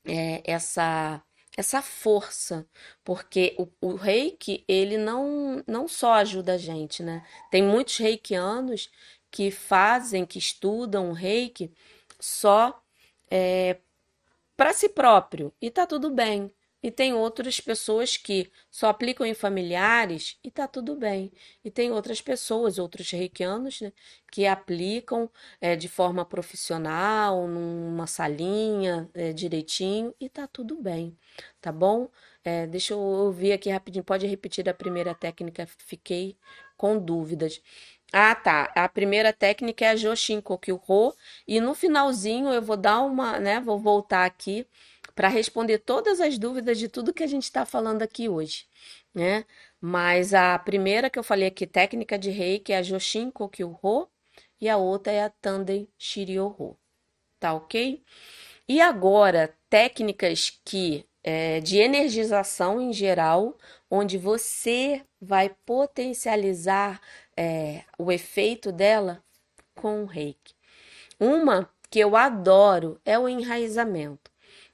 é, 0.05 0.41
essa 0.51 1.23
essa 1.57 1.81
força, 1.81 2.67
porque 3.03 3.55
o, 3.59 3.67
o 3.81 3.95
reiki, 3.95 4.63
ele 4.67 4.97
não, 4.97 5.63
não 5.67 5.87
só 5.87 6.13
ajuda 6.13 6.53
a 6.53 6.57
gente, 6.57 7.03
né? 7.03 7.25
Tem 7.51 7.63
muitos 7.63 7.97
reikianos 7.97 8.89
que 9.31 9.51
fazem, 9.51 10.25
que 10.25 10.39
estudam 10.39 11.09
o 11.11 11.13
reiki 11.13 11.71
só 12.19 12.81
é, 13.31 13.79
para 14.57 14.73
si 14.73 14.89
próprio, 14.89 15.53
e 15.61 15.71
tá 15.71 15.87
tudo 15.87 16.11
bem. 16.11 16.51
E 16.83 16.89
tem 16.91 17.13
outras 17.13 17.59
pessoas 17.59 18.17
que 18.17 18.51
só 18.69 18.89
aplicam 18.89 19.25
em 19.25 19.33
familiares 19.33 20.37
e 20.43 20.49
tá 20.49 20.67
tudo 20.67 20.95
bem. 20.95 21.31
E 21.63 21.69
tem 21.69 21.91
outras 21.91 22.21
pessoas, 22.21 22.79
outros 22.79 23.09
reikianos, 23.11 23.81
né, 23.81 23.93
que 24.31 24.45
aplicam 24.47 25.29
é, 25.59 25.75
de 25.75 25.87
forma 25.87 26.25
profissional, 26.25 27.47
numa 27.47 28.07
salinha, 28.07 29.09
é, 29.13 29.31
direitinho, 29.33 30.13
e 30.19 30.27
tá 30.29 30.47
tudo 30.47 30.75
bem, 30.81 31.17
tá 31.59 31.71
bom? 31.71 32.09
É, 32.43 32.65
deixa 32.65 32.93
eu 32.93 32.99
ouvir 32.99 33.51
aqui 33.53 33.69
rapidinho. 33.69 34.03
Pode 34.03 34.25
repetir 34.27 34.67
a 34.69 34.73
primeira 34.73 35.13
técnica, 35.13 35.67
fiquei 35.77 36.37
com 36.75 36.97
dúvidas. 36.97 37.61
Ah, 38.13 38.35
tá. 38.35 38.71
A 38.75 38.89
primeira 38.89 39.31
técnica 39.31 39.85
é 39.85 39.89
a 39.89 39.95
Joshin 39.95 40.41
Kokyuho. 40.41 41.13
E 41.47 41.61
no 41.61 41.73
finalzinho 41.73 42.49
eu 42.51 42.61
vou 42.61 42.75
dar 42.77 43.01
uma, 43.01 43.39
né? 43.39 43.59
Vou 43.61 43.79
voltar 43.79 44.25
aqui 44.25 44.67
para 45.15 45.27
responder 45.27 45.79
todas 45.79 46.19
as 46.19 46.37
dúvidas 46.37 46.77
de 46.77 46.87
tudo 46.87 47.13
que 47.13 47.23
a 47.23 47.27
gente 47.27 47.43
está 47.43 47.65
falando 47.65 48.01
aqui 48.01 48.29
hoje, 48.29 48.65
né? 49.13 49.45
Mas 49.79 50.33
a 50.33 50.57
primeira 50.59 51.09
que 51.09 51.19
eu 51.19 51.23
falei 51.23 51.47
aqui, 51.47 51.65
técnica 51.67 52.17
de 52.17 52.29
reiki, 52.29 52.73
é 52.73 52.77
a 52.77 52.83
Joshin 52.83 53.31
Kokyuho 53.31 54.07
e 54.59 54.69
a 54.69 54.77
outra 54.77 55.11
é 55.11 55.23
a 55.23 55.29
Tanden 55.29 55.87
Shiryoho, 55.97 56.77
tá 57.39 57.53
ok? 57.53 58.03
E 58.67 58.79
agora, 58.79 59.53
técnicas 59.69 60.59
que 60.63 61.05
é, 61.23 61.59
de 61.59 61.77
energização 61.77 62.81
em 62.81 62.93
geral, 62.93 63.57
onde 63.89 64.17
você 64.17 65.03
vai 65.19 65.49
potencializar 65.65 67.01
é, 67.35 67.83
o 67.97 68.11
efeito 68.11 68.71
dela 68.71 69.23
com 69.75 70.03
o 70.03 70.05
reiki. 70.05 70.53
Uma 71.19 71.69
que 71.89 71.99
eu 71.99 72.15
adoro 72.15 72.99
é 73.05 73.19
o 73.19 73.27
enraizamento. 73.27 74.30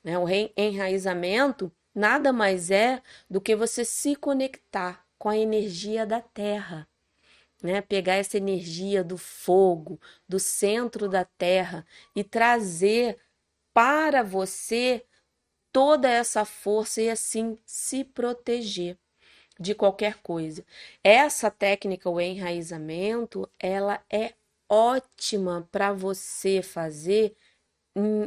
Né? 0.08 0.18
O 0.18 0.26
enraizamento 0.56 1.70
nada 1.94 2.32
mais 2.32 2.72
é 2.72 3.02
do 3.30 3.42
que 3.42 3.58
você 3.58 3.84
se 3.84 4.16
conectar 4.16 5.06
com 5.20 5.28
a 5.28 5.38
energia 5.38 6.06
da 6.06 6.22
terra. 6.22 6.88
Né? 7.62 7.82
Pegar 7.82 8.14
essa 8.14 8.38
energia 8.38 9.04
do 9.04 9.18
fogo, 9.18 10.00
do 10.26 10.40
centro 10.40 11.10
da 11.10 11.26
terra 11.26 11.86
e 12.16 12.24
trazer 12.24 13.20
para 13.74 14.24
você 14.24 15.04
toda 15.74 16.10
essa 16.10 16.46
força 16.46 17.02
e 17.02 17.10
assim 17.10 17.58
se 17.66 18.06
proteger 18.06 18.98
de 19.60 19.76
qualquer 19.76 20.22
coisa. 20.22 20.66
Essa 21.04 21.52
técnica, 21.52 22.10
o 22.10 22.22
enraizamento, 22.22 23.50
ela 23.60 24.02
é 24.10 24.36
ótima 24.70 25.68
para 25.70 25.92
você 25.92 26.62
fazer 26.62 27.36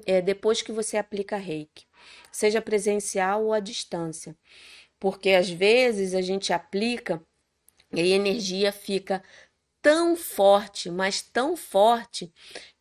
é, 0.07 0.21
depois 0.23 0.63
que 0.63 0.73
você 0.73 0.97
aplica 0.97 1.37
reiki, 1.37 1.87
seja 2.33 2.61
presencial 2.63 3.45
ou 3.45 3.53
à 3.53 3.61
distância. 3.61 4.37
Porque 4.99 5.31
às 5.31 5.51
vezes 5.51 6.15
a 6.15 6.23
gente 6.23 6.53
aplica 6.53 7.23
e 7.93 8.01
a 8.01 8.07
energia 8.07 8.73
fica 8.73 9.23
tão 9.83 10.17
forte, 10.17 10.91
mas 10.91 11.23
tão 11.23 11.57
forte, 11.57 12.33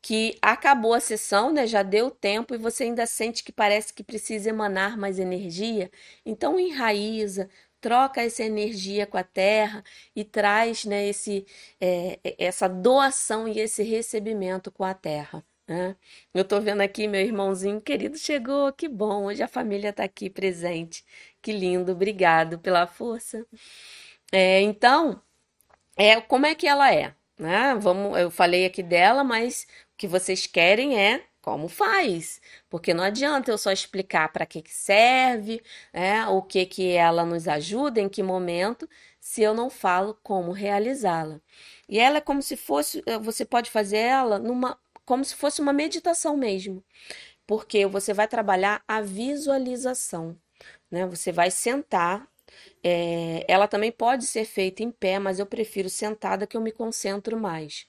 que 0.01 0.37
acabou 0.41 0.93
a 0.93 0.99
sessão, 0.99 1.51
né? 1.53 1.67
Já 1.67 1.83
deu 1.83 2.11
tempo 2.11 2.53
e 2.55 2.57
você 2.57 2.83
ainda 2.85 3.05
sente 3.05 3.43
que 3.43 3.51
parece 3.51 3.93
que 3.93 4.03
precisa 4.03 4.49
emanar 4.49 4.97
mais 4.97 5.19
energia. 5.19 5.91
Então 6.25 6.59
enraiza, 6.59 7.49
troca 7.81 8.21
essa 8.21 8.43
energia 8.43 9.07
com 9.07 9.17
a 9.17 9.23
terra 9.23 9.83
e 10.15 10.23
traz 10.25 10.85
né, 10.85 11.07
esse, 11.07 11.45
é, 11.81 12.19
essa 12.37 12.67
doação 12.67 13.47
e 13.47 13.59
esse 13.59 13.83
recebimento 13.83 14.71
com 14.71 14.83
a 14.83 14.93
terra. 14.93 15.43
Eu 16.33 16.41
estou 16.41 16.59
vendo 16.61 16.81
aqui 16.81 17.07
meu 17.07 17.21
irmãozinho 17.21 17.79
querido 17.81 18.17
chegou, 18.17 18.73
que 18.73 18.87
bom, 18.87 19.25
hoje 19.25 19.43
a 19.43 19.47
família 19.47 19.89
está 19.89 20.03
aqui 20.03 20.29
presente, 20.29 21.05
que 21.41 21.51
lindo, 21.51 21.91
obrigado 21.91 22.57
pela 22.59 22.87
força. 22.87 23.45
É, 24.31 24.61
então, 24.61 25.21
é 25.97 26.21
como 26.21 26.45
é 26.45 26.55
que 26.55 26.67
ela 26.67 26.93
é, 26.93 27.15
né? 27.37 27.75
Vamos, 27.75 28.17
eu 28.19 28.31
falei 28.31 28.65
aqui 28.65 28.83
dela, 28.83 29.23
mas 29.23 29.67
o 29.93 29.97
que 29.97 30.07
vocês 30.07 30.47
querem 30.47 30.99
é 30.99 31.25
como 31.41 31.67
faz, 31.67 32.41
porque 32.69 32.93
não 32.93 33.03
adianta 33.03 33.51
eu 33.51 33.57
só 33.57 33.71
explicar 33.71 34.31
para 34.31 34.45
que, 34.45 34.61
que 34.61 34.73
serve, 34.73 35.61
né? 35.93 36.27
o 36.27 36.41
que 36.41 36.65
que 36.65 36.91
ela 36.91 37.25
nos 37.25 37.47
ajuda, 37.47 38.01
em 38.01 38.09
que 38.09 38.21
momento, 38.23 38.89
se 39.19 39.41
eu 39.41 39.53
não 39.53 39.69
falo 39.69 40.17
como 40.23 40.51
realizá-la. 40.51 41.39
E 41.87 41.99
ela 41.99 42.17
é 42.17 42.21
como 42.21 42.41
se 42.41 42.57
fosse, 42.57 43.03
você 43.21 43.45
pode 43.45 43.69
fazer 43.71 43.97
ela 43.97 44.37
numa 44.39 44.77
como 45.09 45.25
se 45.25 45.33
fosse 45.33 45.59
uma 45.59 45.73
meditação 45.73 46.37
mesmo, 46.37 46.83
porque 47.47 47.83
você 47.87 48.13
vai 48.13 48.27
trabalhar 48.27 48.83
a 48.87 49.01
visualização, 49.01 50.37
né? 50.91 51.03
Você 51.07 51.31
vai 51.31 51.49
sentar. 51.49 52.27
É, 52.83 53.43
ela 53.47 53.67
também 53.67 53.91
pode 53.91 54.27
ser 54.27 54.45
feita 54.45 54.83
em 54.83 54.91
pé, 54.91 55.17
mas 55.17 55.39
eu 55.39 55.47
prefiro 55.47 55.89
sentada 55.89 56.45
que 56.45 56.55
eu 56.55 56.61
me 56.61 56.71
concentro 56.71 57.39
mais. 57.39 57.87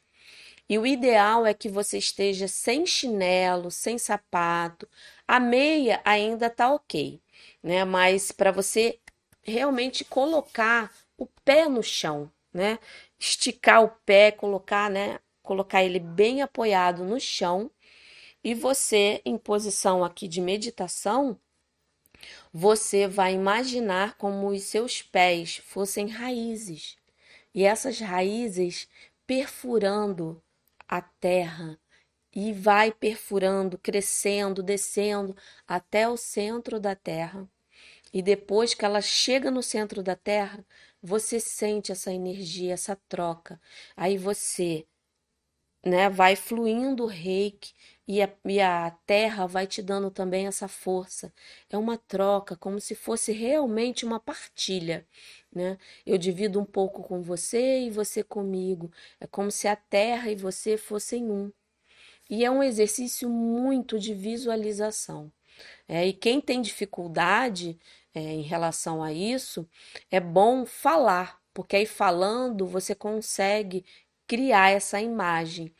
E 0.66 0.78
o 0.78 0.86
ideal 0.86 1.44
é 1.46 1.52
que 1.52 1.68
você 1.68 1.98
esteja 1.98 2.48
sem 2.48 2.86
chinelo, 2.86 3.70
sem 3.70 3.98
sapato. 3.98 4.88
A 5.28 5.38
meia 5.38 6.00
ainda 6.06 6.48
tá 6.48 6.72
ok, 6.72 7.20
né? 7.62 7.84
Mas 7.84 8.32
para 8.32 8.50
você 8.50 8.98
realmente 9.42 10.06
colocar 10.06 10.90
o 11.18 11.26
pé 11.44 11.68
no 11.68 11.82
chão, 11.82 12.32
né? 12.50 12.78
Esticar 13.18 13.84
o 13.84 13.90
pé, 14.06 14.32
colocar, 14.32 14.88
né? 14.88 15.18
Colocar 15.42 15.82
ele 15.82 15.98
bem 15.98 16.42
apoiado 16.42 17.04
no 17.04 17.18
chão 17.20 17.70
e 18.42 18.54
você, 18.54 19.20
em 19.24 19.36
posição 19.36 20.02
aqui 20.02 20.26
de 20.26 20.40
meditação, 20.40 21.38
você 22.52 23.06
vai 23.06 23.34
imaginar 23.34 24.16
como 24.16 24.48
os 24.48 24.62
seus 24.64 25.02
pés 25.02 25.56
fossem 25.58 26.08
raízes 26.08 26.96
e 27.54 27.64
essas 27.64 28.00
raízes 28.00 28.88
perfurando 29.26 30.42
a 30.88 31.00
terra 31.00 31.78
e 32.34 32.52
vai 32.52 32.92
perfurando, 32.92 33.76
crescendo, 33.78 34.62
descendo 34.62 35.36
até 35.66 36.08
o 36.08 36.16
centro 36.16 36.78
da 36.78 36.94
terra. 36.94 37.48
E 38.12 38.22
depois 38.22 38.74
que 38.74 38.84
ela 38.84 39.00
chega 39.00 39.50
no 39.50 39.62
centro 39.62 40.02
da 40.02 40.16
terra, 40.16 40.64
você 41.02 41.40
sente 41.40 41.92
essa 41.92 42.12
energia, 42.12 42.74
essa 42.74 42.96
troca. 43.08 43.60
Aí 43.96 44.18
você 44.18 44.86
né, 45.84 46.10
vai 46.10 46.36
fluindo 46.36 47.04
o 47.04 47.06
reiki 47.06 47.74
e 48.06 48.22
a, 48.22 48.28
e 48.44 48.60
a 48.60 48.90
terra 49.06 49.46
vai 49.46 49.66
te 49.66 49.80
dando 49.82 50.10
também 50.10 50.46
essa 50.46 50.68
força. 50.68 51.32
É 51.70 51.78
uma 51.78 51.96
troca, 51.96 52.56
como 52.56 52.80
se 52.80 52.94
fosse 52.94 53.32
realmente 53.32 54.04
uma 54.04 54.18
partilha, 54.20 55.06
né? 55.52 55.78
Eu 56.04 56.18
divido 56.18 56.60
um 56.60 56.64
pouco 56.64 57.02
com 57.02 57.22
você 57.22 57.80
e 57.82 57.90
você 57.90 58.22
comigo. 58.22 58.90
É 59.20 59.26
como 59.26 59.50
se 59.50 59.68
a 59.68 59.76
terra 59.76 60.30
e 60.30 60.34
você 60.36 60.76
fossem 60.76 61.30
um. 61.30 61.52
E 62.28 62.44
é 62.44 62.50
um 62.50 62.62
exercício 62.62 63.28
muito 63.28 63.98
de 63.98 64.14
visualização. 64.14 65.32
É, 65.88 66.06
e 66.06 66.12
quem 66.12 66.40
tem 66.40 66.62
dificuldade 66.62 67.78
é, 68.14 68.20
em 68.20 68.42
relação 68.42 69.02
a 69.02 69.12
isso, 69.12 69.68
é 70.10 70.20
bom 70.20 70.64
falar, 70.66 71.40
porque 71.54 71.76
aí 71.76 71.86
falando 71.86 72.66
você 72.66 72.94
consegue 72.94 73.84
criar 74.30 74.70
essa 74.70 75.00
imagem. 75.00 75.74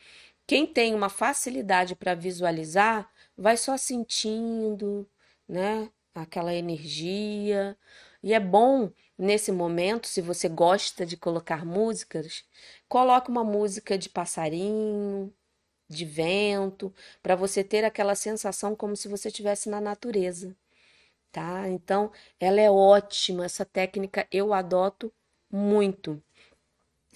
Quem 0.45 0.67
tem 0.67 0.93
uma 0.93 1.07
facilidade 1.09 1.95
para 1.95 2.13
visualizar, 2.15 3.09
vai 3.37 3.55
só 3.55 3.77
sentindo, 3.77 5.07
né, 5.47 5.89
aquela 6.13 6.53
energia. 6.53 7.77
E 8.21 8.33
é 8.33 8.39
bom 8.41 8.91
nesse 9.17 9.53
momento, 9.53 10.07
se 10.07 10.21
você 10.21 10.49
gosta 10.49 11.05
de 11.05 11.15
colocar 11.15 11.65
músicas, 11.65 12.43
coloque 12.89 13.29
uma 13.31 13.43
música 13.43 13.97
de 13.97 14.09
passarinho, 14.09 15.33
de 15.89 16.05
vento, 16.05 16.93
para 17.23 17.35
você 17.37 17.63
ter 17.63 17.85
aquela 17.85 18.15
sensação 18.15 18.75
como 18.75 18.97
se 18.97 19.07
você 19.07 19.29
estivesse 19.29 19.69
na 19.69 19.81
natureza, 19.81 20.55
tá? 21.31 21.69
Então, 21.69 22.11
ela 22.39 22.61
é 22.61 22.71
ótima, 22.71 23.45
essa 23.45 23.65
técnica 23.65 24.27
eu 24.31 24.53
adoto 24.53 25.13
muito. 25.51 26.21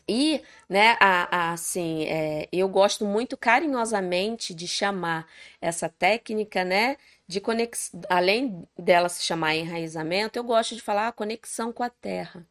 E, 0.07 0.41
né, 0.69 0.97
a, 0.99 1.49
a, 1.49 1.53
assim, 1.53 2.05
é, 2.05 2.47
eu 2.51 2.69
gosto 2.69 3.05
muito 3.05 3.35
carinhosamente 3.35 4.53
de 4.53 4.67
chamar 4.67 5.27
essa 5.59 5.89
técnica, 5.89 6.63
né, 6.63 6.97
de 7.27 7.41
conexão, 7.41 7.99
além 8.09 8.67
dela 8.77 9.09
se 9.09 9.23
chamar 9.23 9.55
enraizamento, 9.55 10.37
eu 10.37 10.43
gosto 10.43 10.75
de 10.75 10.81
falar 10.81 11.11
conexão 11.13 11.73
com 11.73 11.81
a 11.81 11.89
terra. 11.89 12.47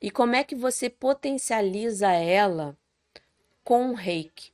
E 0.00 0.10
como 0.10 0.34
é 0.34 0.44
que 0.44 0.54
você 0.54 0.88
potencializa 0.88 2.10
ela 2.12 2.76
com 3.62 3.90
o 3.90 3.94
reiki? 3.94 4.52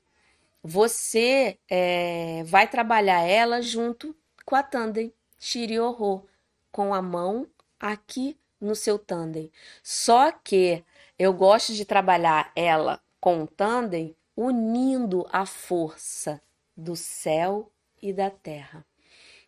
Você 0.62 1.59
é, 1.71 2.43
vai 2.45 2.69
trabalhar 2.69 3.21
ela 3.23 3.62
junto 3.62 4.17
com 4.45 4.57
a 4.57 4.62
tandem 4.62 5.12
Shiryoho, 5.39 6.27
com 6.73 6.93
a 6.93 7.01
mão 7.01 7.47
aqui 7.79 8.37
no 8.61 8.75
seu 8.75 8.99
tandem. 8.99 9.51
Só 9.83 10.33
que 10.33 10.85
eu 11.18 11.33
gosto 11.33 11.72
de 11.72 11.85
trabalhar 11.85 12.52
ela 12.55 13.00
com 13.20 13.42
o 13.42 13.46
tandem 13.46 14.16
unindo 14.37 15.26
a 15.31 15.46
força 15.46 16.42
do 16.76 16.94
céu 16.94 17.72
e 18.02 18.12
da 18.12 18.31
terra. 18.31 18.85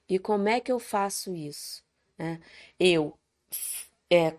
E 0.09 0.19
como 0.19 0.49
é 0.49 0.61
que 0.61 0.73
eu 0.73 0.79
faço 0.79 1.35
isso? 1.35 1.83
É, 2.19 2.39
eu 2.81 3.19
é, 4.11 4.35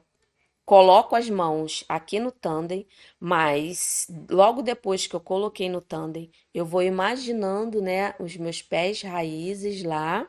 coloco 0.66 1.16
as 1.16 1.30
mãos 1.30 1.84
aqui 1.88 2.20
no 2.20 2.32
tandem, 2.32 2.88
mas 3.20 4.08
logo 4.30 4.62
depois 4.62 5.08
que 5.08 5.16
eu 5.16 5.20
coloquei 5.20 5.70
no 5.70 5.82
tandem, 5.82 6.32
eu 6.54 6.66
vou 6.66 6.84
imaginando 6.84 7.82
né, 7.82 8.14
os 8.20 8.36
meus 8.38 8.62
pés 8.62 9.02
raízes 9.02 9.84
lá, 9.84 10.28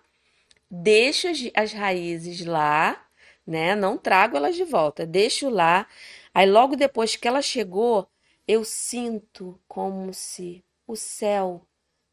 deixo 0.71 1.29
as, 1.55 1.73
raízes 1.73 2.45
lá, 2.47 3.07
né? 3.47 3.75
Não 3.75 3.99
trago 3.99 4.37
elas 4.37 4.57
de 4.57 4.65
volta, 4.65 5.05
deixo 5.05 5.49
lá 5.51 5.87
Aí 6.33 6.51
logo 6.51 6.77
depois 6.77 7.17
que 7.17 7.27
ela 7.27 7.43
chegou, 7.43 8.09
eu 8.47 8.65
sinto 8.65 9.61
como 9.67 10.13
se 10.15 10.65
o 10.87 10.97
céu 10.97 11.67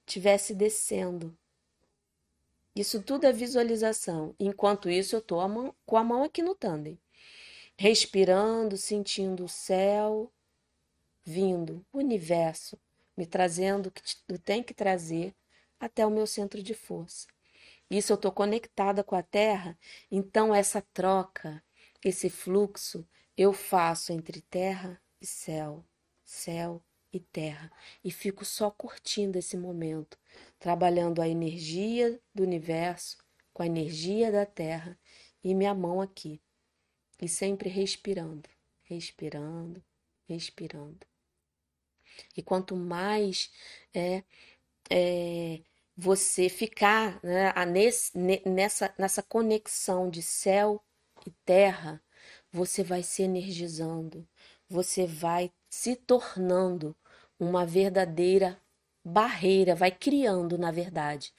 tivesse 0.05 0.53
descendo. 0.53 1.37
Isso 2.75 3.01
tudo 3.01 3.25
é 3.25 3.31
visualização. 3.31 4.35
Enquanto 4.39 4.89
isso, 4.89 5.15
eu 5.15 5.19
estou 5.19 5.39
com 5.85 5.97
a 5.97 6.03
mão 6.03 6.23
aqui 6.23 6.41
no 6.41 6.53
tandem, 6.53 6.99
respirando, 7.75 8.77
sentindo 8.77 9.45
o 9.45 9.49
céu 9.49 10.31
vindo, 11.23 11.85
o 11.91 11.97
universo 11.97 12.79
me 13.17 13.25
trazendo 13.25 13.87
o 13.87 13.91
que 13.91 14.03
tem 14.37 14.63
que 14.63 14.73
trazer 14.73 15.35
até 15.77 16.05
o 16.05 16.11
meu 16.11 16.25
centro 16.25 16.63
de 16.63 16.73
força. 16.73 17.27
Isso 17.89 18.13
eu 18.13 18.15
estou 18.15 18.31
conectada 18.31 19.03
com 19.03 19.15
a 19.15 19.23
Terra, 19.23 19.77
então 20.09 20.55
essa 20.55 20.81
troca, 20.93 21.61
esse 22.03 22.29
fluxo, 22.29 23.05
eu 23.37 23.53
faço 23.53 24.11
entre 24.11 24.41
terra 24.41 24.99
e 25.21 25.25
céu, 25.25 25.85
céu 26.25 26.81
e 27.13 27.19
terra, 27.19 27.71
e 28.03 28.11
fico 28.11 28.43
só 28.43 28.71
curtindo 28.71 29.37
esse 29.37 29.55
momento, 29.55 30.17
trabalhando 30.59 31.21
a 31.21 31.27
energia 31.27 32.19
do 32.33 32.43
universo 32.43 33.17
com 33.53 33.63
a 33.63 33.67
energia 33.67 34.31
da 34.31 34.45
terra 34.45 34.99
e 35.43 35.53
minha 35.55 35.73
mão 35.73 36.01
aqui, 36.01 36.41
e 37.21 37.27
sempre 37.27 37.69
respirando, 37.69 38.49
respirando, 38.83 39.83
respirando. 40.27 41.05
E 42.35 42.41
quanto 42.41 42.75
mais 42.75 43.51
é, 43.93 44.23
é 44.89 45.61
você 45.95 46.49
ficar 46.49 47.19
né, 47.23 47.53
nesse, 47.65 48.17
nessa, 48.45 48.93
nessa 48.97 49.23
conexão 49.23 50.09
de 50.09 50.21
céu 50.21 50.83
e 51.25 51.31
terra, 51.45 52.01
você 52.51 52.83
vai 52.83 53.03
se 53.03 53.23
energizando, 53.23 54.27
você 54.69 55.05
vai 55.05 55.51
se 55.69 55.95
tornando 55.95 56.95
uma 57.39 57.65
verdadeira 57.65 58.59
barreira, 59.03 59.75
vai 59.75 59.91
criando, 59.91 60.57
na 60.57 60.71
verdade, 60.71 61.33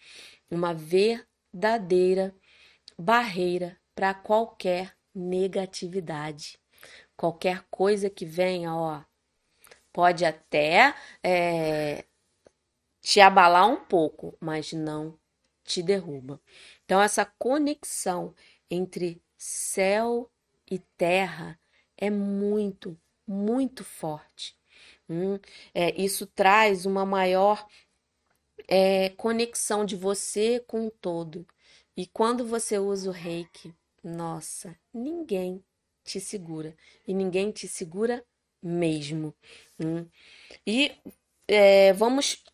uma 0.51 0.73
verdadeira 0.73 2.35
barreira 2.99 3.79
para 3.95 4.15
qualquer 4.15 4.97
negatividade. 5.15 6.59
Qualquer 7.17 7.65
coisa 7.71 8.09
que 8.09 8.25
venha, 8.25 8.75
ó, 8.75 9.03
pode 9.93 10.25
até 10.25 10.95
é, 11.23 12.05
te 13.01 13.21
abalar 13.21 13.69
um 13.69 13.85
pouco, 13.85 14.37
mas 14.41 14.73
não 14.73 15.19
te 15.65 15.83
derruba. 15.83 16.41
Então, 16.85 17.03
essa 17.03 17.25
conexão 17.25 18.35
entre 18.71 19.23
céu 19.37 20.31
e 20.71 20.79
terra 20.97 21.59
é 21.97 22.11
muito, 22.11 22.99
muito 23.27 23.85
forte. 23.85 24.57
Hum, 25.09 25.39
é, 25.75 26.01
isso 26.01 26.27
traz 26.27 26.87
uma 26.87 27.05
maior 27.05 27.67
é, 28.69 29.11
conexão 29.11 29.85
de 29.85 29.97
você 29.97 30.61
com 30.67 30.87
o 30.87 30.91
todo. 30.91 31.47
E 31.97 32.07
quando 32.07 32.47
você 32.47 32.79
usa 32.79 33.11
o 33.11 33.13
reiki, 33.13 33.75
nossa, 34.05 34.79
ninguém 34.93 35.65
te 36.05 36.21
segura. 36.21 36.77
E 37.07 37.13
ninguém 37.13 37.51
te 37.51 37.67
segura 37.67 38.25
mesmo. 38.63 39.35
Hum. 39.81 40.07
E 40.67 40.93
é, 41.47 41.93
vamos 41.93 42.45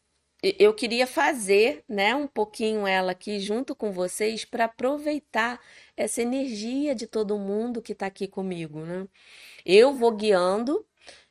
eu 0.59 0.75
queria 0.75 1.07
fazer, 1.07 1.85
né, 1.89 2.15
um 2.15 2.27
pouquinho 2.27 2.87
ela 2.87 3.13
aqui 3.13 3.41
junto 3.41 3.75
com 3.75 3.91
vocês 3.93 4.45
para 4.45 4.67
aproveitar 4.67 5.61
essa 5.97 6.21
energia 6.23 6.95
de 6.95 7.07
todo 7.07 7.39
mundo 7.39 7.81
que 7.83 7.93
está 7.93 8.07
aqui 8.07 8.29
comigo, 8.29 8.81
né? 8.81 9.09
Eu 9.65 9.95
vou 9.95 10.13
guiando 10.13 10.87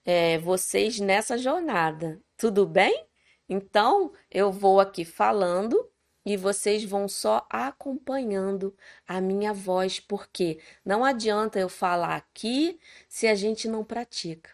é, 0.05 0.39
vocês 0.39 0.99
nessa 0.99 1.37
jornada, 1.37 2.21
tudo 2.37 2.65
bem? 2.65 3.05
Então 3.49 4.13
eu 4.31 4.51
vou 4.51 4.79
aqui 4.79 5.05
falando 5.05 5.89
e 6.25 6.37
vocês 6.37 6.83
vão 6.83 7.07
só 7.07 7.45
acompanhando 7.49 8.75
a 9.07 9.21
minha 9.21 9.53
voz, 9.53 9.99
porque 9.99 10.59
não 10.85 11.03
adianta 11.05 11.59
eu 11.59 11.69
falar 11.69 12.15
aqui 12.15 12.79
se 13.09 13.27
a 13.27 13.35
gente 13.35 13.67
não 13.67 13.83
pratica 13.83 14.49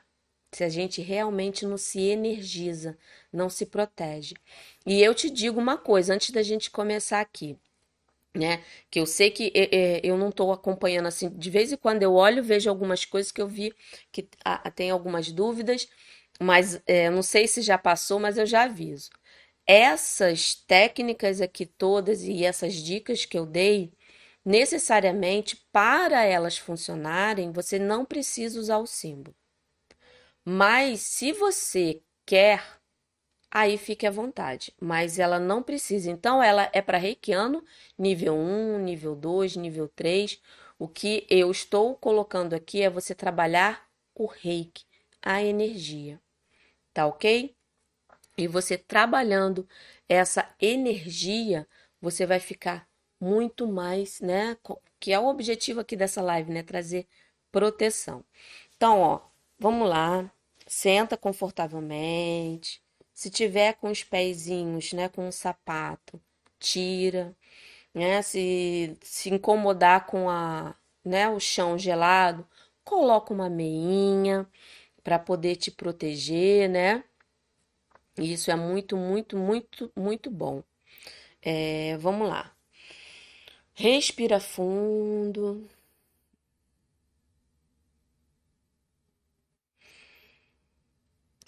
se 0.52 0.64
a 0.64 0.70
gente 0.70 1.02
realmente 1.02 1.66
não 1.66 1.78
se 1.78 2.00
energiza, 2.02 2.98
não 3.32 3.50
se 3.50 3.66
protege. 3.66 4.36
E 4.86 5.02
eu 5.02 5.14
te 5.14 5.30
digo 5.30 5.60
uma 5.60 5.78
coisa 5.78 6.14
antes 6.14 6.32
da 6.32 6.42
gente 6.44 6.72
começar 6.72 7.22
aqui. 7.22 7.58
Né? 8.36 8.64
Que 8.92 9.00
eu 9.00 9.06
sei 9.08 9.32
que 9.32 9.52
é, 9.56 9.98
é, 9.98 10.02
eu 10.04 10.18
não 10.18 10.30
estou 10.30 10.52
acompanhando 10.52 11.08
assim. 11.08 11.30
De 11.30 11.50
vez 11.50 11.72
em 11.72 11.78
quando 11.78 12.04
eu 12.04 12.14
olho, 12.14 12.44
vejo 12.44 12.70
algumas 12.70 13.06
coisas 13.06 13.32
que 13.32 13.42
eu 13.42 13.48
vi 13.48 13.74
que 14.12 14.28
ah, 14.46 14.70
tem 14.72 14.92
algumas 14.92 15.32
dúvidas, 15.32 15.88
mas 16.40 16.82
é, 16.86 17.10
não 17.10 17.24
sei 17.24 17.48
se 17.48 17.62
já 17.62 17.78
passou, 17.78 18.20
mas 18.20 18.38
eu 18.38 18.46
já 18.46 18.64
aviso. 18.64 19.10
Essas 19.68 20.56
técnicas 20.56 21.42
aqui 21.42 21.66
todas 21.66 22.24
e 22.24 22.44
essas 22.46 22.76
dicas 22.76 23.26
que 23.26 23.38
eu 23.38 23.46
dei, 23.46 23.92
necessariamente 24.46 25.56
para 25.72 26.24
elas 26.26 26.58
funcionarem, 26.58 27.52
você 27.52 27.78
não 27.80 28.06
precisa 28.06 28.60
usar 28.60 28.78
o 28.80 28.88
símbolo. 28.88 29.36
Mas 30.46 31.02
se 31.02 31.32
você 31.32 32.02
quer, 32.26 32.64
aí 33.52 33.78
fique 33.78 34.06
à 34.08 34.12
vontade. 34.12 34.74
Mas 34.80 35.20
ela 35.20 35.40
não 35.40 35.64
precisa. 35.64 36.10
Então, 36.12 36.42
ela 36.42 36.70
é 36.74 36.82
para 36.82 36.98
reikiano, 36.98 37.64
nível 37.98 38.36
1, 38.36 38.80
nível 38.80 39.16
2, 39.16 39.56
nível 39.56 39.88
3. 39.90 40.42
O 40.78 40.88
que 40.88 41.26
eu 41.30 41.52
estou 41.52 41.96
colocando 41.96 42.54
aqui 42.54 42.82
é 42.82 42.90
você 42.90 43.14
trabalhar 43.16 43.88
o 44.16 44.26
reiki, 44.26 44.86
a 45.22 45.44
energia. 45.44 46.22
Tá 46.94 47.06
ok? 47.06 47.56
E 48.38 48.48
você 48.48 48.78
trabalhando 48.78 49.68
essa 50.08 50.50
energia, 50.62 51.68
você 52.02 52.26
vai 52.26 52.40
ficar 52.40 52.88
muito 53.20 53.68
mais, 53.68 54.22
né? 54.22 54.58
Que 55.00 55.12
é 55.12 55.20
o 55.20 55.28
objetivo 55.28 55.82
aqui 55.82 55.96
dessa 55.96 56.22
live, 56.22 56.52
né? 56.52 56.64
Trazer 56.64 57.08
proteção. 57.52 58.24
Então, 58.76 59.00
ó, 59.02 59.29
vamos 59.60 59.90
lá. 59.90 60.32
Senta 60.68 61.18
confortavelmente. 61.18 62.82
Se 63.14 63.30
tiver 63.30 63.74
com 63.76 63.90
os 63.92 64.04
pezinhos, 64.04 64.94
né, 64.94 65.10
com 65.10 65.28
um 65.28 65.32
sapato, 65.32 66.22
tira, 66.60 67.36
né? 67.94 68.22
Se 68.22 68.98
se 69.02 69.30
incomodar 69.30 70.06
com 70.08 70.30
a, 70.30 70.76
né, 71.06 71.30
o 71.30 71.40
chão 71.40 71.78
gelado, 71.78 72.48
coloca 72.84 73.34
uma 73.34 73.50
meinha 73.50 74.48
para 75.04 75.20
poder 75.20 75.56
te 75.58 75.72
proteger, 75.72 76.70
né? 76.70 77.04
Isso 78.18 78.52
é 78.52 78.56
muito, 78.56 78.98
muito, 78.98 79.38
muito, 79.38 79.92
muito 79.96 80.30
bom. 80.30 80.64
É, 81.42 81.98
vamos 81.98 82.30
lá. 82.30 82.54
Respira 83.74 84.40
fundo. 84.40 85.68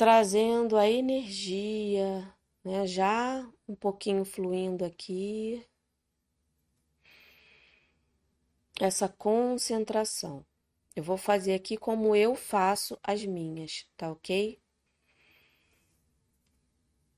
Trazendo 0.01 0.77
a 0.77 0.89
energia, 0.89 2.27
né? 2.63 2.87
Já 2.87 3.47
um 3.67 3.75
pouquinho 3.75 4.25
fluindo 4.25 4.83
aqui. 4.83 5.63
Essa 8.79 9.07
concentração. 9.07 10.43
Eu 10.95 11.03
vou 11.03 11.17
fazer 11.17 11.53
aqui 11.53 11.77
como 11.77 12.15
eu 12.15 12.33
faço 12.33 12.97
as 13.03 13.23
minhas, 13.23 13.85
tá 13.95 14.11
ok? 14.11 14.59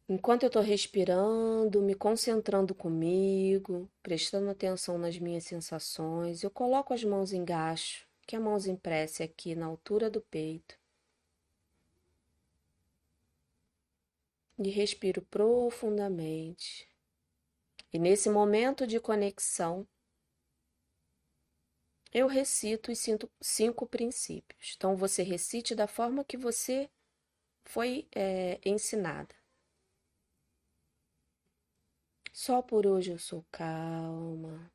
Enquanto 0.09 0.43
eu 0.43 0.47
estou 0.47 0.61
respirando, 0.61 1.81
me 1.81 1.95
concentrando 1.95 2.75
comigo, 2.75 3.89
prestando 4.01 4.49
atenção 4.49 4.97
nas 4.97 5.17
minhas 5.17 5.45
sensações, 5.45 6.43
eu 6.43 6.51
coloco 6.51 6.93
as 6.93 7.01
mãos 7.01 7.31
em 7.31 7.45
gacho, 7.45 8.05
que 8.27 8.35
a 8.35 8.41
mãozinha 8.41 8.75
prece 8.75 9.23
aqui 9.23 9.55
na 9.55 9.67
altura 9.67 10.09
do 10.09 10.19
peito. 10.19 10.82
E 14.57 14.69
respiro 14.69 15.21
profundamente. 15.21 16.87
E 17.91 17.99
nesse 17.99 18.29
momento 18.29 18.87
de 18.87 18.99
conexão, 18.99 19.87
eu 22.11 22.27
recito 22.27 22.91
os 22.91 22.99
cinco 23.41 23.87
princípios. 23.87 24.73
Então, 24.75 24.95
você 24.95 25.23
recite 25.23 25.75
da 25.75 25.87
forma 25.87 26.23
que 26.23 26.37
você 26.37 26.89
foi 27.65 28.07
é, 28.15 28.59
ensinada. 28.65 29.35
Só 32.31 32.61
por 32.61 32.85
hoje 32.85 33.11
eu 33.11 33.17
sou 33.19 33.45
calma. 33.51 34.71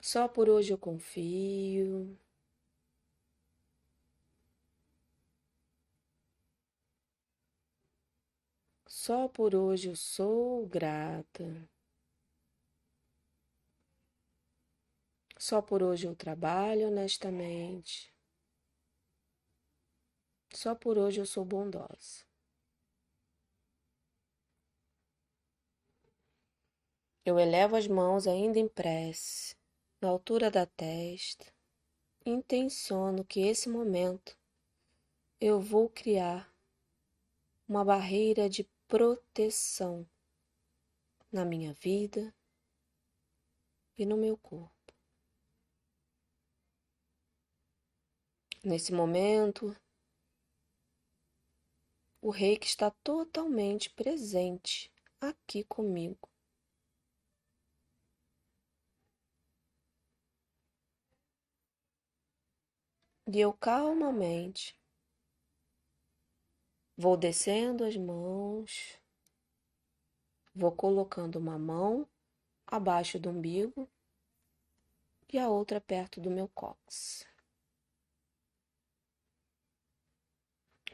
Só 0.00 0.28
por 0.28 0.48
hoje 0.50 0.72
eu 0.72 0.78
confio. 0.78 2.18
Só 9.04 9.26
por 9.26 9.52
hoje 9.52 9.88
eu 9.88 9.96
sou 9.96 10.64
grata. 10.64 11.68
Só 15.36 15.60
por 15.60 15.82
hoje 15.82 16.06
eu 16.06 16.14
trabalho 16.14 16.86
honestamente. 16.86 18.14
Só 20.54 20.76
por 20.76 20.96
hoje 20.96 21.20
eu 21.20 21.26
sou 21.26 21.44
bondosa. 21.44 22.24
Eu 27.24 27.40
elevo 27.40 27.74
as 27.74 27.88
mãos 27.88 28.28
ainda 28.28 28.60
em 28.60 28.68
prece, 28.68 29.56
na 30.00 30.10
altura 30.10 30.48
da 30.48 30.64
testa, 30.64 31.52
intenciono 32.24 33.24
que 33.24 33.40
esse 33.40 33.68
momento 33.68 34.38
eu 35.40 35.60
vou 35.60 35.88
criar 35.88 36.48
uma 37.66 37.84
barreira 37.84 38.48
de 38.48 38.62
proteção 38.92 40.06
na 41.32 41.46
minha 41.46 41.72
vida 41.72 42.30
e 43.96 44.04
no 44.04 44.18
meu 44.18 44.36
corpo. 44.36 44.92
Nesse 48.62 48.92
momento, 48.92 49.74
o 52.20 52.28
rei 52.28 52.58
que 52.58 52.66
está 52.66 52.90
totalmente 53.02 53.88
presente 53.88 54.92
aqui 55.18 55.64
comigo. 55.64 56.28
E 63.26 63.40
eu 63.40 63.54
calmamente 63.54 64.76
vou 67.02 67.16
descendo 67.16 67.84
as 67.84 67.96
mãos, 67.96 68.96
vou 70.54 70.70
colocando 70.70 71.34
uma 71.34 71.58
mão 71.58 72.08
abaixo 72.64 73.18
do 73.18 73.28
umbigo 73.28 73.90
e 75.32 75.36
a 75.36 75.48
outra 75.48 75.80
perto 75.80 76.20
do 76.20 76.30
meu 76.30 76.48
cóccix. 76.54 77.26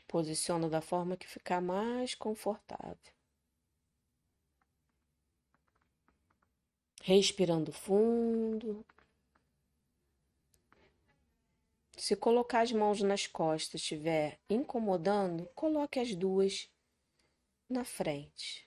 Posiciono 0.06 0.70
da 0.70 0.80
forma 0.80 1.14
que 1.14 1.28
ficar 1.28 1.60
mais 1.60 2.14
confortável. 2.14 3.12
Respirando 7.02 7.70
fundo. 7.70 8.82
Se 11.98 12.16
colocar 12.16 12.60
as 12.62 12.72
mãos 12.72 13.02
nas 13.02 13.26
costas 13.26 13.80
estiver 13.80 14.40
incomodando, 14.48 15.46
coloque 15.54 15.98
as 15.98 16.14
duas 16.14 16.70
na 17.68 17.84
frente. 17.84 18.66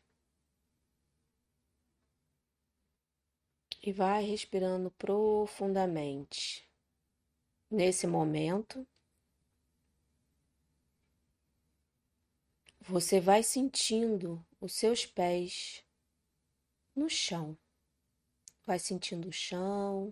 E 3.81 3.91
vai 3.91 4.23
respirando 4.23 4.91
profundamente. 4.91 6.69
Nesse 7.69 8.05
momento, 8.05 8.85
Você 12.83 13.21
vai 13.21 13.43
sentindo 13.43 14.43
os 14.59 14.73
seus 14.73 15.05
pés 15.05 15.81
no 16.95 17.07
chão. 17.09 17.55
Vai 18.65 18.79
sentindo 18.79 19.29
o 19.29 19.31
chão. 19.31 20.11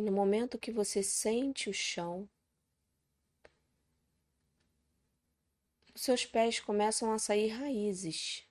E 0.00 0.02
no 0.02 0.12
momento 0.12 0.58
que 0.58 0.72
você 0.72 1.02
sente 1.02 1.68
o 1.68 1.74
chão, 1.74 2.26
seus 5.94 6.24
pés 6.24 6.58
começam 6.58 7.12
a 7.12 7.18
sair 7.18 7.48
raízes. 7.48 8.48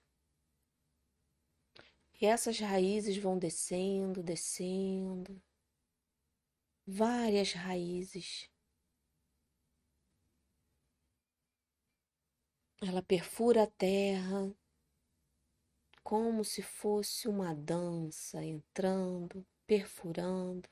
E 2.22 2.28
essas 2.28 2.60
raízes 2.60 3.18
vão 3.18 3.40
descendo, 3.40 4.22
descendo. 4.22 5.42
Várias 6.86 7.54
raízes. 7.54 8.48
Ela 12.80 13.02
perfura 13.02 13.64
a 13.64 13.68
terra 13.68 14.56
como 16.04 16.44
se 16.44 16.62
fosse 16.62 17.28
uma 17.28 17.56
dança 17.56 18.46
entrando, 18.46 19.44
perfurando. 19.66 20.70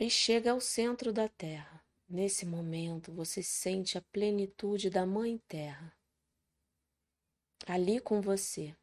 E 0.00 0.08
chega 0.08 0.52
ao 0.52 0.60
centro 0.60 1.12
da 1.12 1.28
terra. 1.28 1.84
Nesse 2.08 2.46
momento 2.46 3.12
você 3.12 3.42
sente 3.42 3.98
a 3.98 4.00
plenitude 4.00 4.88
da 4.88 5.04
Mãe 5.04 5.38
Terra 5.48 5.92
ali 7.68 8.00
com 8.00 8.20
você. 8.20 8.74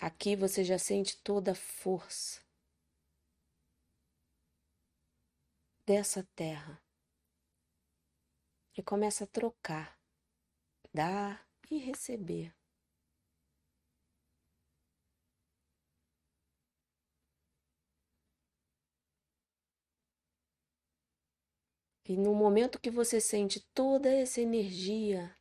Aqui 0.00 0.36
você 0.36 0.62
já 0.62 0.78
sente 0.78 1.16
toda 1.22 1.52
a 1.52 1.56
força 1.56 2.40
dessa 5.86 6.22
terra 6.36 6.80
e 8.76 8.82
começa 8.82 9.24
a 9.24 9.26
trocar, 9.26 9.98
dar 10.92 11.48
e 11.70 11.78
receber. 11.78 12.54
E 22.06 22.16
no 22.16 22.34
momento 22.34 22.80
que 22.80 22.90
você 22.90 23.20
sente 23.20 23.60
toda 23.74 24.10
essa 24.10 24.40
energia, 24.40 25.34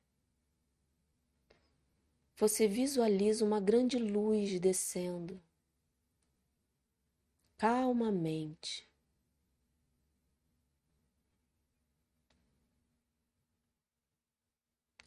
você 2.38 2.68
visualiza 2.68 3.44
uma 3.44 3.60
grande 3.60 3.98
luz 3.98 4.60
descendo 4.60 5.42
calmamente. 7.58 8.88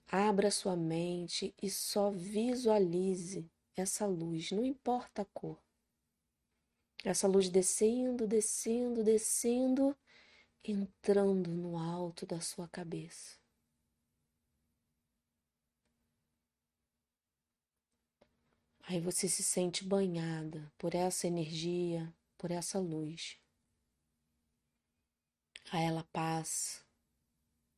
Abra 0.09 0.51
sua 0.51 0.77
mente 0.77 1.55
e 1.61 1.69
só 1.69 2.11
visualize 2.11 3.51
essa 3.75 4.07
luz, 4.07 4.51
não 4.53 4.65
importa 4.65 5.23
a 5.23 5.25
cor. 5.27 5.59
Essa 7.05 7.27
luz 7.27 7.49
descendo, 7.49 8.27
descendo, 8.27 9.03
descendo, 9.05 9.97
entrando 10.67 11.51
no 11.51 11.79
alto 11.79 12.27
da 12.27 12.41
sua 12.41 12.69
cabeça. 12.69 13.39
Aí 18.83 19.01
você 19.01 19.29
se 19.29 19.43
sente 19.43 19.85
banhada 19.85 20.73
por 20.79 20.95
essa 20.95 21.27
energia, 21.27 22.15
por 22.39 22.51
essa 22.51 22.79
luz. 22.79 23.39
Aí 25.73 25.85
ela 25.85 26.05
passa 26.05 26.85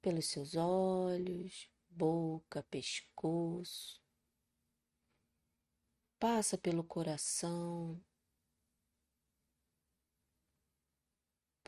pelos 0.02 0.26
seus 0.26 0.54
olhos, 0.54 1.70
boca, 1.88 2.62
pescoço, 2.64 4.02
passa 6.18 6.58
pelo 6.58 6.84
coração, 6.84 7.98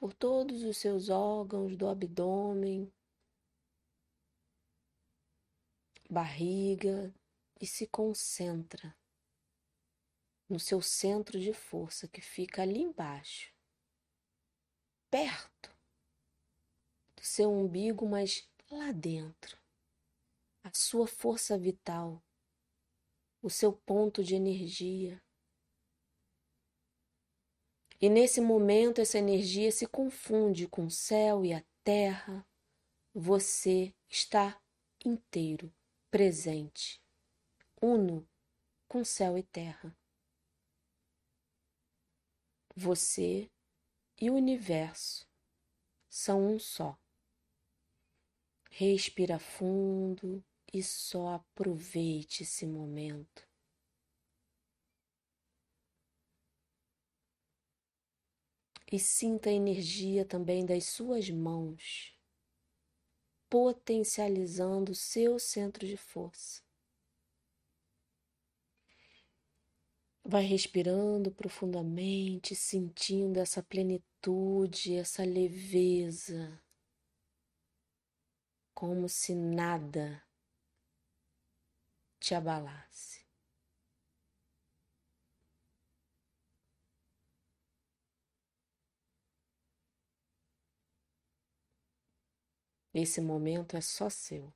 por 0.00 0.14
todos 0.14 0.62
os 0.62 0.78
seus 0.78 1.10
órgãos 1.10 1.76
do 1.76 1.86
abdômen, 1.86 2.90
barriga 6.08 7.14
e 7.60 7.66
se 7.66 7.86
concentra 7.86 8.96
no 10.48 10.58
seu 10.58 10.80
centro 10.80 11.38
de 11.38 11.52
força 11.52 12.08
que 12.08 12.22
fica 12.22 12.62
ali 12.62 12.80
embaixo, 12.80 13.52
perto 15.10 15.70
do 17.14 17.22
seu 17.22 17.52
umbigo, 17.52 18.08
mas 18.08 18.48
lá 18.70 18.92
dentro 18.92 19.58
a 20.64 20.70
sua 20.72 21.06
força 21.06 21.58
vital, 21.58 22.22
o 23.42 23.50
seu 23.50 23.70
ponto 23.70 24.24
de 24.24 24.34
energia. 24.34 25.22
E 28.02 28.08
nesse 28.08 28.40
momento, 28.40 29.00
essa 29.00 29.18
energia 29.18 29.70
se 29.70 29.86
confunde 29.86 30.66
com 30.66 30.86
o 30.86 30.90
céu 30.90 31.44
e 31.44 31.52
a 31.52 31.62
terra. 31.84 32.46
Você 33.12 33.94
está 34.08 34.58
inteiro, 35.04 35.70
presente, 36.10 37.02
uno 37.80 38.26
com 38.88 39.04
céu 39.04 39.36
e 39.36 39.42
terra. 39.42 39.94
Você 42.74 43.50
e 44.18 44.30
o 44.30 44.34
universo 44.34 45.28
são 46.08 46.54
um 46.54 46.58
só. 46.58 46.98
Respira 48.70 49.38
fundo 49.38 50.42
e 50.72 50.82
só 50.82 51.34
aproveite 51.34 52.44
esse 52.44 52.64
momento. 52.64 53.49
E 58.90 58.98
sinta 58.98 59.50
a 59.50 59.52
energia 59.52 60.24
também 60.24 60.66
das 60.66 60.86
suas 60.86 61.30
mãos, 61.30 62.18
potencializando 63.48 64.90
o 64.90 64.96
seu 64.96 65.38
centro 65.38 65.86
de 65.86 65.96
força. 65.96 66.60
Vai 70.24 70.42
respirando 70.42 71.30
profundamente, 71.30 72.56
sentindo 72.56 73.38
essa 73.38 73.62
plenitude, 73.62 74.96
essa 74.96 75.24
leveza, 75.24 76.60
como 78.74 79.08
se 79.08 79.34
nada 79.34 80.22
te 82.18 82.34
abalasse. 82.34 83.29
Esse 92.94 93.20
momento 93.20 93.76
é 93.76 93.80
só 93.80 94.08
seu. 94.08 94.52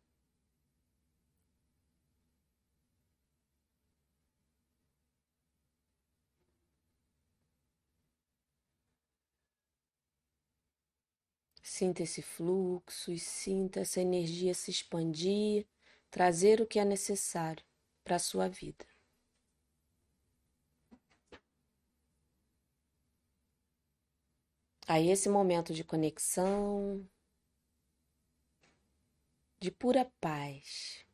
Sinta 11.63 12.05
esse 12.05 12.23
fluxo 12.23 13.11
e 13.11 13.19
sinta 13.19 13.81
essa 13.81 14.01
energia 14.01 14.55
se 14.55 14.71
expandir 14.71 15.67
trazer 16.09 16.61
o 16.61 16.67
que 16.67 16.79
é 16.79 16.85
necessário 16.85 17.65
para 18.05 18.15
a 18.15 18.21
sua 18.21 18.49
vida. 18.49 18.87
Aí, 24.87 25.11
esse 25.11 25.29
momento 25.29 25.73
de 25.75 25.85
conexão, 25.85 27.07
de 29.65 29.71
pura 29.71 30.05
paz. 30.21 31.07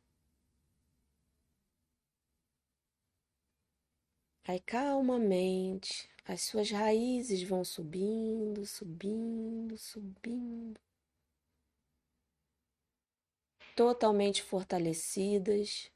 Aí, 4.47 4.59
calmamente, 4.59 6.09
as 6.25 6.41
suas 6.41 6.69
raízes 6.69 7.43
vão 7.43 7.63
subindo, 7.63 8.65
subindo, 8.65 9.77
subindo 9.77 10.79
totalmente 13.75 14.41
fortalecidas. 14.41 15.91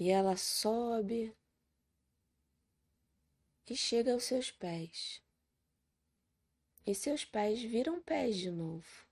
E 0.00 0.10
ela 0.10 0.34
sobe 0.34 1.34
e 3.70 3.76
chega 3.76 4.12
aos 4.12 4.24
seus 4.24 4.50
pés. 4.50 5.22
E 6.86 6.94
seus 6.94 7.24
pés 7.24 7.60
viram 7.60 8.00
pés 8.00 8.36
de 8.36 8.50
novo. 8.50 9.06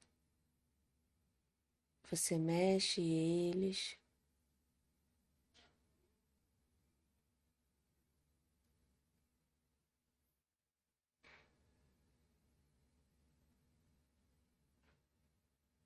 Você 2.10 2.38
mexe 2.38 3.02
eles. 3.02 3.98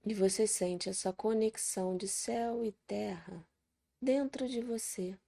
E 0.05 0.15
você 0.15 0.47
sente 0.47 0.89
essa 0.89 1.13
conexão 1.13 1.97
de 1.97 2.09
céu 2.09 2.65
e 2.65 2.73
terra 2.87 3.47
dentro 4.01 4.49
de 4.49 4.61
você. 4.61 5.19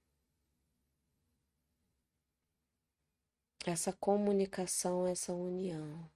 Essa 3.65 3.93
comunicação, 3.93 5.07
essa 5.07 5.33
união. 5.33 6.09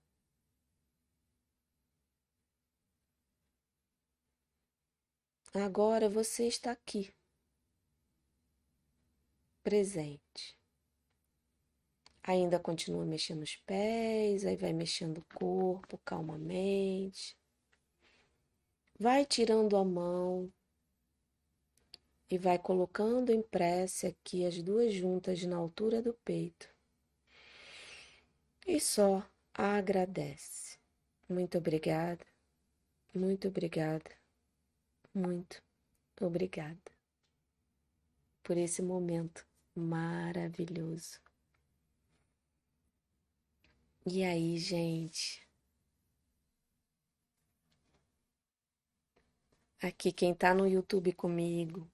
Agora 5.54 6.10
você 6.10 6.46
está 6.46 6.72
aqui, 6.72 7.12
presente. 9.64 10.60
Ainda 12.22 12.60
continua 12.60 13.06
mexendo 13.06 13.44
os 13.44 13.56
pés, 13.56 14.46
aí 14.46 14.58
vai 14.58 14.74
mexendo 14.74 15.20
o 15.20 15.26
corpo 15.34 15.98
calmamente. 16.00 17.38
Vai 19.00 19.26
tirando 19.26 19.78
a 19.78 19.86
mão 19.86 20.52
e 22.30 22.38
vai 22.38 22.60
colocando 22.60 23.32
em 23.32 23.42
prece 23.42 24.06
aqui 24.06 24.46
as 24.46 24.62
duas 24.62 24.94
juntas 24.94 25.42
na 25.44 25.56
altura 25.56 26.02
do 26.02 26.14
peito. 26.14 26.77
E 28.68 28.80
só 28.80 29.28
agradece. 29.54 30.78
Muito 31.28 31.58
obrigada, 31.58 32.24
muito 33.14 33.48
obrigada, 33.48 34.12
muito 35.14 35.64
obrigada 36.22 36.92
por 38.44 38.58
esse 38.58 38.82
momento 38.82 39.46
maravilhoso. 39.76 41.20
E 44.08 44.24
aí, 44.24 44.58
gente? 44.58 45.48
Aqui 49.82 50.12
quem 50.12 50.36
tá 50.36 50.54
no 50.54 50.68
YouTube 50.68 51.12
comigo, 51.14 51.90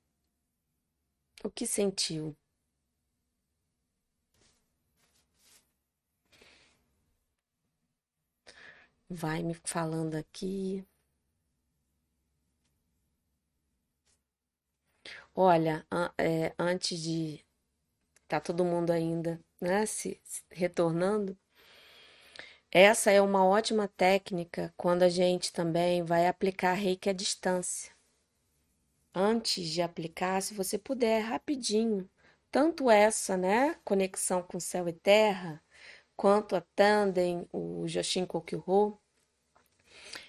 o 1.44 1.50
que 1.52 1.68
sentiu? 1.68 2.36
Vai 9.14 9.44
me 9.44 9.54
falando 9.64 10.16
aqui. 10.16 10.86
Olha, 15.36 15.86
é, 16.18 16.54
antes 16.58 17.00
de 17.00 17.46
tá 18.28 18.40
todo 18.40 18.66
mundo 18.66 18.92
ainda, 18.92 19.40
né, 19.62 19.86
se, 19.86 20.20
se 20.24 20.44
retornando, 20.52 21.38
essa 22.72 23.12
é 23.12 23.22
uma 23.22 23.46
ótima 23.46 23.88
técnica 23.88 24.74
quando 24.76 25.04
a 25.04 25.10
gente 25.10 25.54
também 25.54 26.04
vai 26.04 26.28
aplicar 26.28 26.74
reiki 26.74 27.10
à 27.10 27.14
distância. 27.14 27.94
Antes 29.16 29.70
de 29.70 29.82
aplicar, 29.82 30.42
se 30.42 30.54
você 30.54 30.78
puder, 30.78 31.20
rapidinho, 31.22 32.10
tanto 32.52 32.90
essa, 32.90 33.38
né, 33.38 33.76
conexão 33.86 34.42
com 34.44 34.60
céu 34.60 34.88
e 34.90 34.94
terra, 34.94 35.64
quanto 36.16 36.56
a 36.56 36.62
Tandem, 36.76 37.48
o 37.52 37.88
Joshin 37.88 38.26
Kokyuho, 38.26 39.00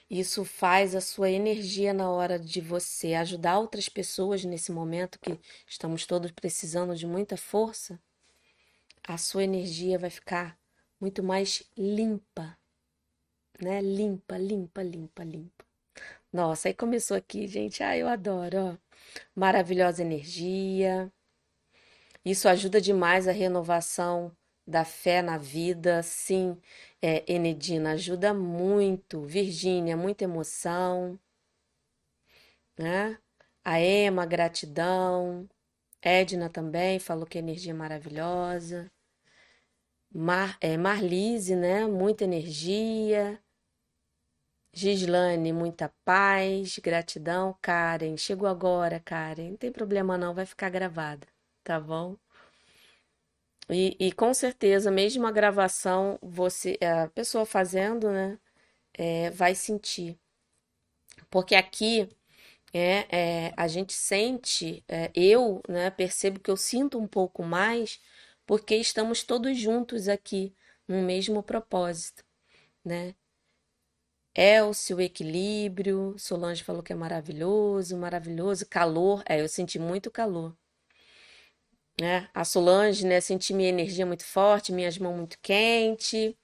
isso 0.08 0.44
faz 0.44 0.94
a 0.94 1.00
sua 1.00 1.30
energia 1.30 1.92
na 1.92 2.10
hora 2.10 2.38
de 2.38 2.60
você 2.60 3.14
ajudar 3.14 3.58
outras 3.58 3.88
pessoas 3.88 4.44
nesse 4.44 4.70
momento 4.70 5.18
que 5.18 5.38
estamos 5.66 6.06
todos 6.06 6.30
precisando 6.30 6.94
de 6.94 7.06
muita 7.06 7.36
força, 7.36 8.00
a 9.02 9.18
sua 9.18 9.44
energia 9.44 9.98
vai 9.98 10.10
ficar 10.10 10.58
muito 11.00 11.22
mais 11.22 11.62
limpa, 11.76 12.56
né? 13.60 13.80
Limpa, 13.80 14.36
limpa, 14.36 14.82
limpa, 14.82 15.24
limpa. 15.24 15.64
Nossa, 16.32 16.68
aí 16.68 16.74
começou 16.74 17.16
aqui, 17.16 17.46
gente. 17.46 17.82
Ah, 17.82 17.96
eu 17.96 18.08
adoro, 18.08 18.58
ó. 18.58 18.76
Maravilhosa 19.34 20.02
energia. 20.02 21.12
Isso 22.24 22.48
ajuda 22.48 22.80
demais 22.80 23.28
a 23.28 23.32
renovação 23.32 24.34
da 24.66 24.84
fé 24.84 25.22
na 25.22 25.38
vida. 25.38 26.02
Sim, 26.02 26.60
é, 27.02 27.24
Enedina, 27.32 27.92
ajuda 27.92 28.34
muito. 28.34 29.22
Virgínia, 29.24 29.96
muita 29.96 30.24
emoção, 30.24 31.18
né? 32.78 33.18
A 33.64 33.80
Ema, 33.80 34.26
gratidão. 34.26 35.48
Edna 36.02 36.48
também 36.50 36.98
falou 36.98 37.26
que 37.26 37.38
energia 37.38 37.74
maravilhosa. 37.74 38.90
Mar, 40.14 40.56
é, 40.62 40.76
Marlise, 40.78 41.54
né? 41.56 41.86
Muita 41.86 42.24
energia. 42.24 43.38
Gislane, 44.74 45.52
muita 45.52 45.88
paz, 46.04 46.78
gratidão. 46.78 47.56
Karen, 47.62 48.16
chegou 48.16 48.48
agora, 48.48 49.00
Karen. 49.00 49.50
Não 49.50 49.56
tem 49.56 49.72
problema 49.72 50.18
não, 50.18 50.34
vai 50.34 50.44
ficar 50.46 50.68
gravada, 50.70 51.26
tá 51.64 51.80
bom? 51.80 52.16
E, 53.70 53.96
e 53.98 54.12
com 54.12 54.32
certeza, 54.34 54.90
mesmo 54.90 55.26
a 55.26 55.32
gravação, 55.32 56.18
você, 56.22 56.78
a 56.82 57.08
pessoa 57.08 57.46
fazendo, 57.46 58.10
né, 58.10 58.38
é, 58.94 59.30
vai 59.30 59.54
sentir. 59.54 60.18
Porque 61.30 61.54
aqui 61.54 62.08
é, 62.72 63.46
é, 63.48 63.54
a 63.56 63.68
gente 63.68 63.92
sente, 63.94 64.84
é, 64.88 65.10
eu, 65.14 65.62
né, 65.68 65.90
percebo 65.90 66.40
que 66.40 66.50
eu 66.50 66.56
sinto 66.56 66.98
um 66.98 67.06
pouco 67.06 67.42
mais, 67.44 68.00
porque 68.46 68.76
estamos 68.76 69.22
todos 69.24 69.58
juntos 69.58 70.08
aqui, 70.08 70.54
no 70.88 71.02
mesmo 71.02 71.42
propósito, 71.42 72.24
né? 72.84 73.14
É 74.36 74.62
o 74.62 74.72
equilíbrio, 75.00 76.16
Solange 76.18 76.62
falou 76.64 76.82
que 76.82 76.92
é 76.92 76.96
maravilhoso, 76.96 77.96
maravilhoso, 77.96 78.66
calor, 78.66 79.22
é, 79.26 79.40
eu 79.40 79.48
senti 79.48 79.78
muito 79.78 80.10
calor, 80.10 80.56
né? 82.00 82.28
A 82.34 82.44
Solange, 82.44 83.06
né, 83.06 83.20
senti 83.20 83.52
minha 83.54 83.68
energia 83.68 84.06
muito 84.06 84.24
forte, 84.24 84.72
minhas 84.72 84.98
mãos 84.98 85.16
muito 85.16 85.38
quente. 85.40 86.36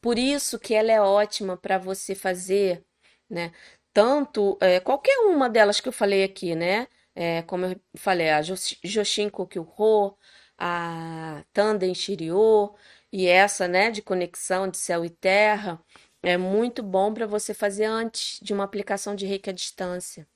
Por 0.00 0.18
isso 0.18 0.58
que 0.58 0.74
ela 0.74 0.92
é 0.92 1.00
ótima 1.00 1.56
para 1.56 1.78
você 1.78 2.14
fazer, 2.14 2.84
né? 3.28 3.52
Tanto 3.92 4.56
é, 4.60 4.80
qualquer 4.80 5.18
uma 5.26 5.48
delas 5.50 5.80
que 5.80 5.88
eu 5.88 5.92
falei 5.92 6.24
aqui, 6.24 6.54
né? 6.54 6.86
É, 7.14 7.42
como 7.42 7.66
eu 7.66 7.80
falei, 7.96 8.30
a 8.30 8.40
Josh- 8.42 8.78
Joshin 8.84 9.28
Kokyuho, 9.30 10.16
a 10.58 11.44
Tanden 11.52 11.94
Shiryo 11.94 12.74
e 13.12 13.26
essa, 13.26 13.66
né, 13.68 13.90
de 13.90 14.00
conexão 14.02 14.68
de 14.68 14.76
céu 14.78 15.04
e 15.04 15.10
terra, 15.10 15.82
é 16.22 16.36
muito 16.36 16.82
bom 16.82 17.12
para 17.12 17.26
você 17.26 17.52
fazer 17.54 17.84
antes 17.84 18.38
de 18.40 18.52
uma 18.52 18.64
aplicação 18.64 19.14
de 19.16 19.26
reiki 19.26 19.50
à 19.50 19.52
distância. 19.52 20.26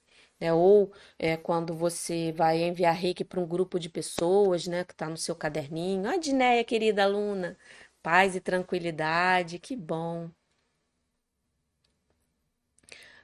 Né? 0.44 0.52
Ou 0.52 0.92
é, 1.18 1.36
quando 1.36 1.74
você 1.74 2.32
vai 2.32 2.62
enviar 2.62 2.94
reiki 2.94 3.24
para 3.24 3.40
um 3.40 3.46
grupo 3.46 3.78
de 3.78 3.88
pessoas, 3.88 4.66
né, 4.66 4.84
que 4.84 4.92
está 4.92 5.08
no 5.08 5.16
seu 5.16 5.34
caderninho. 5.36 6.08
Ah, 6.08 6.16
Dinéia, 6.18 6.62
querida 6.64 7.04
aluna, 7.04 7.56
paz 8.02 8.36
e 8.36 8.40
tranquilidade, 8.40 9.58
que 9.58 9.74
bom. 9.76 10.30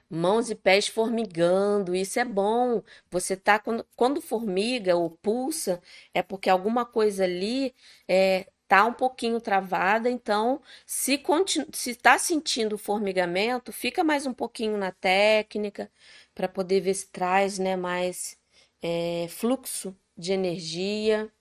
Mãos 0.09 0.49
e 0.49 0.55
pés 0.55 0.87
formigando, 0.87 1.95
isso 1.95 2.19
é 2.19 2.25
bom. 2.25 2.83
Você 3.09 3.35
tá 3.37 3.57
quando, 3.59 3.85
quando 3.95 4.21
formiga 4.21 4.95
ou 4.95 5.09
pulsa, 5.09 5.81
é 6.13 6.21
porque 6.21 6.49
alguma 6.49 6.85
coisa 6.85 7.23
ali 7.23 7.73
é, 8.07 8.47
tá 8.67 8.85
um 8.85 8.93
pouquinho 8.93 9.39
travada. 9.39 10.09
Então, 10.09 10.61
se 10.85 11.17
continu, 11.17 11.67
se 11.73 11.91
está 11.91 12.17
sentindo 12.17 12.77
formigamento, 12.77 13.71
fica 13.71 14.03
mais 14.03 14.25
um 14.25 14.33
pouquinho 14.33 14.77
na 14.77 14.91
técnica 14.91 15.89
para 16.33 16.47
poder 16.47 16.81
ver 16.81 16.93
se 16.93 17.07
traz, 17.07 17.59
né, 17.59 17.75
mais 17.75 18.37
é, 18.81 19.27
fluxo 19.29 19.95
de 20.17 20.33
energia. 20.33 21.31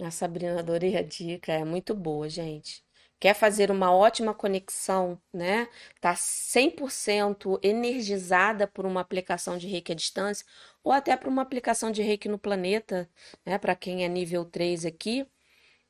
A 0.00 0.10
Sabrina 0.10 0.58
adorei 0.58 0.96
a 0.96 1.02
dica, 1.02 1.52
é 1.52 1.64
muito 1.64 1.94
boa, 1.94 2.28
gente. 2.28 2.84
Quer 3.20 3.34
fazer 3.34 3.70
uma 3.70 3.90
ótima 3.94 4.34
conexão, 4.34 5.18
né? 5.32 5.68
Tá 6.00 6.14
100% 6.14 7.58
energizada 7.62 8.66
por 8.66 8.84
uma 8.84 9.00
aplicação 9.00 9.56
de 9.56 9.66
Reiki 9.66 9.92
à 9.92 9.94
distância 9.94 10.44
ou 10.82 10.92
até 10.92 11.16
por 11.16 11.28
uma 11.28 11.42
aplicação 11.42 11.90
de 11.90 12.02
Reiki 12.02 12.28
no 12.28 12.38
planeta, 12.38 13.08
né? 13.46 13.56
Para 13.56 13.74
quem 13.74 14.04
é 14.04 14.08
nível 14.08 14.44
3 14.44 14.84
aqui, 14.84 15.26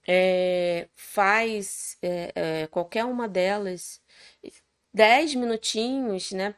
é, 0.06 0.88
faz 0.94 1.98
é, 2.02 2.32
é, 2.34 2.66
qualquer 2.68 3.04
uma 3.04 3.28
delas 3.28 4.00
10 4.92 5.34
minutinhos, 5.34 6.32
né? 6.32 6.54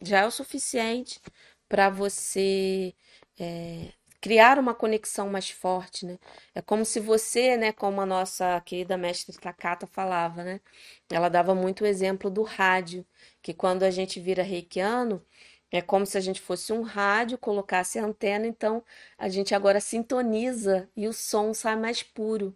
Já 0.00 0.20
é 0.20 0.26
o 0.26 0.30
suficiente 0.30 1.20
para 1.68 1.90
você 1.90 2.94
é, 3.38 3.92
criar 4.20 4.58
uma 4.58 4.74
conexão 4.74 5.28
mais 5.28 5.50
forte, 5.50 6.06
né? 6.06 6.18
É 6.54 6.62
como 6.62 6.84
se 6.84 7.00
você, 7.00 7.56
né, 7.56 7.72
como 7.72 8.00
a 8.00 8.06
nossa 8.06 8.60
querida 8.62 8.96
mestre 8.96 9.36
Takata 9.36 9.86
falava, 9.86 10.44
né? 10.44 10.60
Ela 11.10 11.28
dava 11.28 11.54
muito 11.54 11.82
o 11.84 11.86
exemplo 11.86 12.30
do 12.30 12.42
rádio, 12.42 13.04
que 13.42 13.52
quando 13.54 13.82
a 13.82 13.90
gente 13.90 14.20
vira 14.20 14.42
reikiano, 14.42 15.24
é 15.70 15.82
como 15.82 16.06
se 16.06 16.16
a 16.16 16.20
gente 16.20 16.40
fosse 16.40 16.72
um 16.72 16.82
rádio, 16.82 17.36
colocasse 17.36 17.98
a 17.98 18.04
antena, 18.04 18.46
então 18.46 18.82
a 19.18 19.28
gente 19.28 19.54
agora 19.54 19.80
sintoniza 19.80 20.88
e 20.96 21.06
o 21.06 21.12
som 21.12 21.52
sai 21.52 21.76
mais 21.76 22.02
puro. 22.02 22.54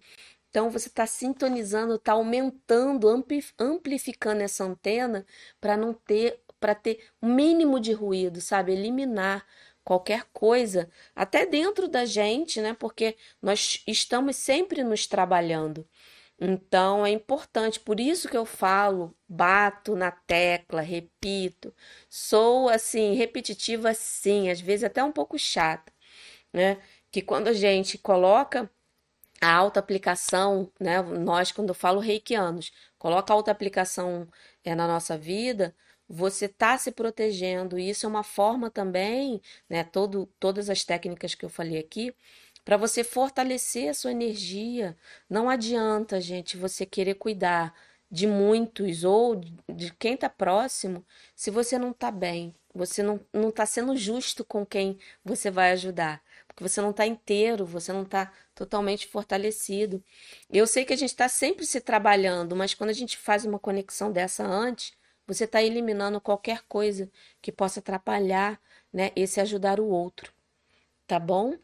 Então 0.51 0.71
você 0.71 0.89
está 0.89 1.07
sintonizando, 1.07 1.95
está 1.97 2.13
aumentando, 2.13 3.09
ampli- 3.09 3.45
amplificando 3.59 4.43
essa 4.43 4.65
antena 4.65 5.27
para 5.61 5.77
não 5.77 5.95
ter, 5.95 6.39
para 6.63 6.75
ter 6.77 7.05
o 7.21 7.27
mínimo 7.27 7.81
de 7.81 7.93
ruído, 7.93 8.41
sabe? 8.41 8.73
Eliminar 8.73 9.45
qualquer 9.85 10.25
coisa, 10.33 10.89
até 11.15 11.45
dentro 11.47 11.89
da 11.89 12.05
gente, 12.05 12.61
né? 12.61 12.75
Porque 12.75 13.17
nós 13.43 13.83
estamos 13.87 14.37
sempre 14.37 14.85
nos 14.85 15.07
trabalhando. 15.07 15.87
Então 16.41 17.07
é 17.07 17.11
importante, 17.11 17.81
por 17.81 18.01
isso 18.01 18.29
que 18.29 18.37
eu 18.37 18.45
falo, 18.47 19.15
bato 19.29 19.95
na 19.97 20.11
tecla, 20.11 20.81
repito. 20.83 21.75
Sou 22.11 22.69
assim, 22.69 23.15
repetitiva 23.15 23.95
sim, 23.95 24.51
às 24.51 24.61
vezes 24.61 24.85
até 24.85 25.03
um 25.05 25.13
pouco 25.13 25.39
chata, 25.39 25.93
né? 26.53 26.79
Que 27.11 27.23
quando 27.23 27.49
a 27.49 27.53
gente 27.53 27.99
coloca 27.99 28.71
a 29.41 29.53
auto-aplicação, 29.55 30.73
né? 30.81 31.03
Nós, 31.03 31.53
quando 31.53 31.71
eu 31.71 31.75
falo 31.75 32.01
reikianos, 32.01 32.73
coloca 32.99 33.33
a 33.33 33.37
auto-aplicação 33.37 34.29
é, 34.65 34.75
na 34.75 34.87
nossa 34.87 35.19
vida, 35.19 35.75
você 36.13 36.45
está 36.45 36.77
se 36.77 36.93
protegendo. 36.93 37.79
E 37.79 37.89
isso 37.89 38.05
é 38.05 38.09
uma 38.09 38.23
forma 38.23 38.71
também, 38.71 39.41
né? 39.69 39.83
Todo, 39.83 40.29
todas 40.39 40.69
as 40.69 40.85
técnicas 40.85 41.35
que 41.35 41.43
eu 41.43 41.49
falei 41.49 41.79
aqui, 41.79 42.15
para 42.65 42.77
você 42.77 43.03
fortalecer 43.03 43.89
a 43.89 43.95
sua 43.95 44.13
energia. 44.13 44.95
Não 45.29 45.49
adianta, 45.49 46.21
gente, 46.21 46.57
você 46.59 46.85
querer 46.85 47.15
cuidar 47.15 47.75
de 48.11 48.27
muitos 48.27 49.05
ou 49.05 49.37
de 49.37 49.91
quem 49.99 50.15
está 50.15 50.29
próximo 50.29 51.05
se 51.35 51.51
você 51.51 51.79
não 51.79 51.93
está 51.93 52.11
bem. 52.11 52.55
Você 52.75 53.03
não, 53.03 53.21
não 53.33 53.49
está 53.49 53.65
sendo 53.65 53.97
justo 53.97 54.45
com 54.45 54.67
quem 54.67 54.99
você 55.25 55.51
vai 55.51 55.73
ajudar. 55.73 56.23
Porque 56.47 56.63
você 56.63 56.81
não 56.83 56.91
está 56.91 57.07
inteiro, 57.07 57.65
você 57.65 57.91
não 57.93 58.03
está 58.03 58.31
totalmente 58.55 59.07
fortalecido. 59.07 60.03
Eu 60.51 60.67
sei 60.67 60.85
que 60.85 60.93
a 60.93 60.97
gente 60.97 61.11
está 61.11 61.29
sempre 61.29 61.65
se 61.65 61.81
trabalhando, 61.81 62.55
mas 62.55 62.75
quando 62.75 62.91
a 62.91 62.95
gente 62.95 63.17
faz 63.17 63.47
uma 63.47 63.59
conexão 63.59 64.13
dessa 64.13 64.45
antes, 64.45 64.93
você 65.27 65.45
está 65.45 65.63
eliminando 65.63 66.21
qualquer 66.21 66.63
coisa 66.69 67.11
que 67.41 67.53
possa 67.53 67.81
atrapalhar, 67.81 68.61
né, 68.93 69.11
esse 69.17 69.41
ajudar 69.41 69.81
o 69.81 69.87
outro, 69.89 70.33
tá 71.07 71.19
bom? 71.21 71.57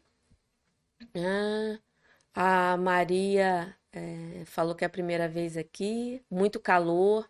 Ah, 1.15 2.73
a 2.73 2.77
Maria 2.77 3.75
é, 3.91 4.43
falou 4.45 4.75
que 4.75 4.83
é 4.83 4.87
a 4.87 4.89
primeira 4.89 5.27
vez 5.29 5.57
aqui, 5.57 6.23
muito 6.29 6.59
calor. 6.59 7.29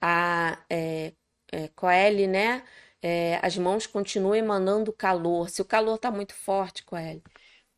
a 0.00 0.64
é, 0.70 1.14
é, 1.52 1.68
Coeli, 1.68 2.26
né? 2.26 2.64
É, 3.02 3.38
as 3.44 3.56
mãos 3.56 3.86
continuam 3.86 4.34
emanando 4.34 4.92
calor. 4.92 5.48
Se 5.50 5.62
o 5.62 5.64
calor 5.64 5.96
está 5.96 6.10
muito 6.10 6.34
forte, 6.34 6.84
Coeli, 6.84 7.22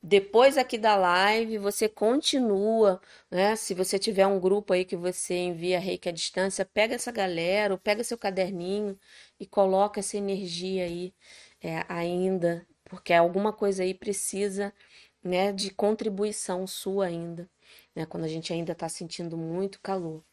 depois 0.02 0.58
aqui 0.58 0.76
da 0.78 0.96
live, 0.96 1.58
você 1.58 1.88
continua, 1.88 3.00
né? 3.30 3.54
Se 3.54 3.72
você 3.74 3.98
tiver 3.98 4.26
um 4.26 4.40
grupo 4.40 4.72
aí 4.72 4.84
que 4.84 4.96
você 4.96 5.34
envia 5.36 5.78
reiki 5.78 6.08
à 6.08 6.12
distância, 6.12 6.64
pega 6.64 6.94
essa 6.96 7.12
galera, 7.12 7.72
ou 7.74 7.78
pega 7.78 8.02
seu 8.02 8.18
caderninho 8.18 8.98
e 9.38 9.46
coloca 9.46 10.00
essa 10.00 10.16
energia 10.16 10.84
aí 10.84 11.14
é, 11.62 11.84
ainda, 11.88 12.66
porque 12.84 13.12
alguma 13.12 13.52
coisa 13.52 13.84
aí 13.84 13.94
precisa, 13.94 14.74
né, 15.22 15.52
de 15.52 15.70
contribuição 15.70 16.66
sua 16.66 17.06
ainda, 17.06 17.48
né? 17.94 18.04
Quando 18.06 18.24
a 18.24 18.28
gente 18.28 18.52
ainda 18.52 18.72
está 18.72 18.88
sentindo 18.88 19.36
muito 19.36 19.80
calor. 19.80 20.24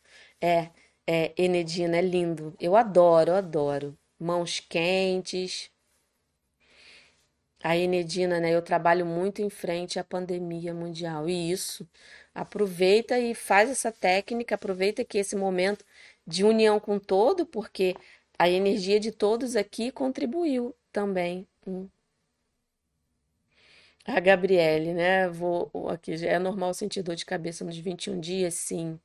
É, 0.42 0.72
é, 1.08 1.34
Enedina, 1.38 1.98
é 1.98 2.02
lindo. 2.02 2.56
Eu 2.60 2.76
adoro, 2.76 3.32
eu 3.32 3.36
adoro. 3.36 3.98
Mãos 4.20 4.60
quentes. 4.60 5.72
A 7.64 7.76
Enedina, 7.78 8.39
né? 8.39 8.53
Eu 8.55 8.62
trabalho 8.62 9.05
muito 9.05 9.41
em 9.41 9.49
frente 9.49 9.99
à 9.99 10.03
pandemia 10.03 10.74
mundial. 10.74 11.28
E 11.30 11.51
isso, 11.51 11.88
aproveita 12.34 13.20
e 13.20 13.34
faz 13.36 13.70
essa 13.70 13.91
técnica, 13.91 14.55
aproveita 14.55 15.03
que 15.05 15.18
esse 15.18 15.36
momento 15.36 15.86
de 16.26 16.43
união 16.45 16.80
com 16.80 16.99
todo, 16.99 17.45
porque 17.45 17.95
a 18.38 18.49
energia 18.49 18.99
de 18.99 19.12
todos 19.12 19.55
aqui 19.55 19.91
contribuiu 19.91 20.76
também. 20.91 21.47
A 24.05 24.20
Gabriele, 24.20 24.93
né? 24.93 25.30
Vou 25.30 25.70
aqui, 25.89 26.14
é 26.26 26.39
normal 26.39 26.74
sentir 26.74 27.03
dor 27.03 27.16
de 27.16 27.26
cabeça 27.26 27.64
nos 27.64 27.78
21 27.78 28.20
dias? 28.20 28.55
Sim. 28.55 28.99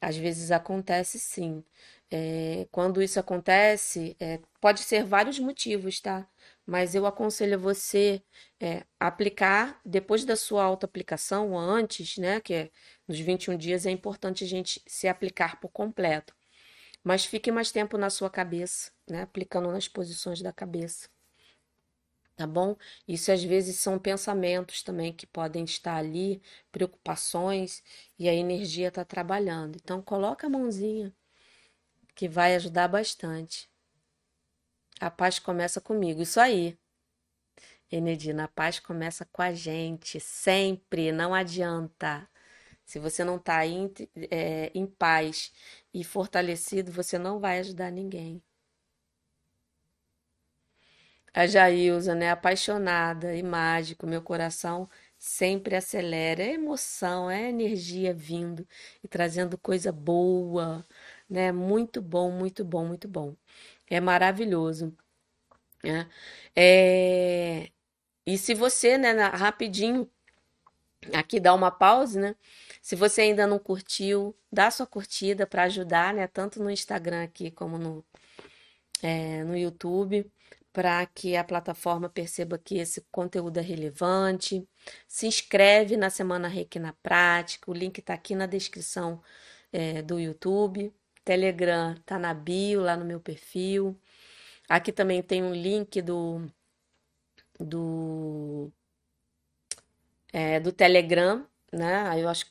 Às 0.00 0.16
vezes 0.16 0.50
acontece 0.52 1.18
sim. 1.20 1.64
É, 2.10 2.66
quando 2.72 3.02
isso 3.02 3.20
acontece, 3.20 4.16
é, 4.20 4.40
pode 4.60 4.80
ser 4.82 5.04
vários 5.04 5.38
motivos, 5.40 6.00
tá? 6.00 6.26
Mas 6.68 6.94
eu 6.94 7.06
aconselho 7.06 7.58
você 7.58 8.22
é, 8.60 8.84
aplicar 9.00 9.80
depois 9.86 10.24
da 10.26 10.36
sua 10.36 10.64
autoaplicação, 10.64 11.52
ou 11.52 11.58
antes, 11.58 12.18
né? 12.18 12.40
Que 12.40 12.54
é 12.54 12.70
nos 13.08 13.18
21 13.18 13.56
dias 13.56 13.86
é 13.86 13.90
importante 13.90 14.44
a 14.44 14.46
gente 14.46 14.82
se 14.86 15.08
aplicar 15.08 15.60
por 15.60 15.70
completo. 15.70 16.34
Mas 17.04 17.24
fique 17.24 17.50
mais 17.52 17.72
tempo 17.72 17.98
na 17.98 18.10
sua 18.10 18.30
cabeça, 18.30 18.92
né? 19.08 19.22
Aplicando 19.22 19.70
nas 19.72 19.88
posições 19.88 20.42
da 20.42 20.52
cabeça 20.52 21.08
tá 22.36 22.46
bom? 22.46 22.76
Isso 23.06 23.32
às 23.32 23.42
vezes 23.42 23.80
são 23.80 23.98
pensamentos 23.98 24.82
também 24.82 25.12
que 25.12 25.26
podem 25.26 25.64
estar 25.64 25.96
ali, 25.96 26.40
preocupações, 26.72 27.82
e 28.18 28.28
a 28.28 28.34
energia 28.34 28.88
está 28.88 29.04
trabalhando. 29.04 29.76
Então, 29.76 30.00
coloca 30.00 30.46
a 30.46 30.50
mãozinha, 30.50 31.12
que 32.14 32.28
vai 32.28 32.54
ajudar 32.54 32.88
bastante. 32.88 33.68
A 35.00 35.10
paz 35.10 35.40
começa 35.40 35.80
comigo, 35.80 36.22
isso 36.22 36.38
aí. 36.40 36.78
Enedina, 37.90 38.44
a 38.44 38.48
paz 38.48 38.78
começa 38.80 39.24
com 39.26 39.42
a 39.42 39.52
gente, 39.52 40.20
sempre, 40.20 41.10
não 41.12 41.34
adianta. 41.34 42.28
Se 42.84 42.98
você 42.98 43.24
não 43.24 43.36
está 43.36 43.66
em, 43.66 43.92
é, 44.30 44.70
em 44.74 44.86
paz 44.86 45.52
e 45.94 46.04
fortalecido, 46.04 46.92
você 46.92 47.18
não 47.18 47.40
vai 47.40 47.60
ajudar 47.60 47.90
ninguém. 47.92 48.42
A 51.34 51.46
Jailza, 51.46 52.14
né? 52.14 52.30
Apaixonada 52.30 53.34
e 53.34 53.42
mágico, 53.42 54.06
meu 54.06 54.20
coração 54.22 54.88
sempre 55.18 55.74
acelera. 55.76 56.42
É 56.42 56.52
emoção, 56.54 57.30
é 57.30 57.48
energia 57.48 58.12
vindo 58.14 58.66
e 59.02 59.08
trazendo 59.08 59.56
coisa 59.58 59.92
boa, 59.92 60.84
né? 61.28 61.52
Muito 61.52 62.02
bom, 62.02 62.30
muito 62.30 62.64
bom, 62.64 62.86
muito 62.86 63.06
bom. 63.08 63.34
É 63.90 64.00
maravilhoso. 64.00 64.96
Né? 65.82 66.08
É... 66.56 67.70
E 68.26 68.36
se 68.38 68.54
você, 68.54 68.98
né, 68.98 69.12
rapidinho, 69.28 70.10
aqui 71.14 71.40
dá 71.40 71.54
uma 71.54 71.70
pausa, 71.70 72.20
né? 72.20 72.36
Se 72.82 72.96
você 72.96 73.22
ainda 73.22 73.46
não 73.46 73.58
curtiu, 73.58 74.36
dá 74.52 74.70
sua 74.70 74.86
curtida 74.86 75.46
para 75.46 75.64
ajudar, 75.64 76.14
né? 76.14 76.26
Tanto 76.26 76.62
no 76.62 76.70
Instagram 76.70 77.24
aqui 77.24 77.50
como 77.50 77.78
no, 77.78 78.04
é, 79.02 79.44
no 79.44 79.56
YouTube 79.56 80.30
para 80.72 81.04
que 81.06 81.36
a 81.36 81.42
plataforma 81.42 82.08
perceba 82.08 82.58
que 82.58 82.78
esse 82.78 83.00
conteúdo 83.10 83.58
é 83.58 83.62
relevante. 83.62 84.68
Se 85.08 85.26
inscreve 85.26 85.96
na 85.96 86.10
Semana 86.10 86.48
Reiki 86.48 86.78
na 86.78 86.92
Prática, 87.02 87.70
o 87.70 87.74
link 87.74 87.98
está 87.98 88.14
aqui 88.14 88.34
na 88.34 88.46
descrição 88.46 89.20
é, 89.72 90.02
do 90.02 90.20
YouTube. 90.20 90.94
Telegram 91.28 91.92
está 91.92 92.18
na 92.18 92.32
bio, 92.32 92.80
lá 92.80 92.96
no 92.96 93.04
meu 93.04 93.20
perfil. 93.20 93.94
Aqui 94.66 94.90
também 94.90 95.22
tem 95.22 95.42
um 95.42 95.52
link 95.52 96.00
do, 96.00 96.50
do, 97.60 98.72
é, 100.32 100.58
do 100.58 100.72
Telegram, 100.72 101.46
né? 101.70 102.18
Eu 102.18 102.30
acho 102.30 102.46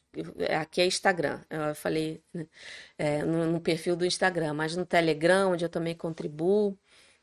aqui 0.61 0.81
é 0.81 0.85
Instagram. 0.85 1.41
Eu 1.49 1.73
falei 1.73 2.21
né? 2.31 2.47
é, 2.99 3.23
no, 3.23 3.51
no, 3.51 3.59
perfil 3.59 3.95
do 3.95 4.05
Instagram, 4.05 4.53
mas 4.53 4.75
no 4.75 4.85
Telegram, 4.85 5.53
onde 5.53 5.65
eu 5.65 5.69
também 5.69 5.95
contribuo. 5.95 6.77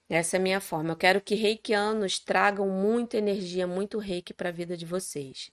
Essa 0.08 0.36
é 0.36 0.40
a 0.40 0.42
minha 0.42 0.60
forma. 0.60 0.90
Eu 0.90 0.96
quero 0.96 1.20
que 1.20 1.36
reikianos 1.36 2.18
tragam 2.18 2.68
muita 2.68 3.16
energia, 3.16 3.66
muito 3.66 3.98
reiki 3.98 4.34
para 4.34 4.48
a 4.48 4.52
vida 4.52 4.76
de 4.76 4.84
vocês. 4.86 5.50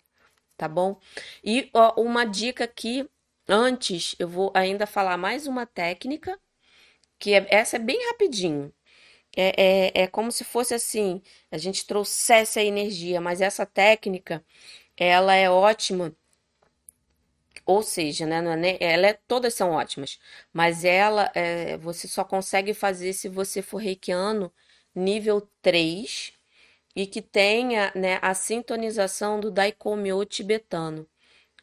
Tá 0.57 0.67
bom? 0.67 0.99
E 1.43 1.69
ó, 1.73 1.93
uma 2.01 2.25
dica 2.25 2.63
aqui, 2.63 3.07
antes, 3.51 4.15
eu 4.19 4.27
vou 4.27 4.51
ainda 4.55 4.87
falar 4.87 5.17
mais 5.17 5.47
uma 5.47 5.65
técnica, 5.65 6.39
que 7.19 7.33
é, 7.33 7.47
essa 7.51 7.77
é 7.77 7.79
bem 7.79 7.99
rapidinho. 8.09 8.73
É, 9.37 9.91
é, 9.97 10.03
é 10.03 10.07
como 10.07 10.31
se 10.31 10.43
fosse 10.43 10.73
assim, 10.73 11.21
a 11.51 11.57
gente 11.57 11.85
trouxesse 11.87 12.59
a 12.59 12.63
energia, 12.65 13.21
mas 13.21 13.41
essa 13.41 13.65
técnica, 13.65 14.45
ela 14.97 15.35
é 15.35 15.49
ótima 15.49 16.15
ou 17.65 17.81
seja, 17.83 18.25
né, 18.25 18.37
é 18.79 18.93
ela 18.93 19.07
é, 19.07 19.13
todas 19.27 19.53
são 19.53 19.71
ótimas, 19.71 20.19
mas 20.53 20.83
ela 20.83 21.31
é, 21.35 21.77
você 21.77 22.07
só 22.07 22.23
consegue 22.23 22.73
fazer 22.73 23.13
se 23.13 23.29
você 23.29 23.61
for 23.61 23.77
reikiano 23.77 24.51
nível 24.95 25.41
3 25.61 26.33
e 26.95 27.07
que 27.07 27.21
tenha 27.21 27.91
né, 27.95 28.19
a 28.21 28.33
sintonização 28.33 29.39
do 29.39 29.51
Daikomyo 29.51 30.25
tibetano. 30.25 31.07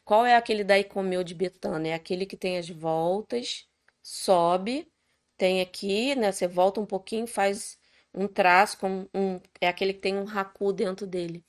Qual 0.09 0.25
é 0.25 0.35
aquele 0.35 0.63
Daikomyo 0.63 1.23
tibetano? 1.23 1.85
É 1.85 1.93
aquele 1.93 2.25
que 2.25 2.35
tem 2.35 2.57
as 2.57 2.67
voltas, 2.67 3.67
sobe, 4.01 4.91
tem 5.37 5.61
aqui, 5.61 6.15
né, 6.15 6.31
você 6.31 6.47
volta 6.47 6.81
um 6.81 6.85
pouquinho, 6.87 7.27
faz 7.27 7.77
um 8.11 8.27
traço, 8.27 8.79
com 8.79 9.07
um, 9.13 9.39
é 9.61 9.67
aquele 9.67 9.93
que 9.93 9.99
tem 9.99 10.17
um 10.17 10.27
haku 10.27 10.73
dentro 10.73 11.05
dele. 11.05 11.45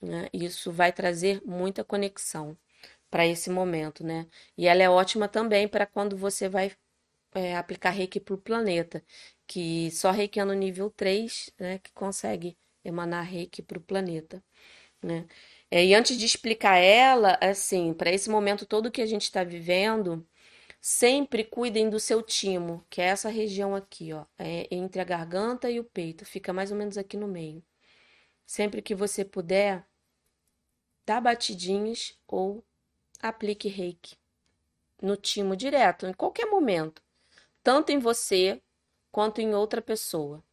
Né? 0.00 0.28
Isso 0.32 0.72
vai 0.72 0.92
trazer 0.92 1.42
muita 1.46 1.84
conexão 1.84 2.58
para 3.10 3.26
esse 3.26 3.50
momento, 3.50 4.04
né? 4.04 4.26
E 4.58 4.66
ela 4.68 4.82
é 4.82 4.90
ótima 4.90 5.28
também 5.28 5.68
para 5.68 5.86
quando 5.86 6.16
você 6.16 6.48
vai 6.48 6.72
é, 7.34 7.56
aplicar 7.56 7.90
reiki 7.90 8.20
para 8.20 8.34
o 8.34 8.38
planeta, 8.38 9.04
que 9.46 9.90
só 9.92 10.10
reiki 10.10 10.42
no 10.44 10.54
nível 10.54 10.90
3, 10.90 11.50
né, 11.58 11.78
que 11.78 11.92
consegue 11.92 12.58
emanar 12.84 13.24
reiki 13.24 13.62
para 13.62 13.78
o 13.78 13.82
planeta, 13.82 14.42
né? 15.02 15.26
É, 15.74 15.82
e 15.86 15.94
antes 15.94 16.18
de 16.18 16.26
explicar 16.26 16.76
ela, 16.76 17.38
assim, 17.40 17.94
para 17.94 18.12
esse 18.12 18.28
momento 18.28 18.66
todo 18.66 18.90
que 18.90 19.00
a 19.00 19.06
gente 19.06 19.22
está 19.22 19.42
vivendo, 19.42 20.22
sempre 20.82 21.44
cuidem 21.44 21.88
do 21.88 21.98
seu 21.98 22.22
timo, 22.22 22.84
que 22.90 23.00
é 23.00 23.06
essa 23.06 23.30
região 23.30 23.74
aqui, 23.74 24.12
ó, 24.12 24.26
é 24.38 24.68
entre 24.70 25.00
a 25.00 25.04
garganta 25.04 25.70
e 25.70 25.80
o 25.80 25.84
peito, 25.84 26.26
fica 26.26 26.52
mais 26.52 26.70
ou 26.70 26.76
menos 26.76 26.98
aqui 26.98 27.16
no 27.16 27.26
meio. 27.26 27.64
Sempre 28.44 28.82
que 28.82 28.94
você 28.94 29.24
puder, 29.24 29.82
dá 31.06 31.18
batidinhas 31.18 32.18
ou 32.28 32.62
aplique 33.18 33.66
reiki 33.66 34.18
no 35.00 35.16
timo 35.16 35.56
direto, 35.56 36.06
em 36.06 36.12
qualquer 36.12 36.50
momento, 36.50 37.02
tanto 37.62 37.90
em 37.90 37.98
você 37.98 38.60
quanto 39.10 39.40
em 39.40 39.54
outra 39.54 39.80
pessoa. 39.80 40.44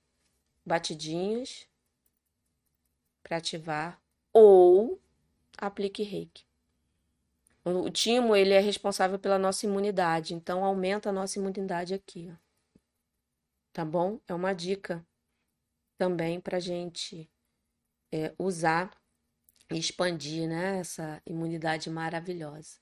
Batidinhas 0.66 1.68
para 3.22 3.36
ativar 3.36 4.02
ou 4.32 4.98
aplique 5.60 6.04
reiki. 6.04 6.46
O 7.64 7.90
timo 7.90 8.36
ele 8.36 8.54
é 8.54 8.60
responsável 8.60 9.20
pela 9.20 9.38
nossa 9.38 9.66
imunidade, 9.66 10.34
então 10.34 10.64
aumenta 10.64 11.10
a 11.10 11.14
nossa 11.14 11.38
imunidade 11.38 11.94
aqui, 11.94 12.32
ó. 12.32 12.36
tá 13.74 13.86
bom? 13.86 14.20
É 14.28 14.34
uma 14.34 14.54
dica 14.54 15.06
também 15.98 16.40
para 16.40 16.60
gente 16.60 17.30
é, 18.12 18.34
usar 18.40 18.92
e 19.70 19.78
expandir 19.78 20.48
né, 20.48 20.80
essa 20.80 21.22
imunidade 21.26 21.90
maravilhosa. 21.90 22.80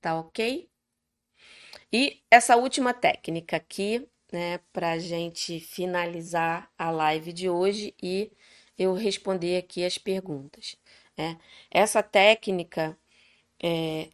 Tá 0.00 0.18
ok? 0.18 0.70
E 1.92 2.22
essa 2.30 2.56
última 2.56 2.94
técnica 2.94 3.56
aqui, 3.56 4.08
né, 4.32 4.58
para 4.72 4.92
a 4.92 4.98
gente 4.98 5.60
finalizar 5.60 6.70
a 6.78 6.90
live 6.90 7.32
de 7.32 7.50
hoje 7.50 7.94
e 8.02 8.32
eu 8.78 8.94
responder 8.94 9.58
aqui 9.58 9.84
as 9.84 9.98
perguntas. 9.98 10.76
Né? 11.20 11.38
Essa 11.70 12.02
técnica 12.02 12.96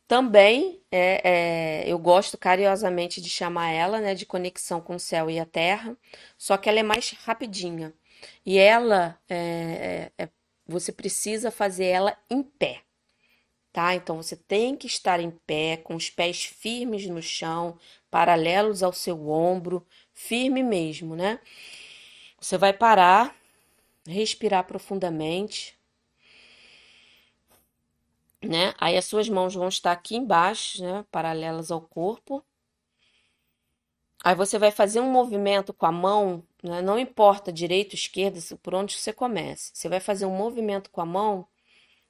Também 0.08 0.80
é, 0.90 1.82
é, 1.84 1.92
eu 1.92 1.98
gosto 1.98 2.38
carinhosamente 2.38 3.20
de 3.20 3.28
chamar 3.30 3.70
ela, 3.70 4.00
né, 4.00 4.14
de 4.14 4.24
conexão 4.26 4.80
com 4.80 4.94
o 4.96 5.00
céu 5.00 5.28
e 5.30 5.38
a 5.38 5.44
terra, 5.46 5.96
só 6.38 6.56
que 6.56 6.68
ela 6.68 6.80
é 6.80 6.82
mais 6.82 7.10
rapidinha. 7.24 7.92
E 8.44 8.58
ela, 8.58 9.18
é, 9.28 10.10
é, 10.18 10.24
é- 10.24 10.28
você 10.66 10.90
precisa 10.92 11.50
fazer 11.50 11.86
ela 11.86 12.16
em 12.30 12.42
pé, 12.42 12.80
tá? 13.72 13.94
Então 13.94 14.16
você 14.18 14.36
tem 14.36 14.76
que 14.76 14.86
estar 14.88 15.20
em 15.20 15.30
pé, 15.30 15.78
com 15.78 15.96
os 15.96 16.10
pés 16.10 16.44
firmes 16.46 17.06
no 17.08 17.22
chão, 17.22 17.78
paralelos 18.10 18.82
ao 18.82 18.92
seu 18.92 19.28
ombro, 19.30 19.86
firme 20.14 20.62
mesmo, 20.62 21.16
né? 21.16 21.40
Você 22.40 22.56
vai 22.58 22.72
parar, 22.72 23.34
respirar 24.08 24.64
profundamente, 24.66 25.75
né? 28.42 28.74
Aí 28.78 28.96
as 28.96 29.04
suas 29.06 29.28
mãos 29.28 29.54
vão 29.54 29.68
estar 29.68 29.92
aqui 29.92 30.16
embaixo, 30.16 30.82
né, 30.82 31.04
paralelas 31.10 31.70
ao 31.70 31.80
corpo. 31.80 32.44
Aí 34.24 34.34
você 34.34 34.58
vai 34.58 34.70
fazer 34.70 35.00
um 35.00 35.10
movimento 35.10 35.72
com 35.72 35.86
a 35.86 35.92
mão, 35.92 36.42
né? 36.62 36.82
Não 36.82 36.98
importa 36.98 37.52
direita 37.52 37.94
ou 37.94 37.98
esquerda, 37.98 38.38
por 38.62 38.74
onde 38.74 38.96
você 38.96 39.12
comece. 39.12 39.70
Você 39.74 39.88
vai 39.88 40.00
fazer 40.00 40.26
um 40.26 40.36
movimento 40.36 40.90
com 40.90 41.00
a 41.00 41.06
mão 41.06 41.46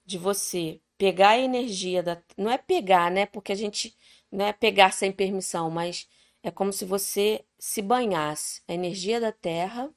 de 0.07 0.19
você 0.19 0.81
pegar 0.99 1.31
a 1.31 1.39
energia 1.39 2.03
da. 2.03 2.23
Não 2.37 2.51
é 2.51 2.59
pegar, 2.59 3.11
né? 3.13 3.27
Porque 3.27 3.53
a 3.53 3.57
gente 3.57 3.97
não 4.33 4.47
é 4.47 4.53
pegar 4.55 4.93
sem 4.93 5.13
permissão, 5.13 5.71
mas 5.71 6.09
é 6.43 6.51
como 6.51 6.73
se 6.73 6.85
você 6.87 7.45
se 7.59 7.83
banhasse. 7.83 8.63
A 8.69 8.75
energia 8.75 9.21
da 9.21 9.33
terra, 9.33 9.91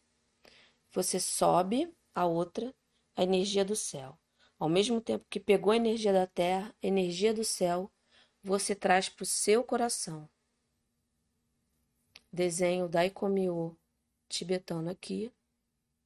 você 0.92 1.20
sobe 1.22 1.92
a 2.14 2.28
outra, 2.28 2.76
a 3.16 3.24
energia 3.24 3.66
do 3.66 3.76
céu. 3.76 4.19
Ao 4.60 4.70
mesmo 4.70 5.02
tempo 5.02 5.26
que 5.30 5.40
pegou 5.40 5.72
a 5.74 5.76
energia 5.78 6.14
da 6.14 6.28
terra, 6.28 6.76
a 6.84 6.88
energia 6.88 7.34
do 7.34 7.44
céu, 7.44 7.92
você 8.44 8.76
traz 8.76 9.10
para 9.10 9.24
o 9.24 9.26
seu 9.26 9.64
coração. 9.64 10.30
Desenho 12.34 12.90
Daikomiô 12.90 13.78
tibetano 14.28 14.90
aqui. 14.90 15.32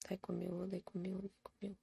Daikomiô, 0.10 0.68
Daikomiô, 0.68 1.20
Daikomiô. 1.20 1.78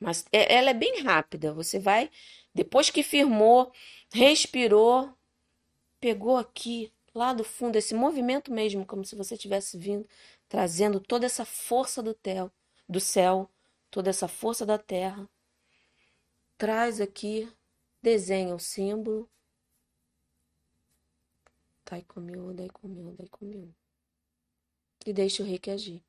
Mas 0.00 0.24
é- 0.32 0.54
ela 0.54 0.70
é 0.70 0.74
bem 0.74 1.02
rápida. 1.02 1.52
Você 1.52 1.78
vai, 1.78 2.10
depois 2.54 2.90
que 2.90 3.02
firmou, 3.02 3.72
respirou, 4.12 5.12
pegou 6.00 6.36
aqui, 6.38 6.92
lá 7.14 7.32
do 7.32 7.44
fundo, 7.44 7.76
esse 7.76 7.94
movimento 7.94 8.52
mesmo, 8.52 8.86
como 8.86 9.04
se 9.04 9.16
você 9.16 9.36
tivesse 9.36 9.76
vindo, 9.78 10.06
trazendo 10.48 11.00
toda 11.00 11.26
essa 11.26 11.44
força 11.44 12.02
do 12.02 12.14
tel, 12.14 12.50
do 12.88 13.00
céu, 13.00 13.50
toda 13.90 14.10
essa 14.10 14.28
força 14.28 14.64
da 14.64 14.78
terra. 14.78 15.28
Traz 16.56 17.00
aqui, 17.00 17.50
desenha 18.02 18.54
o 18.54 18.58
símbolo. 18.58 19.28
Dai 21.84 22.02
comigo, 22.02 22.52
dai 22.54 22.68
comigo, 22.68 23.12
dai 23.16 23.28
comigo. 23.28 23.74
E 25.04 25.12
deixa 25.12 25.42
o 25.42 25.46
reiki 25.46 25.70
agir. 25.70 26.02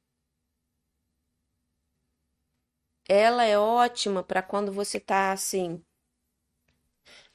Ela 3.07 3.45
é 3.45 3.57
ótima 3.57 4.23
para 4.23 4.43
quando 4.43 4.71
você 4.71 4.99
tá 4.99 5.31
assim 5.31 5.83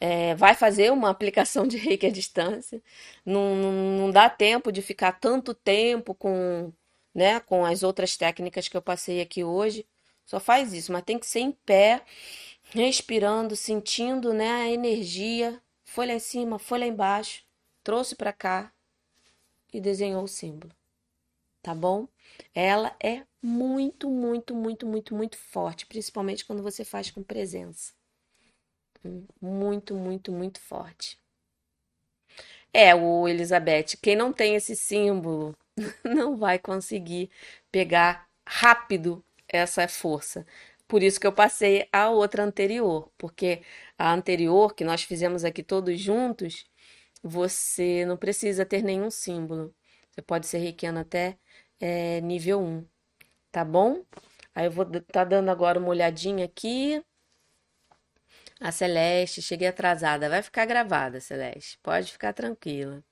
é, 0.01 0.35
vai 0.35 0.55
fazer 0.55 0.93
uma 0.93 1.11
aplicação 1.11 1.67
de 1.67 1.77
reiki 1.77 2.07
à 2.07 2.11
distância, 2.11 2.83
não, 3.25 3.55
não, 3.57 4.11
dá 4.11 4.29
tempo 4.29 4.71
de 4.71 4.83
ficar 4.83 5.13
tanto 5.13 5.55
tempo 5.55 6.15
com, 6.15 6.73
né, 7.15 7.41
com 7.41 7.65
as 7.65 7.83
outras 7.83 8.17
técnicas 8.17 8.69
que 8.69 8.77
eu 8.77 8.83
passei 8.83 9.21
aqui 9.21 9.43
hoje, 9.45 9.87
só 10.25 10.41
faz 10.41 10.73
isso, 10.73 10.93
mas 10.93 11.05
tem 11.05 11.19
que 11.19 11.27
ser 11.27 11.41
em 11.41 11.53
pé, 11.53 12.03
respirando, 12.71 13.57
sentindo, 13.57 14.33
né, 14.35 14.51
a 14.51 14.71
energia, 14.71 15.61
foi 15.85 16.07
lá 16.07 16.15
em 16.15 16.19
cima, 16.19 16.59
foi 16.59 16.79
lá 16.81 16.87
embaixo, 16.87 17.45
trouxe 17.83 18.15
para 18.17 18.33
cá 18.33 18.73
e 19.73 19.81
desenhou 19.81 20.25
o 20.25 20.29
símbolo, 20.29 20.73
tá 21.63 21.75
bom? 21.75 22.09
Ela 22.55 22.95
é 23.03 23.25
muito, 23.41 24.11
muito, 24.11 24.55
muito, 24.55 24.87
muito, 24.87 25.15
muito 25.15 25.39
forte, 25.39 25.87
principalmente 25.87 26.45
quando 26.45 26.63
você 26.63 26.85
faz 26.85 27.11
com 27.11 27.23
presença. 27.23 27.95
Muito, 29.41 29.95
muito, 29.95 30.33
muito 30.33 30.61
forte. 30.61 31.19
É, 32.73 32.95
o 32.95 33.27
Elizabeth, 33.29 33.97
quem 34.03 34.15
não 34.17 34.33
tem 34.33 34.55
esse 34.55 34.77
símbolo 34.77 35.57
não 36.05 36.37
vai 36.37 36.59
conseguir 36.59 37.31
pegar 37.71 38.27
rápido 38.47 39.25
essa 39.49 39.89
força. 39.89 40.47
Por 40.87 41.03
isso 41.03 41.19
que 41.21 41.27
eu 41.27 41.33
passei 41.33 41.89
a 41.93 42.11
outra 42.11 42.45
anterior, 42.45 43.11
porque 43.19 43.63
a 43.99 44.13
anterior, 44.13 44.75
que 44.75 44.85
nós 44.85 45.03
fizemos 45.03 45.45
aqui 45.45 45.63
todos 45.63 45.99
juntos, 46.01 46.67
você 47.23 48.05
não 48.07 48.17
precisa 48.17 48.67
ter 48.67 48.83
nenhum 48.83 49.11
símbolo. 49.11 49.75
Você 50.11 50.23
pode 50.23 50.47
ser 50.47 50.59
reikiano 50.59 51.01
até 51.01 51.39
é, 51.81 52.21
nível 52.21 52.61
um, 52.63 52.87
tá 53.53 53.65
bom? 53.65 54.05
Aí 54.55 54.67
eu 54.67 54.73
vou 54.73 54.87
tá 55.13 55.25
dando 55.25 55.51
agora 55.51 55.79
uma 55.81 55.89
olhadinha 55.91 56.47
aqui. 56.47 57.03
A 58.61 58.71
Celeste, 58.73 59.41
cheguei 59.41 59.69
atrasada. 59.69 60.29
Vai 60.29 60.43
ficar 60.43 60.67
gravada, 60.67 61.21
Celeste. 61.21 61.79
Pode 61.83 62.13
ficar 62.13 62.33
tranquila. 62.35 63.03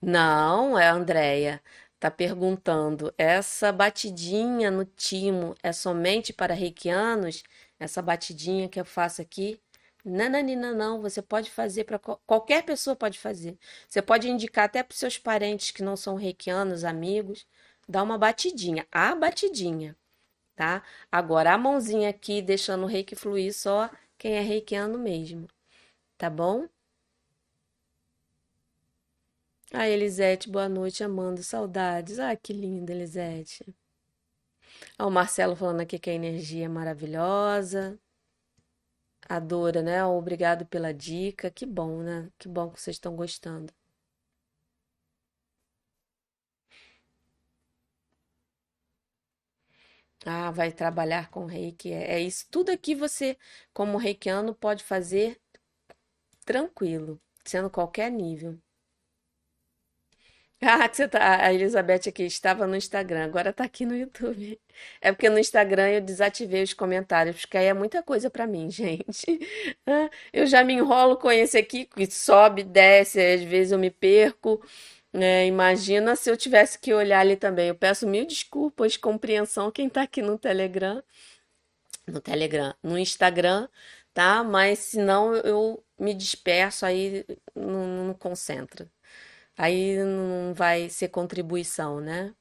Não, 0.00 0.78
é 0.78 0.88
a 0.88 0.92
Andrea. 0.94 1.62
Tá 1.98 2.10
perguntando, 2.10 3.12
essa 3.18 3.70
batidinha 3.72 4.70
no 4.70 4.84
timo 4.86 5.54
é 5.62 5.72
somente 5.72 6.32
para 6.32 6.54
reikianos? 6.54 7.42
Essa 7.78 8.00
batidinha 8.00 8.68
que 8.68 8.80
eu 8.80 8.84
faço 8.86 9.20
aqui? 9.20 9.60
Nananina, 10.04 10.72
não, 10.72 11.00
você 11.02 11.20
pode 11.20 11.50
fazer 11.50 11.84
para 11.84 11.98
qualquer 11.98 12.64
pessoa 12.64 12.96
pode 12.96 13.18
fazer. 13.18 13.58
Você 13.88 14.00
pode 14.00 14.28
indicar 14.30 14.64
até 14.64 14.82
para 14.82 14.96
seus 14.96 15.18
parentes 15.18 15.70
que 15.72 15.82
não 15.82 15.96
são 15.96 16.14
reikianos, 16.14 16.84
amigos, 16.84 17.46
dá 17.88 18.02
uma 18.02 18.16
batidinha, 18.18 18.86
a 18.90 19.14
batidinha 19.14 19.94
tá? 20.60 20.82
Agora, 21.10 21.54
a 21.54 21.58
mãozinha 21.58 22.10
aqui, 22.10 22.42
deixando 22.42 22.82
o 22.84 22.86
reiki 22.86 23.16
fluir 23.16 23.54
só 23.54 23.90
quem 24.18 24.34
é 24.34 24.40
reikiano 24.42 24.98
mesmo, 24.98 25.48
tá 26.18 26.30
bom? 26.30 26.68
Ah, 29.72 29.88
Elisete, 29.88 30.48
boa 30.50 30.68
noite, 30.68 31.02
amando, 31.02 31.42
saudades. 31.42 32.18
Ah, 32.20 32.36
que 32.36 32.52
linda, 32.52 32.92
Elisete. 32.92 33.64
Ah, 34.98 35.06
o 35.06 35.10
Marcelo 35.10 35.56
falando 35.56 35.80
aqui 35.80 35.98
que 35.98 36.10
a 36.10 36.14
energia 36.14 36.66
é 36.66 36.68
maravilhosa. 36.68 37.98
Adora, 39.28 39.80
né? 39.82 40.04
Obrigado 40.04 40.66
pela 40.66 40.92
dica. 40.92 41.50
Que 41.50 41.64
bom, 41.64 42.02
né? 42.02 42.30
Que 42.38 42.46
bom 42.48 42.68
que 42.70 42.78
vocês 42.80 42.96
estão 42.96 43.16
gostando. 43.16 43.72
Ah, 50.24 50.50
vai 50.50 50.72
trabalhar 50.72 51.30
com 51.30 51.44
reiki. 51.46 51.92
É, 51.92 52.14
é 52.14 52.20
isso. 52.20 52.46
Tudo 52.50 52.70
aqui 52.70 52.94
você, 52.94 53.36
como 53.72 53.98
reikiano, 53.98 54.54
pode 54.54 54.82
fazer 54.84 55.38
tranquilo, 56.44 57.18
sendo 57.46 57.70
qualquer 57.70 58.10
nível. 58.12 58.60
Ah, 60.62 60.86
que 60.88 60.96
você 60.96 61.08
tá, 61.08 61.42
a 61.46 61.52
Elizabeth 61.54 62.02
aqui 62.08 62.24
estava 62.24 62.66
no 62.66 62.76
Instagram, 62.76 63.24
agora 63.24 63.50
tá 63.52 63.64
aqui 63.64 63.86
no 63.86 63.96
YouTube. 63.96 64.60
É 65.00 65.10
porque 65.10 65.30
no 65.30 65.38
Instagram 65.38 65.88
eu 65.88 66.00
desativei 66.02 66.62
os 66.62 66.74
comentários, 66.74 67.40
porque 67.40 67.56
aí 67.56 67.66
é 67.66 67.72
muita 67.74 68.02
coisa 68.02 68.28
pra 68.30 68.46
mim, 68.46 68.68
gente. 68.70 69.24
Ah, 69.86 70.10
Eu 70.32 70.46
já 70.46 70.62
me 70.62 70.74
enrolo 70.74 71.16
com 71.16 71.30
esse 71.30 71.56
aqui, 71.56 71.86
que 71.86 72.10
sobe, 72.10 72.62
desce, 72.62 73.18
às 73.20 73.42
vezes 73.42 73.72
eu 73.72 73.78
me 73.78 73.90
perco. 73.90 74.62
É, 75.12 75.46
imagina 75.46 76.14
se 76.14 76.30
eu 76.30 76.36
tivesse 76.36 76.78
que 76.78 76.94
olhar 76.94 77.20
ali 77.20 77.36
também. 77.36 77.68
Eu 77.68 77.74
peço 77.74 78.06
mil 78.06 78.26
desculpas, 78.26 78.96
compreensão, 78.96 79.70
quem 79.70 79.88
tá 79.88 80.02
aqui 80.02 80.22
no 80.22 80.38
Telegram, 80.38 81.02
no 82.06 82.20
Telegram, 82.20 82.74
no 82.82 82.98
Instagram, 82.98 83.68
tá? 84.14 84.42
Mas 84.44 84.78
senão 84.80 85.34
eu 85.36 85.84
me 85.98 86.14
disperso, 86.14 86.86
aí 86.86 87.24
não, 87.54 88.06
não 88.06 88.14
concentra. 88.14 88.90
Aí 89.56 89.96
não 90.04 90.54
vai 90.54 90.88
ser 90.90 91.08
contribuição, 91.08 92.00
né? 92.00 92.34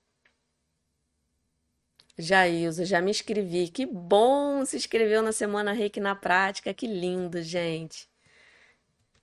Jailza, 2.18 2.86
já 2.86 3.02
me 3.02 3.12
inscrevi. 3.12 3.70
Que 3.70 3.86
bom 3.86 4.66
se 4.66 4.78
inscreveu 4.78 5.22
na 5.24 5.32
Semana 5.32 5.72
Reiki 5.72 6.00
na 6.00 6.16
Prática. 6.16 6.74
Que 6.74 6.86
lindo, 6.88 7.42
gente. 7.42 8.08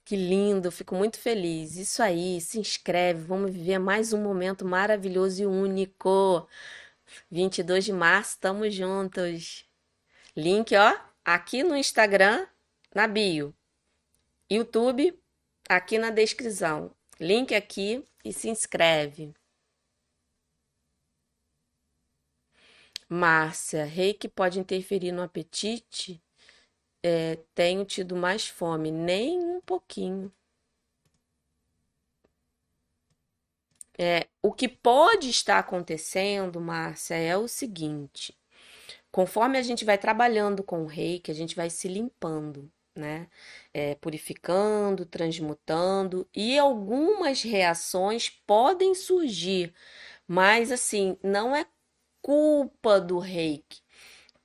Que 0.07 0.15
lindo, 0.15 0.71
fico 0.71 0.95
muito 0.95 1.19
feliz. 1.19 1.77
Isso 1.77 2.01
aí, 2.01 2.41
se 2.41 2.61
inscreve. 2.61 3.25
Vamos 3.25 3.51
viver 3.53 3.81
mais 3.81 4.13
um 4.13 4.23
momento 4.23 4.65
maravilhoso 4.65 5.43
e 5.43 5.47
único. 5.47 6.49
22 7.29 7.85
de 7.87 7.93
março, 7.93 8.35
estamos 8.35 8.73
juntos. 8.73 9.69
Link, 10.37 10.77
ó, 10.77 10.97
aqui 11.25 11.65
no 11.65 11.77
Instagram, 11.77 12.47
na 12.95 13.09
bio. 13.09 13.53
YouTube, 14.49 15.21
aqui 15.69 15.99
na 15.99 16.11
descrição. 16.11 16.95
Link 17.19 17.53
aqui 17.53 18.07
e 18.25 18.33
se 18.33 18.49
inscreve. 18.49 19.35
Márcia, 23.09 23.85
reiki 23.85 24.29
pode 24.29 24.61
interferir 24.61 25.11
no 25.11 25.23
apetite? 25.23 26.23
É, 27.09 27.37
tenho 27.55 27.85
tido 27.85 28.17
mais 28.17 28.49
fome, 28.49 28.91
nem 28.91 29.39
um 29.39 29.61
pouquinho. 29.61 30.33
É, 33.99 34.27
o 34.43 34.53
que 34.53 34.69
pode 34.69 35.31
estar 35.31 35.59
acontecendo, 35.59 36.61
Márcia, 36.61 37.15
é 37.17 37.37
o 37.37 37.49
seguinte: 37.49 38.37
conforme 39.13 39.59
a 39.59 39.63
gente 39.63 39.85
vai 39.85 39.99
trabalhando 39.99 40.63
com 40.65 40.83
o 40.85 40.87
reiki, 40.87 41.31
a 41.31 41.35
gente 41.35 41.57
vai 41.57 41.71
se 41.71 41.89
limpando, 41.89 42.71
né? 42.97 43.29
É, 43.75 43.95
purificando, 43.97 45.07
transmutando, 45.07 46.29
e 46.35 46.59
algumas 46.59 47.43
reações 47.43 48.31
podem 48.31 48.95
surgir, 48.95 49.75
mas 50.29 50.73
assim, 50.73 51.19
não 51.23 51.57
é 51.57 51.67
culpa 52.23 53.01
do 53.01 53.19
reiki. 53.21 53.83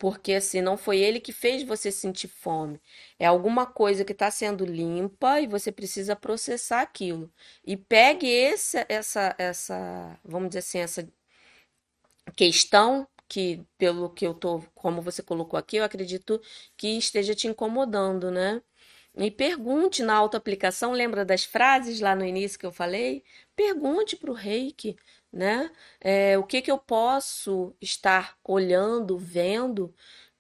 Porque 0.02 0.34
assim, 0.34 0.62
não 0.62 0.78
foi 0.78 0.98
ele 1.00 1.20
que 1.20 1.32
fez 1.32 1.62
você 1.62 1.92
sentir 1.92 2.28
fome. 2.28 2.82
É 3.20 3.28
alguma 3.28 3.68
coisa 3.68 4.04
que 4.04 4.14
está 4.14 4.32
sendo 4.32 4.66
limpa 4.66 5.40
e 5.40 5.46
você 5.46 5.72
precisa 5.72 6.16
processar 6.16 6.82
aquilo. 6.82 7.32
E 7.64 7.78
pegue 7.78 8.28
esse, 8.28 8.84
essa, 8.90 9.36
essa, 9.38 10.20
vamos 10.26 10.50
dizer 10.50 10.60
assim, 10.60 10.80
essa 10.80 11.08
questão 12.36 13.08
que, 13.28 13.64
pelo 13.78 14.10
que 14.10 14.26
eu 14.26 14.34
tô, 14.34 14.62
como 14.74 15.02
você 15.04 15.22
colocou 15.22 15.58
aqui, 15.58 15.78
eu 15.78 15.84
acredito 15.84 16.42
que 16.76 16.98
esteja 16.98 17.36
te 17.36 17.48
incomodando, 17.48 18.32
né? 18.32 18.62
E 19.16 19.30
pergunte 19.30 20.02
na 20.04 20.16
autoaplicação, 20.16 20.94
lembra 20.94 21.24
das 21.26 21.44
frases 21.44 22.00
lá 22.00 22.16
no 22.16 22.26
início 22.26 22.58
que 22.58 22.66
eu 22.66 22.72
falei? 22.72 23.24
Pergunte 23.56 24.16
para 24.16 24.32
o 24.32 24.34
reiki 24.34 24.96
né? 25.32 25.72
É, 26.00 26.38
o 26.38 26.44
que 26.44 26.62
que 26.62 26.72
eu 26.72 26.78
posso 26.78 27.76
estar 27.82 28.38
olhando, 28.44 29.18
vendo, 29.18 29.94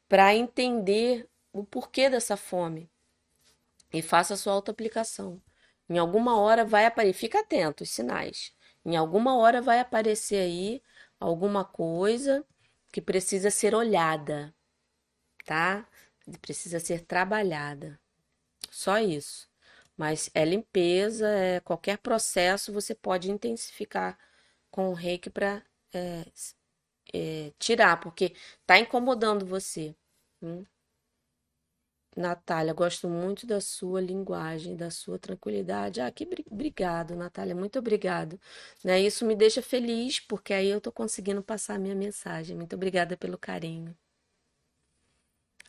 para 0.07 0.35
entender 0.35 1.27
o 1.53 1.63
porquê 1.63 2.09
dessa 2.09 2.35
fome? 2.35 2.89
E 3.93 4.01
faça 4.01 4.33
a 4.33 4.37
sua 4.37 4.53
autoaplicação. 4.53 5.41
Em 5.89 5.97
alguma 5.97 6.37
hora 6.39 6.63
vai 6.65 6.85
aparecer, 6.85 7.19
fica 7.19 7.39
atento, 7.41 7.83
os 7.83 7.89
sinais. 7.89 8.53
Em 8.85 8.95
alguma 8.95 9.37
hora 9.37 9.61
vai 9.61 9.79
aparecer 9.79 10.39
aí 10.41 10.81
alguma 11.19 11.63
coisa 11.65 12.45
que 12.91 13.01
precisa 13.01 13.51
ser 13.51 13.75
olhada, 13.75 14.53
tá? 15.45 15.87
Precisa 16.41 16.79
ser 16.79 17.01
trabalhada. 17.01 17.99
Só 18.69 18.99
isso. 18.99 19.49
Mas 19.97 20.29
é 20.33 20.45
limpeza, 20.45 21.27
é 21.27 21.59
qualquer 21.59 21.97
processo 21.97 22.73
você 22.73 22.95
pode 22.95 23.29
intensificar 23.29 24.17
com 24.71 24.89
o 24.89 24.93
reiki 24.93 25.29
para 25.29 25.63
é, 25.93 26.25
é, 27.13 27.53
tirar, 27.59 27.99
porque 27.99 28.35
tá 28.65 28.79
incomodando 28.79 29.45
você. 29.45 29.95
Hum? 30.41 30.65
Natália, 32.15 32.73
gosto 32.73 33.07
muito 33.09 33.47
da 33.47 33.61
sua 33.61 34.01
linguagem, 34.01 34.75
da 34.75 34.89
sua 34.89 35.17
tranquilidade. 35.17 36.01
Ah, 36.01 36.11
que 36.11 36.27
obrigado, 36.49 37.15
Natália, 37.15 37.55
muito 37.55 37.79
obrigado. 37.79 38.39
Né? 38.83 38.99
Isso 39.01 39.25
me 39.25 39.35
deixa 39.35 39.61
feliz, 39.61 40.19
porque 40.19 40.53
aí 40.53 40.67
eu 40.67 40.77
estou 40.79 40.91
conseguindo 40.91 41.41
passar 41.43 41.75
a 41.75 41.79
minha 41.79 41.95
mensagem. 41.95 42.55
Muito 42.57 42.75
obrigada 42.75 43.15
pelo 43.17 43.37
carinho. 43.37 43.95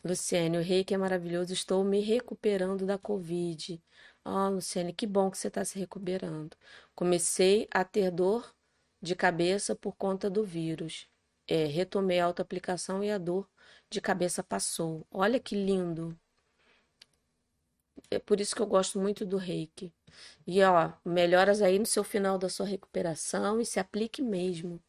Luciane, 0.03 0.57
o 0.57 0.61
reiki 0.61 0.93
é 0.93 0.97
maravilhoso, 0.97 1.53
estou 1.53 1.83
me 1.83 2.01
recuperando 2.01 2.85
da 2.85 2.97
Covid. 2.97 3.81
Ah, 4.25 4.49
Luciane, 4.49 4.93
que 4.93 5.07
bom 5.07 5.31
que 5.31 5.37
você 5.37 5.47
está 5.47 5.63
se 5.63 5.79
recuperando. 5.79 6.55
Comecei 6.93 7.67
a 7.71 7.85
ter 7.85 8.11
dor 8.11 8.53
de 9.03 9.15
cabeça 9.15 9.75
por 9.75 9.95
conta 9.97 10.29
do 10.29 10.43
vírus. 10.45 11.07
É, 11.47 11.65
retomei 11.65 12.19
a 12.21 12.25
autoaplicação 12.25 13.03
e 13.03 13.11
a 13.11 13.17
dor 13.17 13.47
de 13.89 13.99
cabeça 14.01 14.41
passou. 14.41 15.05
Olha 15.11 15.39
que 15.39 15.55
lindo. 15.55 16.17
É 18.09 18.17
por 18.17 18.39
isso 18.39 18.55
que 18.55 18.61
eu 18.61 18.65
gosto 18.65 18.97
muito 18.97 19.25
do 19.25 19.35
reiki. 19.37 19.91
E 20.47 20.63
ó, 20.63 20.93
melhoras 21.03 21.61
aí 21.61 21.77
no 21.79 21.85
seu 21.85 22.03
final 22.03 22.37
da 22.37 22.47
sua 22.47 22.65
recuperação 22.65 23.59
e 23.59 23.65
se 23.65 23.79
aplique 23.79 24.21
mesmo, 24.21 24.81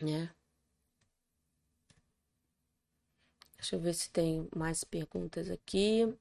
né? 0.00 0.30
Deixa 3.56 3.76
eu 3.76 3.80
ver 3.80 3.94
se 3.94 4.10
tem 4.10 4.48
mais 4.56 4.82
perguntas 4.82 5.50
aqui. 5.50 6.12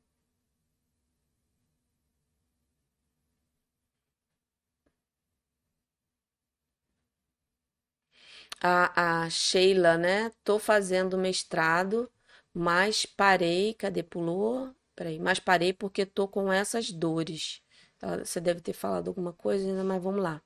A, 8.62 9.24
a 9.24 9.30
Sheila, 9.30 9.98
né? 9.98 10.32
Tô 10.44 10.60
fazendo 10.60 11.18
mestrado, 11.18 12.10
mas 12.54 13.06
parei. 13.06 13.74
Cadê? 13.74 14.04
Pulou? 14.04 14.74
Peraí, 14.96 15.20
mas 15.20 15.40
parei 15.40 15.74
porque 15.74 16.06
tô 16.06 16.28
com 16.28 16.52
essas 16.52 16.92
dores. 16.92 17.62
Tá, 17.98 18.18
você 18.18 18.40
deve 18.42 18.62
ter 18.62 18.74
falado 18.74 19.08
alguma 19.10 19.34
coisa, 19.34 19.84
mas 19.84 20.02
vamos 20.04 20.22
lá. 20.22 20.42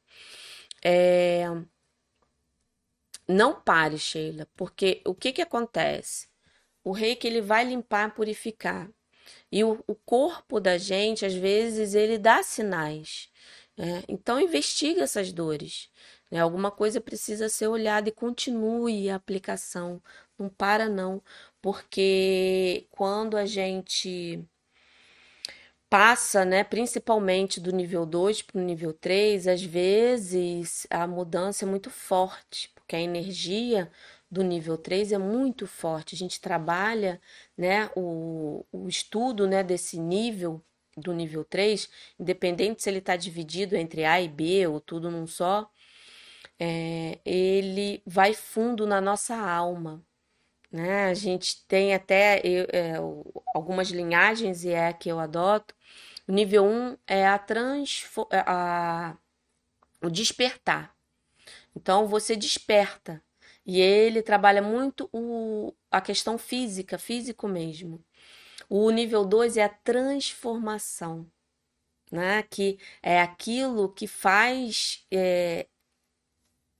É... 0.83 1.45
Não 3.27 3.59
pare, 3.61 3.97
Sheila, 3.97 4.47
porque 4.55 5.01
o 5.05 5.15
que 5.15 5.31
que 5.33 5.41
acontece? 5.41 6.27
O 6.83 6.91
reiki 6.91 7.27
ele 7.27 7.41
vai 7.41 7.63
limpar, 7.63 8.13
purificar. 8.13 8.89
E 9.51 9.63
o, 9.63 9.83
o 9.87 9.95
corpo 9.95 10.59
da 10.59 10.77
gente, 10.77 11.25
às 11.25 11.33
vezes, 11.33 11.95
ele 11.95 12.17
dá 12.17 12.43
sinais. 12.43 13.29
Né? 13.77 14.03
Então, 14.07 14.39
investiga 14.39 15.03
essas 15.03 15.31
dores. 15.31 15.89
Né? 16.33 16.39
Alguma 16.39 16.71
coisa 16.71 16.99
precisa 16.99 17.47
ser 17.47 17.67
olhada 17.67 18.09
e 18.09 18.11
continue 18.11 19.07
a 19.07 19.15
aplicação. 19.15 20.01
Não 20.37 20.49
para, 20.49 20.89
não, 20.89 21.21
porque 21.61 22.87
quando 22.89 23.37
a 23.37 23.45
gente 23.45 24.43
passa, 25.87 26.43
né, 26.43 26.63
principalmente 26.63 27.59
do 27.61 27.71
nível 27.71 28.03
2 28.03 28.41
para 28.41 28.59
o 28.59 28.63
nível 28.63 28.93
3, 28.93 29.47
às 29.47 29.61
vezes 29.61 30.87
a 30.89 31.05
mudança 31.05 31.65
é 31.65 31.67
muito 31.67 31.91
forte, 31.91 32.71
porque 32.73 32.95
a 32.95 33.01
energia 33.01 33.91
do 34.29 34.41
nível 34.43 34.75
3 34.75 35.11
é 35.11 35.19
muito 35.19 35.67
forte. 35.67 36.15
A 36.15 36.17
gente 36.17 36.41
trabalha, 36.41 37.21
né, 37.55 37.91
o, 37.95 38.65
o 38.71 38.87
estudo, 38.89 39.45
né, 39.47 39.61
desse 39.63 39.99
nível 39.99 40.63
do 40.97 41.13
nível 41.13 41.45
3, 41.45 41.87
independente 42.19 42.81
se 42.81 42.89
ele 42.89 42.97
está 42.99 43.15
dividido 43.15 43.75
entre 43.75 44.03
A 44.05 44.19
e 44.19 44.27
B 44.27 44.65
ou 44.67 44.81
tudo 44.81 45.11
num 45.11 45.27
só, 45.27 45.69
é, 46.59 47.19
ele 47.25 48.01
vai 48.05 48.33
fundo 48.33 48.85
na 48.87 49.01
nossa 49.01 49.35
alma. 49.35 50.05
Né? 50.71 51.05
A 51.05 51.13
gente 51.13 51.65
tem 51.67 51.93
até 51.93 52.41
eu, 52.43 52.67
é, 52.71 52.95
algumas 53.55 53.89
linhagens, 53.89 54.63
e 54.65 54.69
é 54.69 54.87
a 54.87 54.93
que 54.93 55.09
eu 55.09 55.19
adoto. 55.19 55.75
O 56.27 56.31
nível 56.31 56.65
1 56.65 56.97
é 57.07 57.27
a, 57.27 57.35
é, 58.31 58.39
a 58.47 59.17
o 60.01 60.09
despertar. 60.09 60.95
Então 61.75 62.07
você 62.07 62.35
desperta. 62.35 63.23
E 63.65 63.79
ele 63.79 64.21
trabalha 64.21 64.61
muito 64.61 65.09
o, 65.13 65.73
a 65.89 66.01
questão 66.01 66.37
física, 66.37 66.97
físico 66.97 67.47
mesmo. 67.47 68.03
O 68.69 68.89
nível 68.89 69.25
2 69.25 69.57
é 69.57 69.63
a 69.63 69.69
transformação, 69.69 71.29
né? 72.11 72.43
que 72.43 72.79
é 73.01 73.21
aquilo 73.21 73.89
que 73.89 74.07
faz 74.07 75.05
é, 75.11 75.67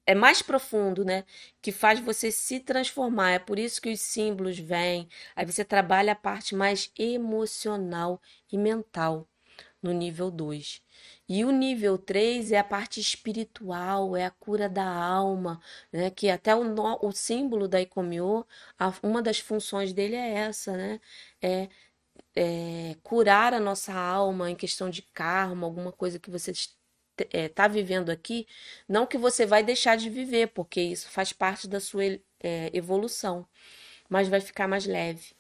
é 0.06 0.16
mais 0.16 0.42
profundo, 0.42 1.06
né? 1.06 1.24
Que 1.62 1.72
faz 1.72 2.00
você 2.00 2.32
se 2.32 2.60
transformar. 2.60 3.32
É 3.32 3.40
por 3.40 3.58
isso 3.60 3.82
que 3.82 3.92
os 3.92 4.02
símbolos 4.02 4.60
vêm. 4.60 5.08
Aí 5.36 5.46
você 5.46 5.64
trabalha 5.66 6.14
a 6.14 6.16
parte 6.16 6.56
mais 6.56 6.92
emocional 6.98 8.22
e 8.52 8.58
mental 8.58 9.28
no 9.82 9.92
nível 9.92 10.32
2. 10.32 10.82
E 11.28 11.44
o 11.46 11.52
nível 11.52 11.98
3 11.98 12.52
é 12.52 12.58
a 12.60 12.64
parte 12.64 13.00
espiritual, 13.00 14.16
é 14.16 14.26
a 14.26 14.32
cura 14.32 14.70
da 14.70 14.86
alma, 14.86 15.62
né? 15.92 16.10
Que 16.10 16.30
até 16.30 16.56
o, 16.56 16.64
no, 16.64 17.00
o 17.02 17.12
símbolo 17.12 17.68
da 17.68 17.82
Ikomiô, 17.82 18.46
uma 19.04 19.22
das 19.22 19.40
funções 19.40 19.94
dele 19.94 20.16
é 20.16 20.34
essa, 20.36 20.76
né? 20.78 21.02
É, 21.42 21.70
é 22.36 22.96
curar 23.04 23.54
a 23.54 23.60
nossa 23.60 23.94
alma 23.94 24.50
em 24.52 24.56
questão 24.56 24.90
de 24.90 25.02
karma, 25.02 25.68
alguma 25.68 25.92
coisa 25.92 26.20
que 26.20 26.30
você 26.32 26.52
é, 27.32 27.50
tá 27.50 27.68
vivendo 27.68 28.10
aqui, 28.10 28.48
não 28.88 29.06
que 29.08 29.18
você 29.18 29.46
vai 29.46 29.64
deixar 29.64 29.98
de 29.98 30.10
viver, 30.10 30.48
porque 30.50 30.82
isso 30.82 31.10
faz 31.10 31.34
parte 31.34 31.68
da 31.68 31.80
sua 31.80 32.06
é, 32.40 32.70
evolução, 32.74 33.48
mas 34.10 34.28
vai 34.30 34.42
ficar 34.42 34.68
mais 34.68 34.86
leve. 34.86 35.34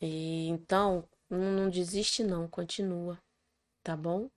E, 0.00 0.48
então, 0.48 1.08
não, 1.30 1.38
não 1.52 1.70
desiste 1.70 2.24
não, 2.24 2.48
continua, 2.48 3.18
tá 3.84 3.96
bom? 3.96 4.30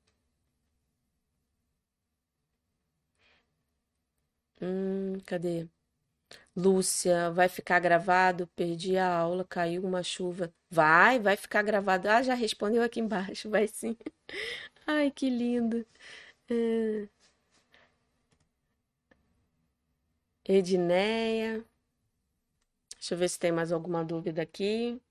Hum, 4.62 5.20
cadê? 5.26 5.68
Lúcia, 6.56 7.32
vai 7.32 7.50
ficar 7.50 7.80
gravado? 7.80 8.48
Perdi 8.56 8.98
a 8.98 9.08
aula, 9.10 9.46
caiu 9.46 9.84
uma 9.86 10.04
chuva. 10.04 10.54
Vai, 10.72 11.20
vai 11.20 11.38
ficar 11.38 11.64
gravado. 11.64 12.10
Ah, 12.10 12.24
já 12.24 12.34
respondeu 12.36 12.84
aqui 12.84 13.00
embaixo, 13.02 13.50
vai 13.50 13.68
sim. 13.68 13.98
Ai, 14.88 15.12
que 15.12 15.30
lindo. 15.30 15.86
É. 16.50 17.08
Edneia. 20.46 21.64
Deixa 22.98 23.14
eu 23.16 23.18
ver 23.18 23.30
se 23.30 23.40
tem 23.40 23.52
mais 23.52 23.72
alguma 23.72 24.04
dúvida 24.06 24.42
aqui. 24.44 25.02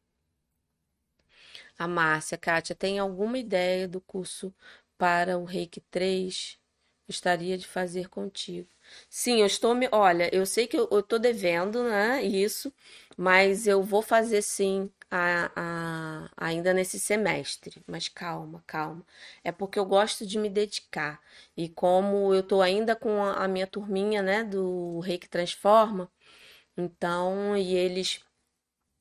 A 1.78 1.86
Márcia, 1.89 2.36
Kátia, 2.36 2.74
tem 2.74 2.99
alguma 2.99 3.39
ideia 3.39 3.89
do 3.89 4.01
curso 4.01 4.55
para 4.99 5.39
o 5.39 5.45
Reiki 5.45 5.80
3? 5.91 6.59
Gostaria 7.07 7.57
de 7.57 7.66
fazer 7.66 8.09
contigo. 8.11 8.68
Sim, 9.09 9.41
eu 9.41 9.47
estou 9.47 9.74
me. 9.74 9.89
Olha, 9.93 10.28
eu 10.34 10.45
sei 10.45 10.66
que 10.66 10.76
eu, 10.78 11.03
tô 11.03 11.18
devendo, 11.18 11.82
né? 11.84 12.22
Isso, 12.22 12.72
mas 13.16 13.66
eu 13.66 13.82
vou 13.82 14.03
fazer 14.03 14.43
sim 14.43 14.91
a, 15.11 15.50
a- 15.56 16.30
ainda 16.36 16.72
nesse 16.74 16.98
semestre. 17.00 17.82
Mas 17.86 18.09
calma, 18.09 18.62
calma. 18.66 19.04
É 19.44 19.52
porque 19.52 19.78
eu 19.78 19.84
gosto 19.86 20.26
de 20.26 20.38
me 20.38 20.48
dedicar. 20.50 21.20
E 21.56 21.68
como 21.68 22.34
eu 22.34 22.42
tô 22.42 22.61
ainda 22.62 22.94
com 22.96 23.22
a, 23.24 23.44
a 23.44 23.48
minha 23.48 23.66
turminha, 23.66 24.22
né, 24.22 24.44
do 24.44 25.00
Reiki 25.00 25.28
Transforma, 25.28 26.11
então, 26.76 27.56
e 27.56 27.74
eles 27.76 28.20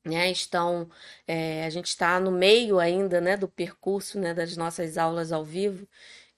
né, 0.04 0.30
estão, 0.30 0.88
é, 1.26 1.64
a 1.64 1.70
gente 1.70 1.86
está 1.88 2.18
no 2.20 2.30
meio 2.30 2.78
ainda, 2.78 3.20
né, 3.20 3.36
do 3.36 3.48
percurso, 3.48 4.18
né, 4.18 4.32
das 4.34 4.56
nossas 4.56 4.96
aulas 4.98 5.32
ao 5.32 5.44
vivo, 5.44 5.86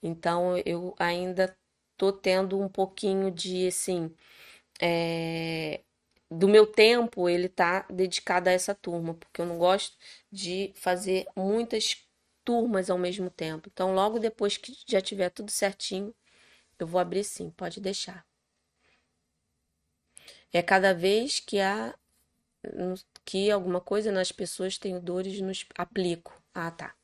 então 0.02 0.56
eu 0.66 0.94
ainda 0.98 1.56
tô 1.96 2.12
tendo 2.12 2.58
um 2.60 2.68
pouquinho 2.68 3.30
de, 3.30 3.68
assim, 3.68 4.14
é, 4.80 5.82
do 6.30 6.48
meu 6.48 6.66
tempo, 6.66 7.28
ele 7.28 7.48
tá 7.48 7.86
dedicado 7.90 8.48
a 8.48 8.52
essa 8.52 8.74
turma, 8.74 9.14
porque 9.14 9.40
eu 9.40 9.46
não 9.46 9.58
gosto 9.58 9.96
de 10.30 10.72
fazer 10.76 11.26
muitas 11.36 12.06
turmas 12.44 12.88
ao 12.90 12.98
mesmo 12.98 13.30
tempo. 13.30 13.68
Então, 13.72 13.94
logo 13.94 14.18
depois 14.18 14.56
que 14.56 14.72
já 14.86 15.00
tiver 15.00 15.30
tudo 15.30 15.50
certinho, 15.50 16.14
eu 16.78 16.86
vou 16.86 17.00
abrir 17.00 17.24
sim, 17.24 17.50
pode 17.50 17.80
deixar. 17.80 18.26
É 20.52 20.62
cada 20.62 20.92
vez 20.94 21.40
que 21.40 21.60
há 21.60 21.94
que 23.24 23.50
alguma 23.50 23.80
coisa 23.80 24.12
nas 24.12 24.32
pessoas 24.32 24.76
tenho 24.78 25.00
dores 25.00 25.40
nos 25.40 25.64
aplico. 25.76 26.42
Ah, 26.54 26.70
tá. 26.70 26.94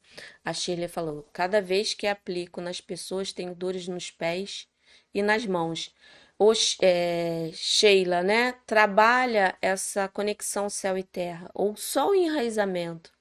A 0.44 0.52
Shirley 0.52 0.88
falou: 0.88 1.28
cada 1.32 1.60
vez 1.60 1.94
que 1.94 2.06
aplico 2.06 2.60
nas 2.60 2.80
pessoas 2.80 3.32
tenho 3.32 3.54
dores 3.54 3.88
nos 3.88 4.10
pés 4.10 4.68
e 5.14 5.22
nas 5.22 5.46
mãos. 5.46 5.94
O, 6.38 6.52
é, 6.82 7.50
Sheila, 7.54 8.22
né? 8.22 8.52
Trabalha 8.66 9.56
essa 9.62 10.08
conexão 10.08 10.68
céu 10.68 10.98
e 10.98 11.02
terra, 11.02 11.50
ou 11.54 11.76
só 11.76 12.10
o 12.10 12.14
enraizamento, 12.14 13.12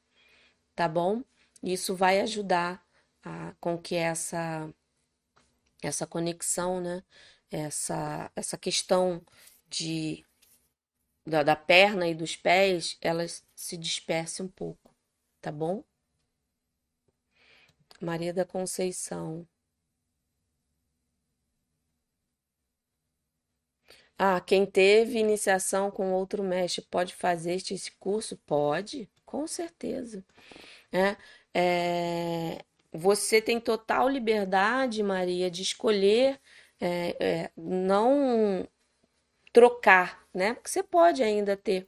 tá 0.76 0.88
bom? 0.90 1.24
Isso 1.64 1.96
vai 1.96 2.22
ajudar 2.22 2.86
a, 3.24 3.54
com 3.62 3.78
que 3.78 3.96
essa, 3.96 4.70
essa 5.82 6.06
conexão, 6.08 6.82
né? 6.82 7.04
Essa, 7.52 8.32
essa 8.36 8.58
questão 8.58 9.24
de 9.70 10.26
da, 11.26 11.44
da 11.44 11.56
perna 11.56 12.08
e 12.08 12.16
dos 12.16 12.36
pés, 12.36 12.98
elas 13.02 13.44
se 13.56 13.78
dispersem 13.78 14.46
um 14.46 14.50
pouco, 14.50 14.94
tá 15.42 15.52
bom? 15.52 15.84
Maria 18.02 18.34
da 18.34 18.46
Conceição. 18.46 19.48
Ah, 24.18 24.40
quem 24.40 24.66
teve 24.66 25.20
iniciação 25.20 25.92
com 25.92 26.14
outro 26.14 26.42
mestre 26.44 26.82
pode 26.90 27.14
fazer 27.16 27.54
este 27.56 27.92
curso? 28.00 28.38
Pode, 28.46 29.10
com 29.26 29.46
certeza. 29.48 30.24
É, 30.92 31.18
é, 31.54 32.60
você 32.94 33.42
tem 33.42 33.60
total 33.60 34.10
liberdade, 34.10 35.04
Maria, 35.04 35.52
de 35.52 35.62
escolher 35.64 36.40
é, 36.80 37.16
é, 37.20 37.52
não 37.58 38.68
trocar, 39.54 40.28
né? 40.34 40.54
Porque 40.54 40.70
você 40.70 40.84
pode 40.84 41.24
ainda 41.24 41.58
ter 41.58 41.88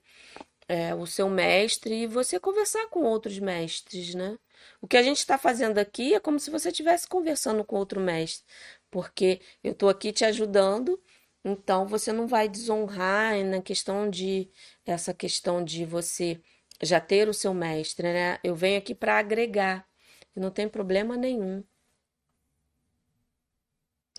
é, 0.68 0.94
o 0.96 1.06
seu 1.06 1.30
mestre 1.30 2.04
e 2.04 2.08
você 2.08 2.40
conversar 2.40 2.88
com 2.90 3.04
outros 3.04 3.40
mestres, 3.40 4.16
né? 4.16 4.38
O 4.82 4.88
que 4.88 4.98
a 4.98 5.04
gente 5.04 5.18
está 5.20 5.38
fazendo 5.38 5.78
aqui 5.80 6.14
é 6.14 6.20
como 6.20 6.40
se 6.40 6.50
você 6.52 6.70
estivesse 6.70 7.08
conversando 7.08 7.64
com 7.64 7.78
outro 7.78 8.00
mestre, 8.00 8.46
porque 8.92 9.42
eu 9.64 9.72
estou 9.74 9.90
aqui 9.90 10.12
te 10.12 10.26
ajudando, 10.26 11.02
então 11.44 11.88
você 11.88 12.12
não 12.14 12.28
vai 12.28 12.48
desonrar 12.50 13.44
na 13.46 13.62
questão 13.62 14.10
de 14.10 14.50
essa 14.86 15.14
questão 15.14 15.64
de 15.64 15.86
você 15.86 16.42
já 16.82 17.00
ter 17.00 17.30
o 17.30 17.34
seu 17.34 17.54
mestre, 17.54 18.12
né? 18.14 18.40
Eu 18.44 18.56
venho 18.56 18.78
aqui 18.80 18.94
para 18.96 19.18
agregar, 19.20 19.88
não 20.36 20.52
tem 20.52 20.68
problema 20.70 21.18
nenhum. 21.18 21.64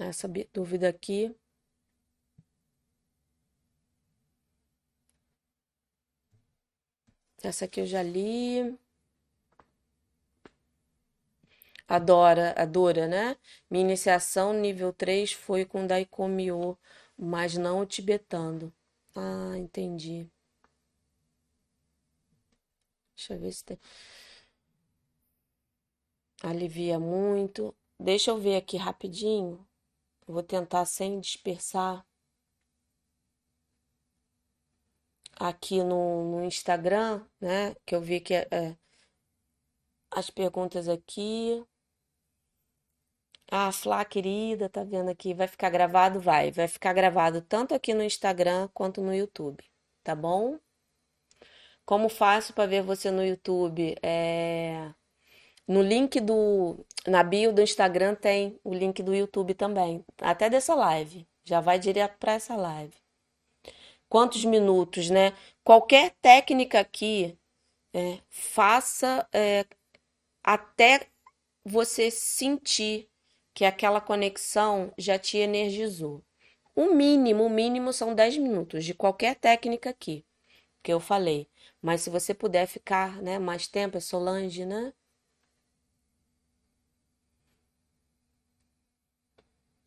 Essa 0.00 0.28
dúvida 0.52 0.88
aqui. 0.88 1.32
Essa 7.42 7.64
aqui 7.64 7.80
eu 7.80 7.86
já 7.86 8.00
li. 8.00 8.78
Adora, 11.88 12.54
adora, 12.56 13.08
né? 13.08 13.36
Minha 13.70 13.82
iniciação 13.84 14.52
nível 14.52 14.92
3 14.92 15.32
foi 15.32 15.64
com 15.64 15.86
Daikomiô, 15.86 16.76
mas 17.18 17.56
não 17.56 17.80
o 17.80 17.86
tibetano. 17.86 18.72
Ah, 19.14 19.58
entendi. 19.58 20.30
Deixa 23.16 23.34
eu 23.34 23.40
ver 23.40 23.52
se 23.52 23.64
tem. 23.64 23.78
Alivia 26.42 26.98
muito. 26.98 27.74
Deixa 27.98 28.30
eu 28.30 28.38
ver 28.38 28.56
aqui 28.56 28.76
rapidinho. 28.76 29.66
vou 30.26 30.42
tentar 30.42 30.84
sem 30.86 31.20
dispersar. 31.20 32.06
Aqui 35.40 35.82
no, 35.82 36.32
no 36.32 36.44
Instagram, 36.44 37.24
né? 37.40 37.74
Que 37.86 37.94
eu 37.94 38.00
vi 38.00 38.20
que 38.20 38.34
é, 38.34 38.48
é, 38.52 38.76
as 40.10 40.30
perguntas 40.30 40.88
aqui. 40.88 41.64
Ah, 43.50 43.72
Flá, 43.72 44.04
querida, 44.04 44.68
tá 44.68 44.84
vendo 44.84 45.08
aqui? 45.10 45.32
Vai 45.34 45.46
ficar 45.46 45.70
gravado? 45.70 46.20
Vai. 46.20 46.50
Vai 46.50 46.68
ficar 46.68 46.92
gravado 46.92 47.40
tanto 47.42 47.74
aqui 47.74 47.94
no 47.94 48.02
Instagram 48.02 48.68
quanto 48.74 49.02
no 49.02 49.14
YouTube, 49.14 49.64
tá 50.04 50.14
bom? 50.14 50.58
Como 51.84 52.08
faço 52.10 52.52
para 52.52 52.66
ver 52.66 52.82
você 52.82 53.10
no 53.10 53.24
YouTube? 53.24 53.96
É... 54.02 54.92
No 55.66 55.82
link 55.82 56.20
do. 56.20 56.84
Na 57.06 57.22
bio 57.22 57.52
do 57.52 57.62
Instagram 57.62 58.14
tem 58.14 58.58
o 58.64 58.74
link 58.74 59.02
do 59.02 59.14
YouTube 59.14 59.54
também. 59.54 60.04
Até 60.20 60.50
dessa 60.50 60.74
live. 60.74 61.26
Já 61.44 61.60
vai 61.60 61.78
direto 61.78 62.18
para 62.18 62.34
essa 62.34 62.56
live. 62.56 62.94
Quantos 64.08 64.44
minutos, 64.44 65.10
né? 65.10 65.32
Qualquer 65.64 66.14
técnica 66.22 66.80
aqui, 66.80 67.38
é, 67.94 68.20
faça 68.30 69.26
é, 69.32 69.66
até 70.44 71.08
você 71.64 72.10
sentir 72.10 73.08
que 73.58 73.64
aquela 73.64 74.00
conexão 74.00 74.92
já 74.96 75.18
te 75.18 75.36
energizou. 75.36 76.24
O 76.76 76.94
mínimo, 76.94 77.42
o 77.44 77.50
mínimo 77.50 77.92
são 77.92 78.14
10 78.14 78.38
minutos 78.38 78.84
de 78.84 78.94
qualquer 78.94 79.34
técnica 79.34 79.90
aqui 79.90 80.24
que 80.82 80.92
eu 80.92 81.00
falei. 81.00 81.48
Mas 81.82 82.02
se 82.02 82.10
você 82.10 82.34
puder 82.34 82.68
ficar, 82.68 83.20
né, 83.22 83.38
mais 83.40 83.66
tempo, 83.68 83.96
é 83.96 84.00
Solange, 84.00 84.64
né? 84.66 84.92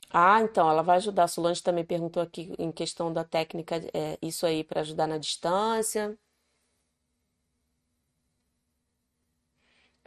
Ah, 0.10 0.42
então, 0.42 0.70
ela 0.70 0.82
vai 0.84 0.98
ajudar. 0.98 1.28
Solange 1.28 1.62
também 1.64 1.86
perguntou 1.86 2.22
aqui 2.22 2.54
em 2.60 2.72
questão 2.72 3.12
da 3.14 3.24
técnica, 3.24 3.78
é, 3.94 4.18
isso 4.22 4.46
aí 4.46 4.64
para 4.64 4.82
ajudar 4.82 5.08
na 5.08 5.18
distância. 5.18 6.18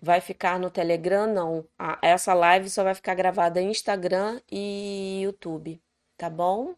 Vai 0.05 0.21
ficar 0.21 0.59
no 0.61 0.71
Telegram? 0.71 1.27
Não. 1.27 1.67
Ah, 1.79 1.99
essa 2.03 2.35
live 2.35 2.69
só 2.69 2.85
vai 2.85 2.95
ficar 2.95 3.15
gravada 3.15 3.61
em 3.61 3.71
Instagram 3.71 4.39
e 4.53 5.23
YouTube, 5.23 5.81
tá 6.19 6.29
bom? 6.29 6.75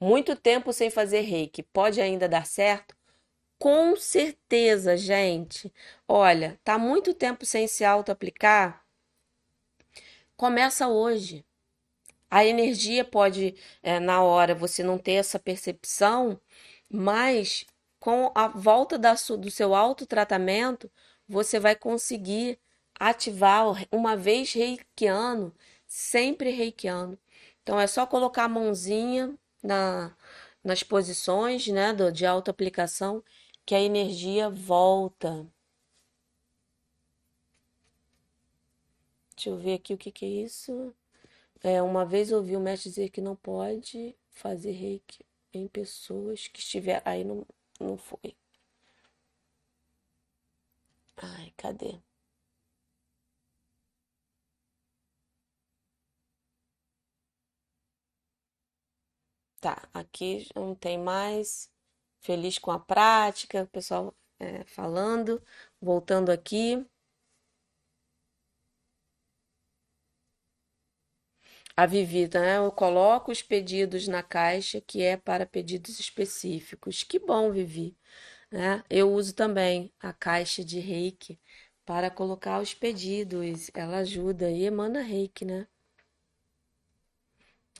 Muito 0.00 0.36
tempo 0.36 0.72
sem 0.74 0.90
fazer 0.90 1.20
reiki, 1.22 1.62
pode 1.62 2.00
ainda 2.02 2.28
dar 2.28 2.44
certo? 2.46 2.94
Com 3.58 3.96
certeza, 3.96 4.96
gente. 4.96 5.72
Olha, 6.08 6.60
tá 6.64 6.78
muito 6.78 7.14
tempo 7.14 7.46
sem 7.46 7.66
se 7.68 7.84
auto-aplicar? 7.84 8.84
Começa 10.36 10.88
hoje. 10.88 11.44
A 12.30 12.44
energia 12.44 13.04
pode, 13.04 13.54
é, 13.82 13.98
na 14.00 14.22
hora, 14.22 14.54
você 14.54 14.82
não 14.82 14.98
ter 14.98 15.12
essa 15.14 15.38
percepção, 15.38 16.40
mas 16.90 17.66
com 18.00 18.32
a 18.34 18.48
volta 18.48 18.98
da 18.98 19.14
do 19.14 19.50
seu 19.50 19.74
autotratamento, 19.74 20.90
você 21.28 21.58
vai 21.60 21.76
conseguir 21.76 22.58
ativar 22.98 23.86
uma 23.92 24.16
vez 24.16 24.52
reikiano, 24.52 25.54
sempre 25.86 26.50
reikiano. 26.50 27.18
Então 27.62 27.78
é 27.80 27.86
só 27.86 28.06
colocar 28.06 28.44
a 28.44 28.48
mãozinha 28.48 29.36
na, 29.62 30.16
nas 30.64 30.82
posições, 30.82 31.66
né, 31.68 31.92
do, 31.92 32.10
de 32.12 32.26
autoaplicação, 32.26 33.22
que 33.66 33.74
a 33.74 33.80
energia 33.80 34.48
volta. 34.50 35.46
Deixa 39.36 39.50
eu 39.50 39.56
ver 39.56 39.74
aqui 39.74 39.94
o 39.94 39.98
que 39.98 40.10
que 40.10 40.24
é 40.24 40.28
isso. 40.28 40.94
É, 41.62 41.82
uma 41.82 42.04
vez 42.06 42.32
ouvi 42.32 42.56
o 42.56 42.60
mestre 42.60 42.90
dizer 42.90 43.10
que 43.10 43.20
não 43.20 43.36
pode 43.36 44.16
fazer 44.30 44.72
reiki 44.72 45.27
em 45.52 45.68
pessoas 45.68 46.48
que 46.48 46.60
estiver. 46.60 47.02
Aí 47.04 47.24
não, 47.24 47.46
não 47.80 47.96
foi. 47.98 48.36
Ai, 51.28 51.52
cadê? 51.60 51.92
Tá, 59.60 59.88
aqui 59.92 60.48
não 60.54 60.74
tem 60.74 60.98
mais. 60.98 61.70
Feliz 62.20 62.58
com 62.58 62.70
a 62.72 62.78
prática, 62.78 63.62
o 63.62 63.66
pessoal 63.68 64.14
é, 64.38 64.64
falando. 64.64 65.42
Voltando 65.80 66.30
aqui. 66.30 66.84
A 71.78 71.86
Vivi, 71.86 72.28
né? 72.34 72.58
Eu 72.58 72.70
coloco 72.70 73.32
os 73.32 73.40
pedidos 73.42 74.06
na 74.06 74.22
caixa 74.22 74.80
que 74.82 75.02
é 75.02 75.16
para 75.16 75.46
pedidos 75.46 75.98
específicos. 75.98 77.02
Que 77.02 77.18
bom, 77.18 77.50
Vivi, 77.50 77.96
né? 78.50 78.82
Eu 78.90 79.12
uso 79.12 79.34
também 79.34 79.92
a 80.00 80.12
caixa 80.12 80.64
de 80.64 80.80
Reiki 80.80 81.38
para 81.86 82.10
colocar 82.10 82.60
os 82.60 82.74
pedidos. 82.74 83.70
Ela 83.74 83.98
ajuda 83.98 84.50
e 84.50 84.64
emana 84.64 85.02
Reiki, 85.02 85.44
né? 85.44 85.68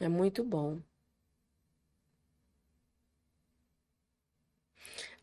É 0.01 0.09
muito 0.09 0.43
bom. 0.43 0.83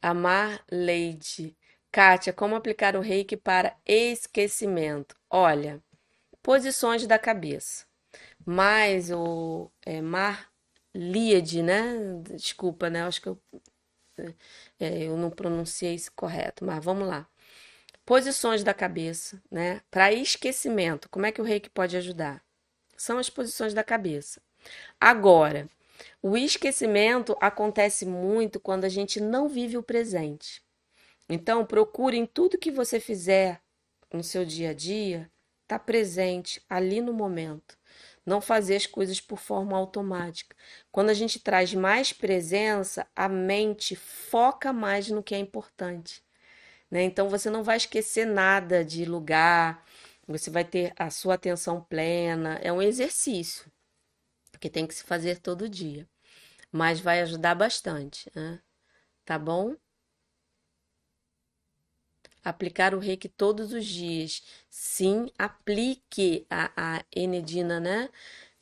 Amar 0.01 0.63
Leide. 0.71 1.55
Kátia, 1.91 2.31
como 2.33 2.55
aplicar 2.55 2.95
o 2.95 3.01
reiki 3.01 3.35
para 3.37 3.75
esquecimento? 3.85 5.15
Olha, 5.29 5.81
posições 6.43 7.07
da 7.07 7.19
cabeça. 7.19 7.84
Mais 8.45 9.11
o 9.11 9.71
é, 9.85 10.01
Mar 10.01 10.51
Líade, 10.93 11.61
né? 11.63 12.21
Desculpa, 12.35 12.89
né? 12.89 13.03
Acho 13.03 13.21
que 13.21 13.29
eu, 13.29 13.41
é, 14.79 15.03
eu 15.03 15.17
não 15.17 15.29
pronunciei 15.29 15.95
isso 15.95 16.11
correto, 16.15 16.63
mas 16.63 16.83
vamos 16.83 17.07
lá. 17.07 17.27
Posições 18.05 18.63
da 18.63 18.73
cabeça, 18.73 19.41
né? 19.51 19.81
Para 19.89 20.13
esquecimento, 20.13 21.09
como 21.09 21.25
é 21.25 21.31
que 21.31 21.41
o 21.41 21.43
reiki 21.43 21.69
pode 21.69 21.97
ajudar? 21.97 22.43
São 22.95 23.17
as 23.17 23.29
posições 23.29 23.73
da 23.73 23.83
cabeça. 23.83 24.41
Agora, 24.99 25.67
o 26.21 26.37
esquecimento 26.37 27.35
acontece 27.41 28.05
muito 28.05 28.59
quando 28.59 28.85
a 28.85 28.89
gente 28.89 29.19
não 29.19 29.49
vive 29.49 29.77
o 29.77 29.83
presente. 29.83 30.63
Então, 31.27 31.65
procure 31.65 32.17
em 32.17 32.25
tudo 32.25 32.57
que 32.57 32.71
você 32.71 32.99
fizer 32.99 33.61
no 34.13 34.23
seu 34.23 34.45
dia 34.45 34.69
a 34.69 34.73
dia, 34.73 35.31
estar 35.63 35.79
tá 35.79 35.83
presente 35.83 36.61
ali 36.69 37.01
no 37.01 37.13
momento. 37.13 37.77
Não 38.25 38.41
fazer 38.41 38.75
as 38.75 38.87
coisas 38.87 39.21
por 39.21 39.39
forma 39.39 39.77
automática. 39.77 40.55
Quando 40.91 41.09
a 41.09 41.13
gente 41.13 41.39
traz 41.39 41.73
mais 41.73 42.11
presença, 42.11 43.07
a 43.15 43.29
mente 43.29 43.95
foca 43.95 44.73
mais 44.73 45.09
no 45.09 45.23
que 45.23 45.35
é 45.35 45.37
importante. 45.37 46.23
Né? 46.89 47.03
Então, 47.03 47.29
você 47.29 47.49
não 47.49 47.63
vai 47.63 47.77
esquecer 47.77 48.25
nada 48.25 48.83
de 48.83 49.05
lugar, 49.05 49.85
você 50.27 50.49
vai 50.49 50.63
ter 50.65 50.93
a 50.97 51.09
sua 51.09 51.35
atenção 51.35 51.81
plena. 51.81 52.59
É 52.63 52.71
um 52.71 52.81
exercício 52.81 53.71
que 54.59 54.69
tem 54.69 54.87
que 54.87 54.95
se 54.95 55.03
fazer 55.03 55.39
todo 55.39 55.69
dia, 55.69 56.07
mas 56.71 56.99
vai 56.99 57.21
ajudar 57.21 57.55
bastante, 57.55 58.31
né? 58.35 58.59
Tá 59.25 59.37
bom? 59.39 59.75
Aplicar 62.45 62.95
o 62.95 62.99
reiki 62.99 63.29
todos 63.29 63.73
os 63.73 63.85
dias. 63.85 64.43
Sim, 64.69 65.31
aplique 65.37 66.47
a, 66.49 66.97
a 66.99 67.05
Enedina, 67.15 67.79
né? 67.79 68.09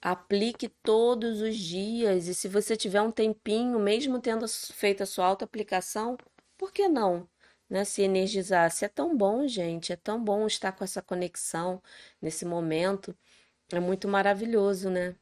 Aplique 0.01 0.69
todos 0.69 1.41
os 1.41 1.57
dias. 1.57 2.27
E 2.27 2.35
se 2.35 2.47
você 2.47 2.77
tiver 2.77 3.01
um 3.01 3.11
tempinho, 3.11 3.79
mesmo 3.79 4.19
tendo 4.21 4.47
feito 4.47 5.03
a 5.03 5.05
sua 5.05 5.25
auto-aplicação, 5.27 6.17
por 6.57 6.71
que 6.73 6.87
não? 6.89 7.27
Né, 7.69 7.85
se 7.85 8.01
energizar. 8.03 8.71
Se 8.71 8.85
é 8.85 8.89
tão 8.89 9.17
bom, 9.17 9.47
gente, 9.47 9.93
é 9.93 9.95
tão 9.95 10.23
bom 10.23 10.47
estar 10.47 10.71
com 10.73 10.83
essa 10.83 11.01
conexão 11.01 11.81
nesse 12.21 12.45
momento. 12.45 13.15
É 13.71 13.79
muito 13.79 14.07
maravilhoso, 14.07 14.89
né? 14.89 15.15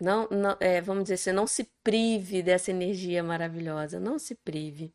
Não, 0.00 0.28
não, 0.30 0.56
é, 0.60 0.80
vamos 0.80 1.04
dizer 1.04 1.14
assim, 1.14 1.32
não 1.32 1.46
se 1.46 1.64
prive 1.84 2.42
dessa 2.42 2.70
energia 2.70 3.22
maravilhosa, 3.22 3.98
não 4.00 4.18
se 4.18 4.34
prive. 4.34 4.92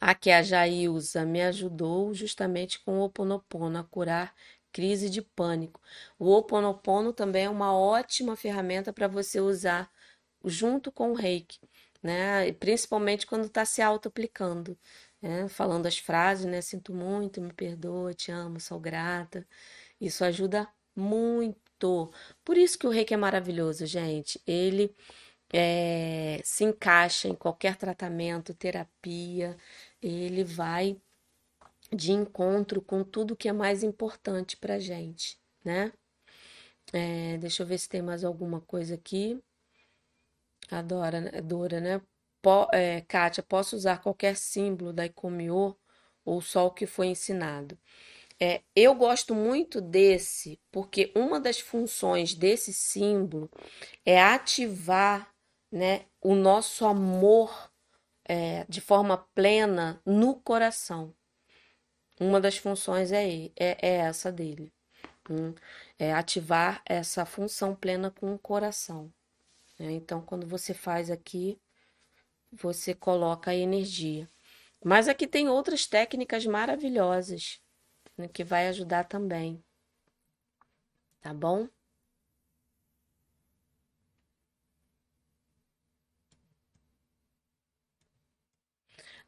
Aqui 0.00 0.30
a 0.30 0.42
Jailza 0.42 1.24
me 1.24 1.42
ajudou 1.42 2.12
justamente 2.14 2.80
com 2.80 2.98
o 2.98 3.04
Oponopono 3.04 3.78
a 3.78 3.84
curar 3.84 4.34
crise 4.72 5.08
de 5.10 5.22
pânico. 5.22 5.80
O 6.18 6.30
Oponopono 6.32 7.12
também 7.12 7.44
é 7.46 7.50
uma 7.50 7.72
ótima 7.76 8.36
ferramenta 8.36 8.92
para 8.92 9.08
você 9.08 9.40
usar 9.40 9.90
junto 10.44 10.92
com 10.92 11.12
o 11.12 11.14
Reiki, 11.14 11.60
né? 12.02 12.52
Principalmente 12.54 13.26
quando 13.26 13.46
está 13.46 13.64
se 13.64 13.80
auto-aplicando, 13.82 14.78
né? 15.22 15.48
Falando 15.48 15.86
as 15.86 15.98
frases, 15.98 16.44
né? 16.46 16.60
Sinto 16.60 16.92
muito, 16.94 17.40
me 17.40 17.52
perdoa, 17.52 18.14
te 18.14 18.30
amo, 18.32 18.60
sou 18.60 18.78
grata. 18.80 19.46
Isso 20.00 20.24
ajuda 20.24 20.68
muito 20.96 21.64
por 22.44 22.56
isso 22.56 22.78
que 22.78 22.86
o 22.86 22.90
reiki 22.90 23.12
é 23.14 23.16
maravilhoso, 23.16 23.84
gente. 23.86 24.40
Ele 24.46 24.94
é, 25.52 26.40
se 26.44 26.64
encaixa 26.64 27.28
em 27.28 27.34
qualquer 27.34 27.76
tratamento, 27.76 28.54
terapia, 28.54 29.56
ele 30.08 30.44
vai 30.44 31.00
de 31.92 32.12
encontro 32.12 32.80
com 32.82 33.04
tudo 33.04 33.36
que 33.36 33.48
é 33.48 33.52
mais 33.52 33.82
importante 33.82 34.56
pra 34.56 34.78
gente, 34.78 35.38
né? 35.64 35.92
É, 36.92 37.38
deixa 37.38 37.62
eu 37.62 37.66
ver 37.66 37.78
se 37.78 37.88
tem 37.88 38.02
mais 38.02 38.24
alguma 38.24 38.60
coisa 38.60 38.94
aqui. 38.94 39.40
Adora, 40.70 41.20
né? 41.20 41.40
Dora, 41.40 41.80
né? 41.80 42.00
Po, 42.42 42.68
é, 42.72 43.00
Kátia, 43.02 43.42
posso 43.42 43.76
usar 43.76 44.02
qualquer 44.02 44.36
símbolo 44.36 44.92
da 44.92 45.06
Ikomiô 45.06 45.76
ou 46.24 46.40
só 46.40 46.66
o 46.66 46.70
que 46.70 46.86
foi 46.86 47.06
ensinado? 47.08 47.78
É, 48.40 48.62
eu 48.74 48.94
gosto 48.94 49.34
muito 49.34 49.80
desse, 49.80 50.60
porque 50.70 51.12
uma 51.14 51.40
das 51.40 51.60
funções 51.60 52.34
desse 52.34 52.72
símbolo 52.72 53.50
é 54.04 54.20
ativar 54.20 55.32
né, 55.70 56.06
o 56.20 56.34
nosso 56.34 56.84
amor 56.84 57.70
é, 58.24 58.64
de 58.68 58.80
forma 58.80 59.18
plena 59.34 60.00
no 60.04 60.34
coração. 60.36 61.14
Uma 62.20 62.40
das 62.40 62.56
funções 62.56 63.12
é, 63.12 63.46
é, 63.56 63.78
é 63.80 63.94
essa 63.96 64.30
dele. 64.30 64.72
Hum, 65.28 65.54
é 65.98 66.12
ativar 66.12 66.82
essa 66.84 67.24
função 67.24 67.74
plena 67.74 68.10
com 68.10 68.34
o 68.34 68.38
coração. 68.38 69.12
Né? 69.78 69.92
Então, 69.92 70.20
quando 70.20 70.46
você 70.46 70.72
faz 70.74 71.10
aqui, 71.10 71.60
você 72.52 72.94
coloca 72.94 73.50
a 73.50 73.54
energia. 73.54 74.28
Mas 74.84 75.08
aqui 75.08 75.26
tem 75.26 75.48
outras 75.48 75.86
técnicas 75.86 76.46
maravilhosas 76.46 77.60
né, 78.16 78.28
que 78.28 78.44
vai 78.44 78.68
ajudar 78.68 79.04
também. 79.04 79.62
Tá 81.20 81.32
bom? 81.32 81.68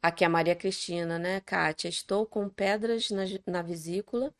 Aqui 0.01 0.23
é 0.23 0.27
a 0.27 0.29
Maria 0.29 0.55
Cristina, 0.55 1.19
né, 1.19 1.41
Kátia? 1.41 1.89
Estou 1.89 2.25
com 2.25 2.47
pedras 2.49 3.09
na, 3.09 3.23
na 3.45 3.61
vesícula, 3.61 4.33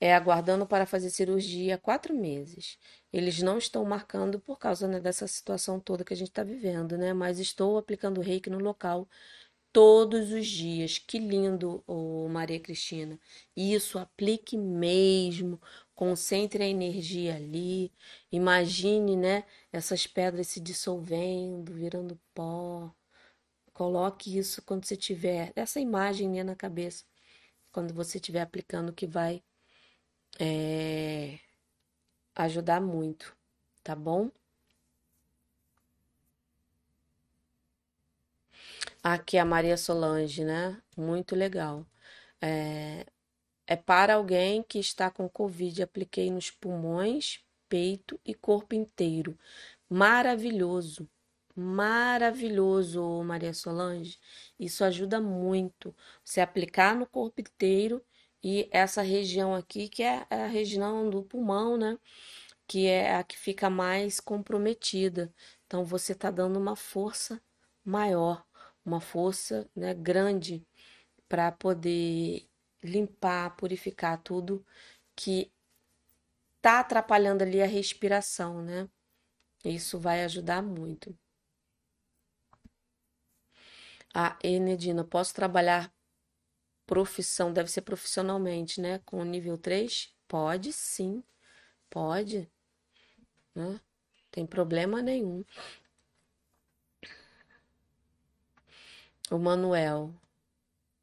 é, 0.00 0.14
aguardando 0.14 0.66
para 0.66 0.86
fazer 0.86 1.10
cirurgia 1.10 1.76
há 1.76 1.78
quatro 1.78 2.14
meses. 2.14 2.78
Eles 3.12 3.42
não 3.42 3.58
estão 3.58 3.84
marcando 3.84 4.40
por 4.40 4.58
causa 4.58 4.88
né, 4.88 5.00
dessa 5.00 5.26
situação 5.28 5.80
toda 5.80 6.04
que 6.04 6.14
a 6.14 6.16
gente 6.16 6.28
está 6.30 6.44
vivendo, 6.44 6.98
né? 6.98 7.12
Mas 7.14 7.38
estou 7.38 7.78
aplicando 7.78 8.20
reiki 8.20 8.50
no 8.50 8.58
local 8.58 9.08
todos 9.72 10.32
os 10.32 10.46
dias. 10.46 10.98
Que 10.98 11.18
lindo, 11.18 11.82
oh, 11.86 12.28
Maria 12.28 12.60
Cristina. 12.60 13.18
Isso, 13.56 13.98
aplique 13.98 14.56
mesmo. 14.58 15.60
Concentre 15.94 16.62
a 16.64 16.68
energia 16.68 17.36
ali. 17.36 17.92
Imagine, 18.30 19.16
né, 19.16 19.44
essas 19.72 20.06
pedras 20.06 20.48
se 20.48 20.60
dissolvendo, 20.60 21.72
virando 21.74 22.20
pó. 22.34 22.92
Coloque 23.72 24.36
isso 24.36 24.62
quando 24.62 24.84
você 24.86 24.96
tiver 24.96 25.52
essa 25.56 25.80
imagem 25.80 26.28
né, 26.30 26.42
na 26.44 26.54
cabeça, 26.56 27.04
quando 27.72 27.94
você 27.94 28.18
estiver 28.18 28.42
aplicando, 28.42 28.92
que 28.92 29.06
vai 29.06 29.42
é, 30.38 31.38
ajudar 32.34 32.80
muito, 32.80 33.36
tá 33.82 33.94
bom? 33.96 34.30
Aqui 39.02 39.36
a 39.38 39.44
Maria 39.44 39.76
Solange, 39.76 40.44
né? 40.44 40.80
Muito 40.96 41.34
legal. 41.34 41.86
É, 42.40 43.06
é 43.66 43.76
para 43.76 44.14
alguém 44.14 44.62
que 44.62 44.78
está 44.78 45.10
com 45.10 45.28
Covid. 45.28 45.82
Apliquei 45.82 46.30
nos 46.30 46.50
pulmões, 46.50 47.40
peito 47.68 48.20
e 48.24 48.34
corpo 48.34 48.74
inteiro. 48.74 49.38
Maravilhoso. 49.88 51.08
Maravilhoso, 51.54 53.22
Maria 53.24 53.52
Solange. 53.52 54.18
Isso 54.58 54.84
ajuda 54.84 55.20
muito. 55.20 55.94
Você 56.24 56.40
aplicar 56.40 56.96
no 56.96 57.06
corpo 57.06 57.40
inteiro 57.40 58.04
e 58.42 58.68
essa 58.72 59.02
região 59.02 59.54
aqui, 59.54 59.88
que 59.88 60.02
é 60.02 60.26
a 60.30 60.46
região 60.46 61.10
do 61.10 61.22
pulmão, 61.22 61.76
né? 61.76 61.98
Que 62.66 62.86
é 62.86 63.16
a 63.16 63.24
que 63.24 63.38
fica 63.38 63.68
mais 63.70 64.20
comprometida. 64.20 65.32
Então 65.66 65.84
você 65.84 66.12
está 66.12 66.30
dando 66.30 66.58
uma 66.58 66.76
força 66.76 67.42
maior, 67.84 68.44
uma 68.84 69.00
força 69.00 69.68
né, 69.76 69.94
grande 69.94 70.66
para 71.28 71.52
poder 71.52 72.48
limpar, 72.82 73.56
purificar 73.56 74.22
tudo 74.22 74.64
que 75.16 75.52
está 76.56 76.80
atrapalhando 76.80 77.42
ali 77.42 77.60
a 77.62 77.66
respiração, 77.66 78.62
né? 78.62 78.88
Isso 79.64 79.98
vai 79.98 80.24
ajudar 80.24 80.62
muito. 80.62 81.16
A 84.14 84.36
Enedina, 84.42 85.04
posso 85.04 85.34
trabalhar 85.34 85.92
profissão, 86.86 87.52
deve 87.52 87.70
ser 87.70 87.82
profissionalmente, 87.82 88.80
né? 88.80 89.00
Com 89.06 89.24
nível 89.24 89.58
3? 89.58 90.14
Pode 90.28 90.72
sim, 90.72 91.22
pode, 91.90 92.50
né? 93.54 93.80
Tem 94.30 94.46
problema 94.46 95.02
nenhum. 95.02 95.44
O 99.30 99.38
Manuel, 99.38 100.14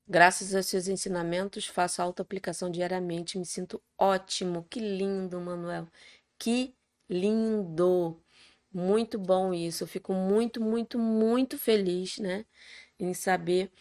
graças 0.07 0.55
aos 0.55 0.67
seus 0.67 0.87
ensinamentos, 0.87 1.67
faço 1.67 2.01
auto-aplicação 2.01 2.69
diariamente, 2.71 3.37
me 3.37 3.45
sinto 3.45 3.81
ótimo. 3.97 4.65
Que 4.69 4.79
lindo, 4.79 5.39
Manuel. 5.39 5.87
Que 6.37 6.75
lindo. 7.09 8.21
Muito 8.73 9.17
bom 9.19 9.53
isso. 9.53 9.83
Eu 9.83 9.87
fico 9.87 10.13
muito, 10.13 10.61
muito, 10.61 10.99
muito 10.99 11.57
feliz, 11.57 12.17
né, 12.19 12.45
em 12.99 13.13
saber 13.13 13.71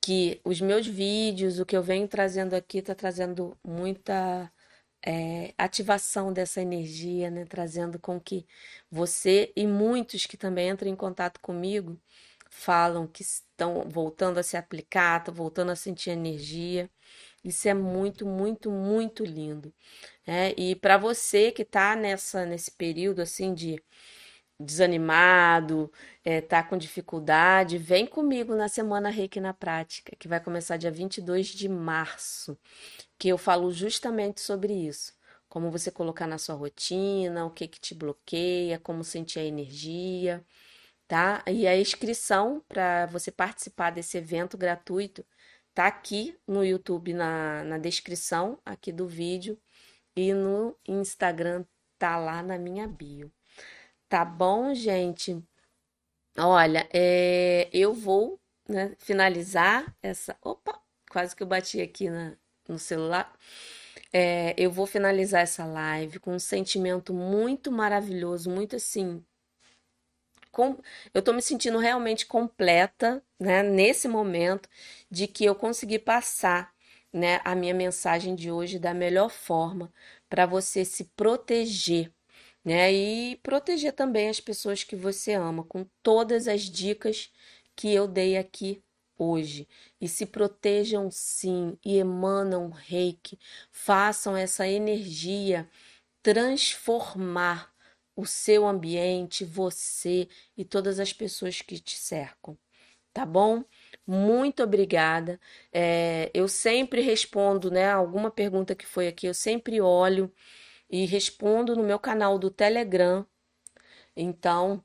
que 0.00 0.40
os 0.44 0.60
meus 0.60 0.86
vídeos, 0.86 1.58
o 1.60 1.66
que 1.66 1.76
eu 1.76 1.82
venho 1.82 2.08
trazendo 2.08 2.54
aqui, 2.54 2.78
está 2.78 2.94
trazendo 2.94 3.56
muita 3.64 4.52
é, 5.04 5.54
ativação 5.58 6.32
dessa 6.32 6.60
energia, 6.62 7.30
né? 7.30 7.44
Trazendo 7.46 7.98
com 7.98 8.20
que 8.20 8.46
você 8.90 9.52
e 9.56 9.66
muitos 9.66 10.26
que 10.26 10.36
também 10.36 10.68
entram 10.70 10.90
em 10.90 10.96
contato 10.96 11.40
comigo 11.40 12.00
falam 12.50 13.06
que 13.06 13.22
estão 13.22 13.88
voltando 13.88 14.38
a 14.38 14.42
se 14.42 14.56
aplicar, 14.56 15.20
estão 15.20 15.34
voltando 15.34 15.70
a 15.72 15.76
sentir 15.76 16.10
energia. 16.10 16.90
Isso 17.44 17.68
é 17.68 17.74
muito, 17.74 18.26
muito, 18.26 18.70
muito 18.70 19.24
lindo. 19.24 19.72
É, 20.26 20.54
e 20.60 20.76
para 20.76 20.98
você 20.98 21.50
que 21.52 21.62
está 21.62 21.96
nessa 21.96 22.46
nesse 22.46 22.70
período 22.72 23.20
assim 23.22 23.54
de 23.54 23.82
desanimado, 24.62 25.92
é, 26.24 26.40
tá 26.40 26.62
com 26.62 26.76
dificuldade, 26.78 27.78
vem 27.78 28.06
comigo 28.06 28.54
na 28.54 28.68
Semana 28.68 29.10
Reiki 29.10 29.40
na 29.40 29.52
Prática, 29.54 30.14
que 30.16 30.28
vai 30.28 30.40
começar 30.40 30.76
dia 30.76 30.90
22 30.90 31.48
de 31.48 31.68
março, 31.68 32.58
que 33.18 33.28
eu 33.28 33.38
falo 33.38 33.70
justamente 33.72 34.40
sobre 34.40 34.72
isso. 34.72 35.14
Como 35.48 35.70
você 35.70 35.90
colocar 35.90 36.26
na 36.26 36.38
sua 36.38 36.54
rotina, 36.54 37.44
o 37.46 37.50
que 37.50 37.68
que 37.68 37.80
te 37.80 37.94
bloqueia, 37.94 38.78
como 38.78 39.04
sentir 39.04 39.40
a 39.40 39.44
energia, 39.44 40.44
tá? 41.08 41.42
E 41.46 41.66
a 41.66 41.76
inscrição 41.78 42.62
para 42.68 43.06
você 43.06 43.30
participar 43.30 43.90
desse 43.90 44.16
evento 44.18 44.56
gratuito 44.56 45.24
tá 45.74 45.86
aqui 45.86 46.38
no 46.46 46.64
YouTube, 46.64 47.14
na, 47.14 47.64
na 47.64 47.78
descrição 47.78 48.58
aqui 48.64 48.92
do 48.92 49.06
vídeo, 49.06 49.58
e 50.16 50.32
no 50.34 50.76
Instagram 50.86 51.64
tá 51.98 52.16
lá 52.18 52.42
na 52.42 52.58
minha 52.58 52.86
bio. 52.86 53.32
Tá 54.12 54.26
bom, 54.26 54.74
gente? 54.74 55.42
Olha, 56.38 56.86
é, 56.92 57.70
eu 57.72 57.94
vou, 57.94 58.38
né, 58.68 58.94
finalizar 58.98 59.96
essa. 60.02 60.36
Opa, 60.42 60.78
quase 61.10 61.34
que 61.34 61.42
eu 61.42 61.46
bati 61.46 61.80
aqui 61.80 62.10
na, 62.10 62.36
no 62.68 62.78
celular. 62.78 63.34
É, 64.12 64.54
eu 64.58 64.70
vou 64.70 64.86
finalizar 64.86 65.40
essa 65.42 65.64
live 65.64 66.20
com 66.20 66.34
um 66.34 66.38
sentimento 66.38 67.14
muito 67.14 67.72
maravilhoso, 67.72 68.50
muito 68.50 68.76
assim. 68.76 69.24
Com, 70.50 70.76
eu 71.14 71.22
tô 71.22 71.32
me 71.32 71.40
sentindo 71.40 71.78
realmente 71.78 72.26
completa, 72.26 73.24
né, 73.40 73.62
nesse 73.62 74.06
momento, 74.08 74.68
de 75.10 75.26
que 75.26 75.44
eu 75.46 75.54
consegui 75.54 75.98
passar, 75.98 76.74
né, 77.10 77.40
a 77.44 77.54
minha 77.54 77.72
mensagem 77.72 78.34
de 78.34 78.50
hoje 78.52 78.78
da 78.78 78.92
melhor 78.92 79.30
forma 79.30 79.90
para 80.28 80.44
você 80.44 80.84
se 80.84 81.04
proteger 81.16 82.12
né? 82.64 82.92
E 82.92 83.36
proteger 83.42 83.92
também 83.92 84.28
as 84.28 84.40
pessoas 84.40 84.84
que 84.84 84.96
você 84.96 85.32
ama 85.34 85.64
com 85.64 85.86
todas 86.02 86.48
as 86.48 86.62
dicas 86.62 87.30
que 87.76 87.92
eu 87.92 88.06
dei 88.08 88.36
aqui 88.36 88.82
hoje. 89.18 89.68
E 90.00 90.08
se 90.08 90.26
protejam 90.26 91.10
sim 91.10 91.76
e 91.84 91.96
emanam 91.96 92.70
reiki, 92.70 93.38
façam 93.70 94.36
essa 94.36 94.66
energia 94.68 95.68
transformar 96.22 97.72
o 98.16 98.26
seu 98.26 98.66
ambiente, 98.66 99.44
você 99.44 100.28
e 100.56 100.64
todas 100.64 101.00
as 101.00 101.12
pessoas 101.12 101.62
que 101.62 101.78
te 101.80 101.96
cercam. 101.98 102.58
Tá 103.12 103.26
bom? 103.26 103.64
Muito 104.06 104.62
obrigada. 104.62 105.40
É, 105.72 106.30
eu 106.34 106.48
sempre 106.48 107.00
respondo, 107.02 107.70
né? 107.70 107.90
Alguma 107.90 108.30
pergunta 108.30 108.74
que 108.74 108.86
foi 108.86 109.08
aqui, 109.08 109.26
eu 109.26 109.34
sempre 109.34 109.80
olho 109.80 110.32
e 110.92 111.06
respondo 111.06 111.74
no 111.74 111.82
meu 111.82 111.98
canal 111.98 112.38
do 112.38 112.50
Telegram. 112.50 113.26
Então, 114.16 114.84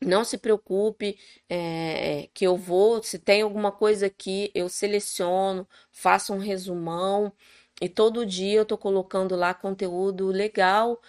não 0.00 0.24
se 0.24 0.38
preocupe, 0.38 1.18
é, 1.48 2.28
que 2.34 2.46
eu 2.46 2.56
vou, 2.56 3.02
se 3.02 3.18
tem 3.18 3.42
alguma 3.42 3.72
coisa 3.72 4.06
aqui, 4.06 4.50
eu 4.54 4.68
seleciono, 4.68 5.68
faço 5.92 6.32
um 6.34 6.38
resumão 6.38 7.32
e 7.80 7.88
todo 7.88 8.26
dia 8.26 8.58
eu 8.58 8.66
tô 8.66 8.78
colocando 8.78 9.36
lá 9.36 9.54
conteúdo 9.54 10.28
legal, 10.28 11.00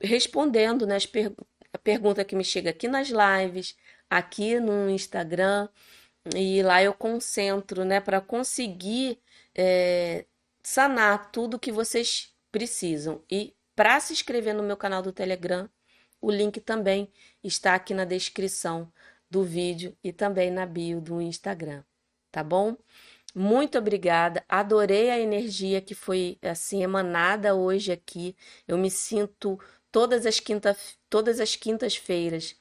respondendo 0.00 0.86
né, 0.86 0.98
per 1.12 1.32
a 1.72 1.78
pergunta 1.78 2.24
que 2.24 2.34
me 2.34 2.44
chega 2.44 2.70
aqui 2.70 2.88
nas 2.88 3.10
lives, 3.10 3.76
aqui 4.10 4.58
no 4.60 4.90
Instagram, 4.90 5.68
e 6.34 6.62
lá 6.62 6.82
eu 6.82 6.92
concentro, 6.94 7.84
né, 7.84 8.00
para 8.00 8.20
conseguir 8.20 9.20
é, 9.54 10.26
sanar 10.62 11.30
tudo 11.30 11.58
que 11.58 11.72
vocês 11.72 12.34
precisam. 12.50 13.22
E 13.30 13.54
para 13.80 13.98
se 13.98 14.12
inscrever 14.12 14.54
no 14.54 14.62
meu 14.62 14.76
canal 14.76 15.00
do 15.00 15.10
Telegram, 15.10 15.66
o 16.20 16.30
link 16.30 16.60
também 16.60 17.10
está 17.42 17.74
aqui 17.74 17.94
na 17.94 18.04
descrição 18.04 18.92
do 19.30 19.42
vídeo 19.42 19.96
e 20.04 20.12
também 20.12 20.50
na 20.50 20.66
bio 20.66 21.00
do 21.00 21.18
Instagram, 21.18 21.82
tá 22.30 22.44
bom? 22.44 22.76
Muito 23.34 23.78
obrigada, 23.78 24.44
adorei 24.46 25.08
a 25.08 25.18
energia 25.18 25.80
que 25.80 25.94
foi 25.94 26.36
assim 26.42 26.82
emanada 26.82 27.54
hoje 27.54 27.90
aqui. 27.90 28.36
Eu 28.68 28.76
me 28.76 28.90
sinto 28.90 29.58
todas 29.90 30.26
as 30.26 30.38
quintas 30.38 30.98
todas 31.08 31.40
as 31.40 31.56
quintas-feiras 31.56 32.54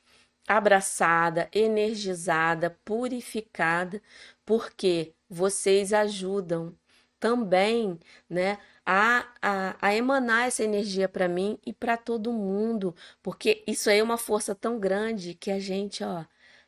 abraçada, 0.47 1.49
energizada, 1.51 2.79
purificada, 2.85 4.01
porque 4.45 5.13
vocês 5.29 5.91
ajudam 5.91 6.73
também, 7.19 7.99
né, 8.29 8.57
a, 8.91 9.27
a, 9.39 9.75
a 9.79 9.95
emanar 9.95 10.47
essa 10.47 10.63
energia 10.63 11.07
para 11.07 11.27
mim 11.27 11.59
e 11.63 11.71
para 11.71 11.95
todo 11.95 12.33
mundo, 12.33 12.95
porque 13.21 13.63
isso 13.67 13.87
aí 13.87 13.99
é 13.99 14.03
uma 14.03 14.17
força 14.17 14.55
tão 14.55 14.79
grande 14.79 15.35
que 15.35 15.51
a 15.51 15.59
gente, 15.59 16.03
ó, 16.03 16.25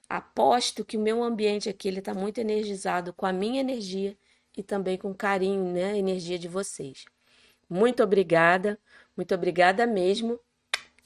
aposto 0.08 0.86
que 0.86 0.98
o 0.98 1.00
meu 1.02 1.24
ambiente 1.24 1.68
aqui 1.68 1.88
ele 1.88 1.98
está 1.98 2.14
muito 2.14 2.38
energizado 2.40 3.12
com 3.12 3.26
a 3.26 3.34
minha 3.34 3.60
energia 3.60 4.16
e 4.56 4.62
também 4.62 5.00
com 5.00 5.16
carinho, 5.16 5.74
né, 5.74 5.94
a 5.94 5.98
energia 5.98 6.38
de 6.38 6.48
vocês. 6.48 7.06
Muito 7.68 8.04
obrigada, 8.04 8.80
muito 9.18 9.34
obrigada 9.34 9.88
mesmo 9.88 10.40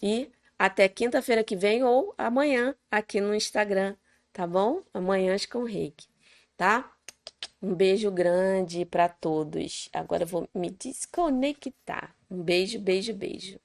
e 0.02 0.30
até 0.60 0.90
quinta-feira 0.90 1.46
que 1.46 1.56
vem 1.56 1.82
ou 1.84 2.14
amanhã 2.18 2.76
aqui 2.92 3.22
no 3.22 3.34
Instagram, 3.34 3.96
tá 4.34 4.46
bom? 4.46 4.84
Amanhãs 4.94 5.46
com 5.46 5.64
Reiki, 5.64 6.08
tá? 6.58 6.95
Um 7.66 7.74
beijo 7.74 8.12
grande 8.12 8.86
para 8.86 9.10
todos. 9.10 9.90
Agora 9.92 10.22
eu 10.22 10.28
vou 10.28 10.48
me 10.54 10.70
desconectar. 10.70 12.16
Um 12.30 12.44
beijo, 12.44 12.80
beijo, 12.80 13.12
beijo. 13.12 13.60